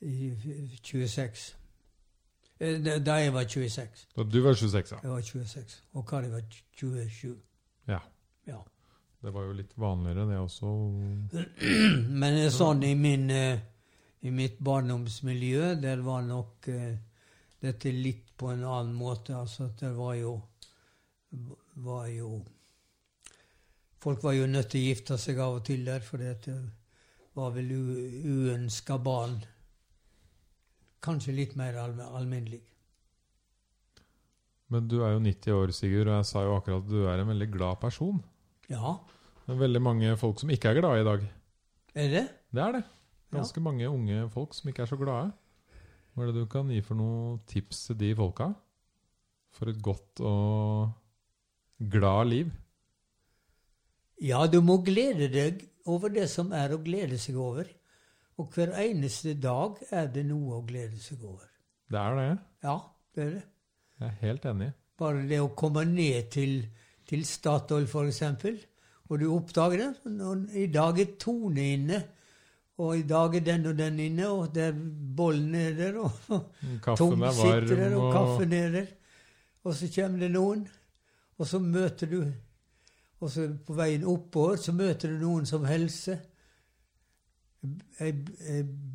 [0.00, 0.30] i
[0.82, 1.54] 26.
[2.60, 4.06] Eh, da- jeg var 26.
[4.16, 4.98] Da du var 26, ja.
[5.02, 6.42] Jeg var 26, og Kari var
[6.76, 7.36] 27.
[7.88, 7.98] Ja.
[8.46, 8.60] Ja.
[9.22, 10.70] Det var jo litt vanligere, det også.
[12.22, 13.58] Men eh, sånn i, min, eh,
[14.22, 16.68] i mitt barndomsmiljø, der var nok
[17.60, 19.34] dette litt på en annen måte.
[19.36, 20.36] Altså det var jo
[21.84, 22.44] var jo
[24.00, 26.52] Folk var jo nødt til å gifte seg av og til der, for det
[27.34, 29.40] var vel uønska barn.
[31.06, 32.60] Kanskje litt mer allme- alminnelig.
[34.74, 37.20] Men du er jo 90 år, Sigurd, og jeg sa jo akkurat at du er
[37.22, 38.18] en veldig glad person.
[38.68, 38.96] Ja,
[39.46, 41.20] Det er veldig mange folk som ikke er glade i dag.
[41.94, 42.24] er det?
[42.52, 42.84] Det er det.
[43.30, 43.38] Ja.
[43.38, 45.32] Ganske mange unge folk som ikke er så glade.
[46.16, 48.48] Hva er det du kan gi for noen tips til de folka?
[49.52, 50.90] For et godt og
[51.88, 52.50] glad liv?
[54.20, 57.64] Ja, du må glede deg over det som er å glede seg over.
[58.36, 61.46] Og hver eneste dag er det noe å glede seg over.
[61.88, 62.32] Det er det.
[62.66, 62.76] Ja,
[63.14, 63.44] det er det.
[64.00, 64.72] Jeg er helt enig.
[64.98, 66.58] Bare det å komme ned til,
[67.08, 68.58] til Statoil, eksempel,
[69.08, 70.12] og du oppdager det.
[70.12, 72.02] Når, I dag er Tone inne,
[72.76, 74.80] og i dag er den og den inne, og det er
[75.16, 76.10] bollen er der, og
[76.98, 78.90] Tom er sitter der, og og kaffen er der.
[79.64, 80.66] Og så kommer det noen,
[81.38, 82.20] og så møter du
[83.20, 86.18] Og så på veien oppover så møter du noen som hilser.
[88.00, 88.12] Ei,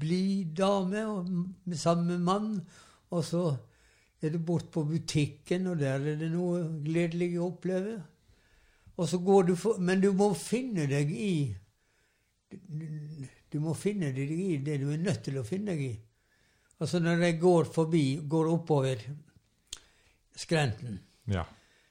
[0.02, 1.30] blid dame og
[1.66, 2.54] med mann.
[3.12, 3.44] Og så
[4.22, 7.98] er du bort på butikken, og der er det noe gledelig å oppleve.
[8.98, 11.56] Og så går du for, Men du må finne deg i
[13.52, 15.96] Du må finne deg i det du er nødt til å finne deg i.
[16.82, 19.02] Altså når jeg går forbi, går oppover
[20.36, 21.44] skrenten, ja.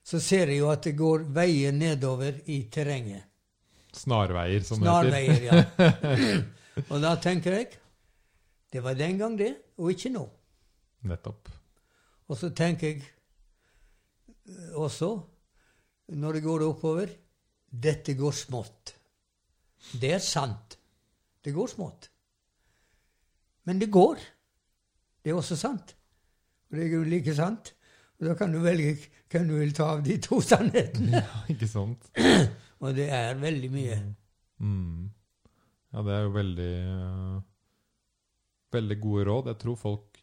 [0.02, 3.28] så ser jeg jo at det går veier nedover i terrenget.
[3.94, 5.10] Snarveier, som det heter.
[5.10, 6.40] Snarveier, ja.
[6.88, 7.70] Og da tenker jeg
[8.70, 9.50] det var den gang, det,
[9.82, 10.22] og ikke nå.
[11.10, 11.48] Nettopp.
[12.30, 15.08] Og så tenker jeg eh, også,
[16.14, 17.10] når det går oppover
[17.70, 18.94] dette går smått.
[20.00, 20.76] Det er sant.
[21.42, 22.10] Det går smått.
[23.66, 24.18] Men det går.
[25.22, 25.94] Det er også sant.
[26.70, 27.72] Og det er jo like sant.
[28.18, 28.96] Og da kan du velge
[29.30, 31.22] hvem du vil ta av de to sannhetene.
[31.22, 32.10] Ja, ikke sant?
[32.82, 33.96] Og det er veldig mye.
[34.58, 35.10] Mm.
[35.92, 37.40] Ja, det er jo veldig eh,
[38.70, 39.48] Veldig gode råd.
[39.50, 40.20] Jeg tror folk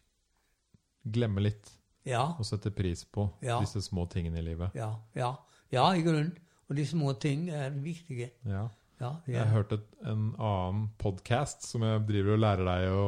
[1.04, 1.74] glemmer litt
[2.08, 3.58] Ja, og setter pris på Ja.
[3.60, 4.74] disse små tingene i livet.
[4.74, 5.34] ja, ja.
[5.70, 6.32] Ja, i grunnen.
[6.70, 8.30] Og de små ting er viktige.
[8.48, 8.68] Ja.
[9.00, 9.44] Ja, Jeg ja.
[9.44, 13.04] har hørt et, en annen podkast som jeg driver og lærer deg å,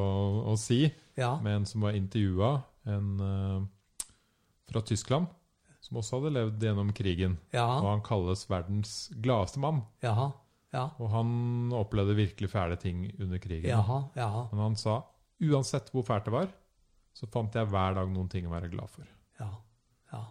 [0.53, 1.33] å si, ja.
[1.43, 3.65] med en som var intervjua, en uh,
[4.71, 5.27] fra Tyskland,
[5.81, 7.39] som også hadde levd gjennom krigen.
[7.53, 9.83] Og han kalles verdens gladeste mann.
[10.05, 10.31] Jaha.
[10.73, 10.85] Ja.
[11.03, 13.71] Og han opplevde virkelig fæle ting under krigen.
[13.71, 14.03] Jaha.
[14.17, 14.45] Jaha.
[14.53, 15.01] Men han sa
[15.43, 16.49] uansett hvor fælt det var,
[17.17, 19.09] så fant jeg hver dag noen ting å være glad for.
[19.41, 19.49] Ja.
[20.13, 20.25] Ja.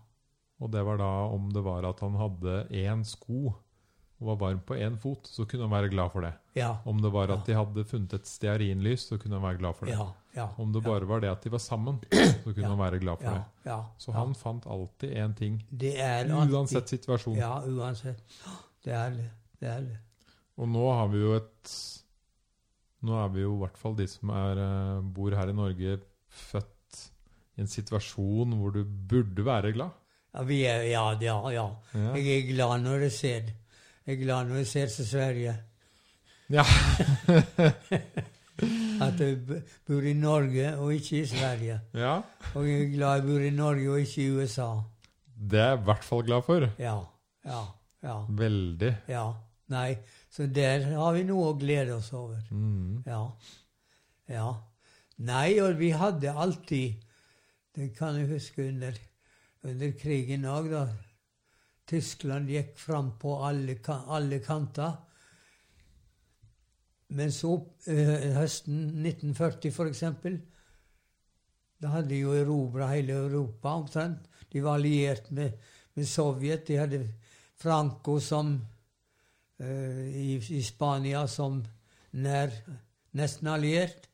[0.62, 3.50] Og det var da om det var at han hadde én sko
[4.20, 6.34] og var varm på én fot, så kunne han være glad for det.
[6.60, 6.74] Ja.
[6.86, 9.88] Om det var at de hadde funnet et stearinlys, så kunne han være glad for
[9.88, 9.94] det.
[9.96, 10.08] Ja.
[10.36, 10.48] Ja.
[10.60, 12.70] Om det bare var det at de var sammen, så kunne Ja.
[12.74, 13.38] han være glad for Ja.
[13.38, 13.70] det.
[13.72, 13.78] Ja.
[13.98, 17.36] Så han fant alltid én ting, Det er uansett situasjon.
[17.40, 18.20] Ja, uansett.
[18.84, 19.30] Det er det.
[19.60, 19.98] Det er det.
[20.60, 21.72] Og nå har vi jo et
[23.08, 25.94] Nå er vi jo i hvert fall de som er, eh, bor her i Norge,
[26.28, 26.98] født
[27.56, 29.96] i en situasjon hvor du burde være glad.
[30.36, 31.64] Ja, vi er, ja, ja, ja.
[31.96, 32.12] Ja.
[32.20, 33.48] Jeg er glad når jeg ser.
[34.04, 35.56] Jeg er glad når jeg ser til Sverige.
[36.52, 36.66] Ja.
[39.08, 39.38] At jeg
[39.88, 41.80] bor i Norge og ikke i Sverige.
[41.96, 42.18] ja.
[42.56, 44.68] Og jeg er glad jeg bor i Norge og ikke i USA.
[45.40, 46.68] Det er jeg i hvert fall glad for.
[46.80, 46.98] Ja.
[47.48, 47.62] Ja.
[48.04, 48.18] Ja.
[48.28, 48.96] Veldig.
[49.08, 49.30] ja.
[49.70, 49.96] Nei,
[50.30, 52.42] så der har vi noe å glede oss over.
[52.52, 53.02] Mm.
[53.08, 53.24] Ja.
[54.30, 54.50] Ja.
[55.26, 57.06] Nei, og vi hadde alltid
[57.76, 58.96] Det kan jeg huske under,
[59.64, 60.88] under krigen òg, da.
[61.88, 64.98] Tyskland gikk fram på alle, alle kanter.
[67.16, 67.54] Men så
[67.88, 70.42] øh, høsten 1940, for eksempel,
[71.80, 74.28] da hadde de jo erobra hele Europa omtrent.
[74.52, 75.56] De var alliert med,
[75.96, 76.68] med Sovjet.
[76.68, 77.02] De hadde
[77.58, 78.58] Franco som
[79.60, 81.60] i, i Spania som
[82.12, 82.54] nær,
[83.12, 84.08] nesten alliert.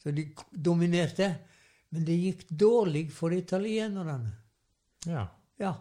[0.00, 1.30] Så de dominerte.
[1.90, 4.18] Men det gikk dårlig for italienerne.
[5.06, 5.26] Ja.
[5.60, 5.74] Ja.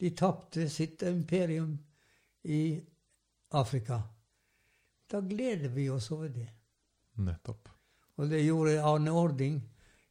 [0.00, 1.78] De tapte sitt imperium
[2.42, 2.80] i
[3.56, 4.02] Afrika.
[5.10, 6.48] Da gleder vi oss over det.
[7.20, 7.68] Nettopp.
[8.16, 9.60] Og det gjorde Arne Ording,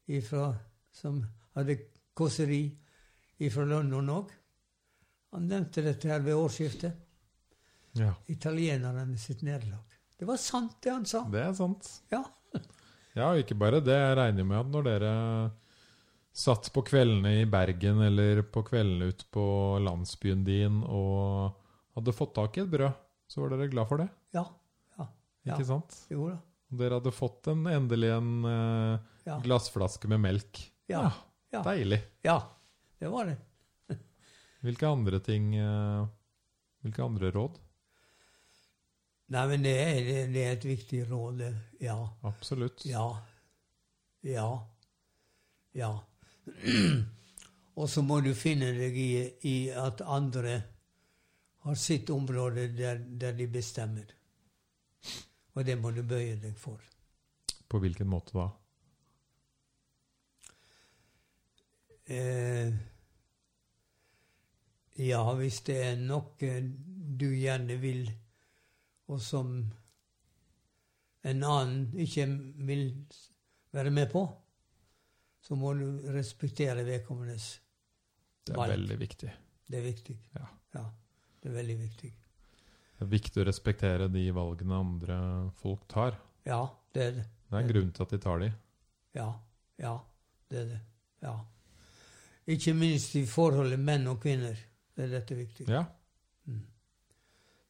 [0.10, 0.50] ifra,
[0.92, 1.22] som
[1.54, 1.78] hadde
[2.18, 2.64] kåseri
[3.54, 4.32] fra London òg.
[5.32, 7.09] Han nevnte dette her ved årsskiftet.
[7.98, 8.14] Ja.
[8.28, 9.82] Italienerne sitt nederlag.
[10.20, 11.24] Det var sant, det han sa.
[11.32, 11.88] Det er sant.
[12.12, 12.24] Ja.
[13.16, 13.96] Ja, og ikke bare det.
[13.98, 15.14] Jeg regner med at når dere
[16.40, 19.44] satt på kveldene i Bergen eller på kveldene ute på
[19.84, 21.56] landsbyen din og
[21.98, 22.94] hadde fått tak i et brød,
[23.30, 24.08] så var dere glad for det?
[24.38, 24.46] Ja.
[25.00, 25.08] Ja.
[25.48, 25.56] Ja.
[25.58, 25.98] Ikke sant?
[26.14, 26.38] Jo da.
[26.80, 29.40] Dere hadde fått en, endelig en eh, Ja.
[29.44, 30.62] glassflaske med melk.
[30.90, 31.08] Ja.
[31.52, 31.64] Ja.
[31.66, 32.04] Deilig.
[32.24, 32.38] ja.
[33.00, 33.38] Det var det.
[34.62, 36.06] Hvilke andre ting eh,
[36.84, 37.58] Hvilke andre råd?
[39.30, 40.00] Nei, men det er,
[40.34, 41.44] det, er et viktig råd.
[41.82, 41.98] Ja.
[42.26, 42.86] Absolutt.
[42.90, 43.06] Ja.
[44.26, 44.50] Ja.
[45.78, 45.92] Ja.
[47.80, 49.12] Og så må du finne deg i,
[49.48, 50.56] i at andre
[51.64, 54.16] har sitt område der, der de bestemmer.
[55.54, 56.82] Og det må du bøye deg for.
[57.70, 58.48] På hvilken måte da?
[62.10, 62.74] Eh,
[65.06, 66.50] ja, hvis det er noe
[67.22, 68.10] du gjerne vil,
[69.10, 69.54] og som
[71.30, 72.26] en annen ikke
[72.68, 72.86] vil
[73.76, 74.24] være med på,
[75.42, 77.52] så må du respektere vedkommendes
[78.50, 78.56] valg.
[78.56, 79.34] Det er veldig viktig.
[79.70, 80.16] Det er viktig.
[80.38, 80.48] Ja.
[80.78, 80.86] Ja,
[81.42, 82.10] det er veldig viktig.
[83.00, 85.20] Det er viktig å respektere de valgene andre
[85.62, 86.18] folk tar.
[86.48, 87.28] Ja, det er det.
[87.50, 88.50] Det er en grunn til at de tar de.
[89.18, 89.30] Ja,
[89.82, 89.96] ja,
[90.52, 90.80] det er det.
[91.26, 91.36] Ja.
[92.50, 94.58] Ikke minst i forholdet menn og kvinner.
[94.96, 95.68] Det er dette viktig.
[95.70, 95.84] Ja.
[96.50, 96.64] Mm.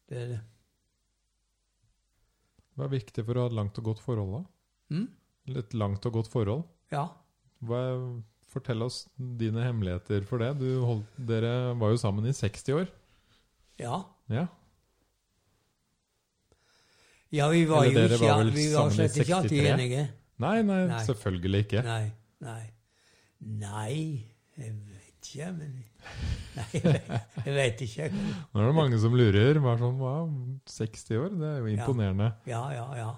[0.08, 0.40] Det er det.
[2.80, 4.42] Hva er viktig for å ha et langt og godt forhold, da?
[4.96, 5.08] Mm?
[5.60, 6.62] Et langt og godt forhold?
[6.94, 7.02] Ja.
[7.68, 8.04] Hva er,
[8.50, 10.54] fortell oss dine hemmeligheter for det.
[10.58, 12.88] Du holdt, dere var jo sammen i 60 år.
[13.80, 14.00] Ja.
[14.32, 14.46] Ja.
[17.30, 19.74] Ja, vi var Eller jo ikke, var vi var slett ikke alltid 63?
[19.74, 20.06] enige.
[20.40, 21.02] Nei, nei, Nei.
[21.06, 21.82] selvfølgelig ikke.
[21.86, 22.06] Nei,
[22.42, 22.62] nei.
[23.60, 23.94] Nei,
[24.56, 25.78] vet ikke, men
[26.56, 26.80] Nei,
[27.44, 28.08] jeg vet, ikke.
[28.10, 29.60] Nå er det mange som lurer.
[29.62, 30.30] Bare sånn, wow,
[30.66, 31.34] 60 år?
[31.38, 32.30] Det er jo imponerende.
[32.50, 33.10] Ja, ja, ja.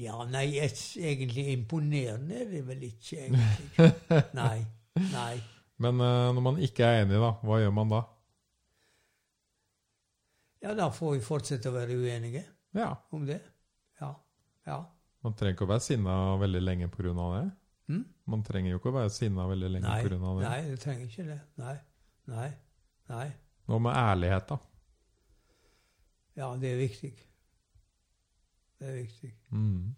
[0.00, 3.90] Ja, nei, egentlig imponerende er det vel ikke, egentlig.
[4.38, 4.60] Nei.
[5.10, 5.34] Nei.
[5.82, 8.00] Men eh, når man ikke er enig, da, hva gjør man da?
[10.62, 12.44] Ja, da får vi fortsette å være uenige
[12.76, 13.40] Ja, om det.
[14.00, 14.12] Ja.
[14.68, 14.78] Ja.
[15.24, 17.12] Man trenger ikke å være sinna veldig lenge pga.
[17.12, 17.46] det.
[17.90, 18.02] Hm?
[18.30, 20.18] Man trenger jo ikke å være sinna veldig lenge pga.
[20.18, 20.42] det.
[20.44, 21.38] nei, du trenger ikke det.
[21.58, 21.76] Nei.
[22.30, 22.50] Nei.
[23.10, 23.26] Nei.
[23.66, 24.58] Hva med ærlighet, da?
[26.38, 27.10] Ja, det er viktig.
[28.78, 29.30] Det er viktig.
[29.50, 29.96] Mm.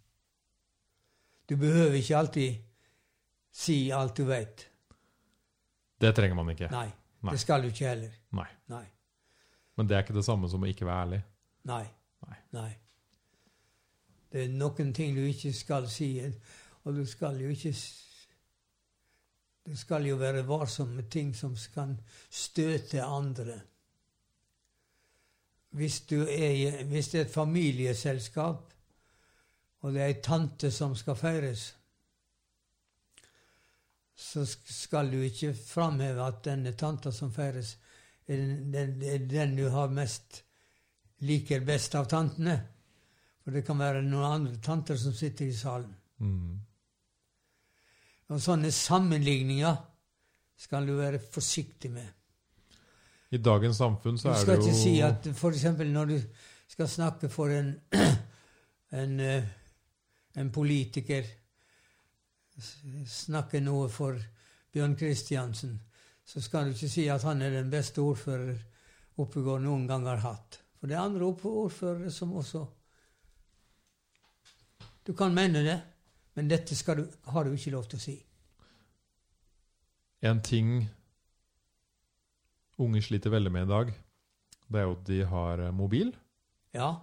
[1.48, 2.56] Du behøver ikke alltid
[3.52, 4.64] si alt du vet.
[6.00, 6.70] Det trenger man ikke.
[6.72, 6.88] Nei.
[7.22, 7.34] Nei.
[7.36, 8.14] Det skal du ikke heller.
[8.34, 8.48] Nei.
[8.72, 8.86] Nei.
[9.76, 11.20] Men det er ikke det samme som å ikke være ærlig.
[11.68, 11.84] Nei.
[12.26, 12.38] Nei.
[12.56, 12.70] Nei.
[14.32, 16.14] Det er noen ting du ikke skal si,
[16.84, 17.74] og du skal jo ikke
[19.66, 22.00] Du skal jo være varsom med ting som kan
[22.30, 23.60] støte andre.
[25.70, 28.72] Hvis, du er, hvis det er et familieselskap,
[29.80, 31.76] og det er ei tante som skal feires,
[34.14, 37.76] så skal du ikke framheve at denne tanta som feires,
[38.26, 40.42] er den, den, den du har mest
[41.22, 42.58] liker best av tantene.
[43.42, 45.94] For det kan være noen andre tanter som sitter i salen.
[46.22, 46.60] Mm.
[48.32, 49.76] Og sånne sammenligninger
[50.62, 52.08] skal du være forsiktig med.
[53.32, 55.64] I dagens samfunn så er det jo Du skal ikke si at f.eks.
[55.92, 56.18] når du
[56.68, 57.72] skal snakke for en,
[59.02, 59.48] en, eh,
[60.36, 61.28] en politiker
[63.08, 64.18] Snakke noe for
[64.72, 65.78] Bjørn Kristiansen,
[66.24, 68.58] så skal du ikke si at han er den beste ordfører
[69.20, 70.58] Oppegård noen gang har hatt.
[70.76, 72.66] For det er andre ordførere som også
[75.06, 75.78] Du kan mene det,
[76.34, 77.04] men dette du,
[77.34, 78.16] har du ikke lov til å si.
[80.22, 80.86] En ting
[82.82, 83.90] unge sliter veldig med i dag,
[84.72, 86.12] det er jo at de har eh, mobil.
[86.72, 86.94] Ja,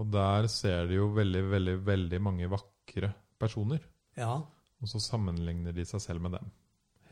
[0.00, 3.80] Og der ser de jo veldig, veldig, veldig mange vakre personer.
[4.16, 4.34] ja,
[4.82, 6.48] Og så sammenligner de seg selv med dem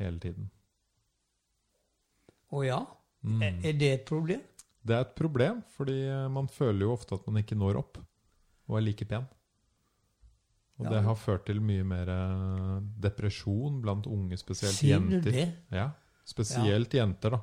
[0.00, 0.50] hele tiden.
[2.50, 2.80] Å ja.
[3.22, 3.42] Mm.
[3.42, 4.40] Er, er det et problem?
[4.82, 8.00] Det er et problem, fordi eh, man føler jo ofte at man ikke når opp
[8.00, 9.28] og er like pen.
[10.80, 10.90] Og Ja.
[10.96, 15.48] det har ført til mye mer eh, depresjon blant unge, spesielt Sier du det?
[15.70, 15.90] Ja,
[16.24, 17.40] Spesielt jenter, da.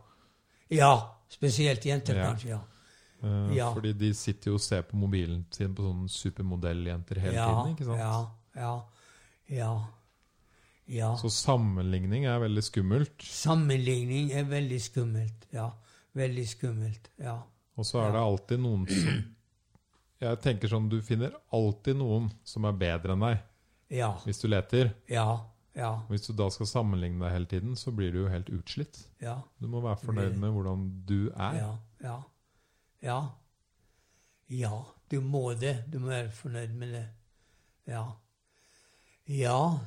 [0.71, 0.91] Ja.
[1.29, 2.25] Spesielt jenter, Ja.
[2.31, 2.49] kanskje.
[2.49, 2.59] ja.
[3.23, 3.73] Uh, Ja.
[3.73, 7.75] Fordi de sitter jo og ser på mobilen sin på sånne supermodelljenter hele ja, tiden.
[7.75, 7.99] ikke sant?
[7.99, 8.81] Ja, ja,
[9.49, 9.71] ja.
[10.87, 11.15] ja.
[11.17, 13.21] Så sammenligning er veldig skummelt.
[13.21, 15.47] Sammenligning er veldig skummelt.
[15.53, 15.71] Ja.
[16.15, 17.09] Veldig skummelt.
[17.19, 17.39] Ja.
[17.77, 19.25] Og så er det alltid noen som
[20.19, 23.37] Jeg tenker sånn, Du finner alltid noen som er bedre enn deg,
[23.89, 24.13] Ja.
[24.25, 24.93] hvis du leter.
[25.07, 25.45] Ja.
[25.75, 25.91] Ja.
[26.09, 29.03] Hvis du da skal sammenligne deg hele tiden, så blir du jo helt utslitt.
[29.21, 29.41] Ja.
[29.61, 31.53] Du må være fornøyd med hvordan du er.
[31.59, 31.77] Ja.
[32.01, 32.21] Ja.
[33.03, 33.19] Ja.
[34.49, 34.83] Ja.
[35.09, 35.83] Du må det.
[35.91, 37.05] Du må være fornøyd med det.
[37.87, 38.07] Ja.
[39.27, 39.79] Ja.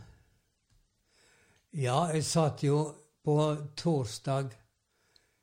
[1.73, 2.79] Ja, jeg satt jo
[3.25, 3.35] på
[3.77, 4.51] torsdag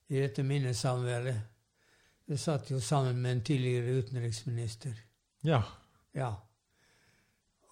[0.10, 1.42] i dette minnesamværet.
[2.28, 4.92] Jeg satt jo sammen med en tidligere utenriksminister.
[5.44, 5.62] Ja.
[6.16, 6.34] Ja.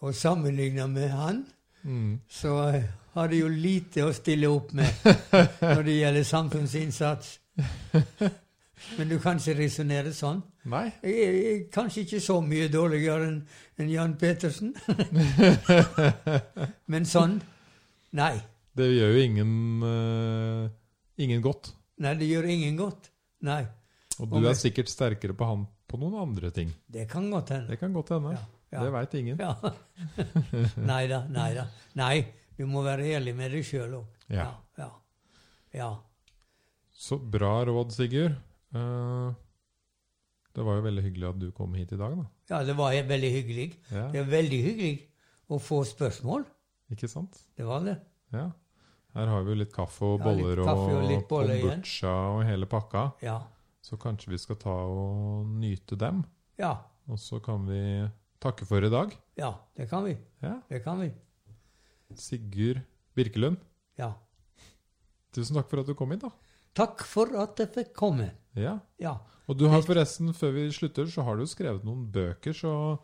[0.01, 1.45] Og sammenligna med han,
[1.85, 2.19] Mm.
[2.29, 2.81] så
[3.13, 4.87] har de jo lite å stille opp med
[5.61, 7.39] når det gjelder samfunnsinnsats.
[8.97, 10.41] Men du kan ikke resonnere sånn.
[10.65, 10.87] Nei.
[11.03, 13.37] Jeg jeg kanskje ikke så mye dårligere enn
[13.77, 14.73] en Jan Petersen.
[16.91, 17.37] Men sånn
[18.15, 18.33] Nei.
[18.75, 19.53] Det gjør jo ingen,
[19.83, 20.69] uh,
[21.21, 21.69] ingen godt.
[22.01, 23.11] Nei, det gjør ingen godt.
[23.45, 23.61] Nei.
[24.19, 26.69] Og Og du er sikkert sterkere på han på noen andre ting.
[26.87, 27.67] Det kan godt hende.
[27.73, 28.31] Det kan godt hende.
[28.35, 28.83] Ja, ja.
[28.83, 29.39] Det veit ingen.
[29.39, 29.55] Ja.
[30.91, 31.65] nei da, nei da.
[31.99, 32.25] Nei,
[32.57, 34.05] du må være ærlig med deg sjøl òg.
[34.31, 34.49] Ja.
[34.79, 34.89] ja.
[35.75, 35.89] Ja.
[36.95, 38.37] Så bra råd, Sigurd.
[38.75, 39.33] Uh,
[40.55, 42.25] det var jo veldig hyggelig at du kom hit i dag, da.
[42.51, 43.65] ja, det var veldig hyggelig.
[43.91, 44.93] Ja, Det er veldig hyggelig
[45.51, 46.45] å få spørsmål.
[46.95, 47.35] Ikke sant?
[47.57, 47.97] Det var det.
[48.31, 48.49] Ja.
[49.15, 51.23] Her har vi jo litt kaffe og Ja, boller kaffe og og, igjen.
[51.27, 53.03] kombucha og hele pakka.
[53.23, 53.37] Ja.
[53.85, 56.23] Så kanskje vi skal ta og nyte dem.
[56.57, 56.71] Ja.
[57.11, 57.81] Og så kan vi
[58.41, 59.13] takke for i dag.
[59.37, 60.15] Ja, det kan vi.
[60.41, 60.55] Ja.
[60.71, 61.11] Det kan vi.
[62.15, 62.81] Sigurd
[63.15, 63.57] Birkelund,
[63.97, 64.13] Ja.
[65.33, 66.29] tusen takk for at du kom hit, da.
[66.75, 68.29] Takk for at jeg fikk komme.
[68.55, 68.79] Ja.
[68.99, 69.17] Ja.
[69.47, 72.99] Og du har forresten, før vi slutter, så har du skrevet noen bøker, så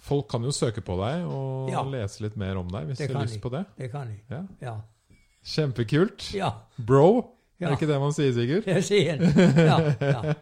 [0.00, 1.82] folk kan jo søke på deg og Ja.
[1.84, 3.64] lese litt mer om deg hvis de har lyst på det.
[3.76, 4.18] Det kan.
[4.28, 4.42] Ja.
[4.60, 4.80] Ja.
[5.44, 6.32] Kjempekult.
[6.34, 6.50] Ja.
[6.78, 7.66] Bro, Ja.
[7.68, 8.68] er det ikke det man sier, Sigurd?
[8.70, 9.32] Jeg sier det.
[9.68, 9.76] Ja.
[10.00, 10.34] ja.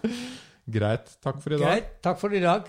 [0.76, 1.16] Greit.
[1.24, 1.66] Takk for i dag.
[1.66, 1.94] Greit.
[2.04, 2.68] Takk for i dag.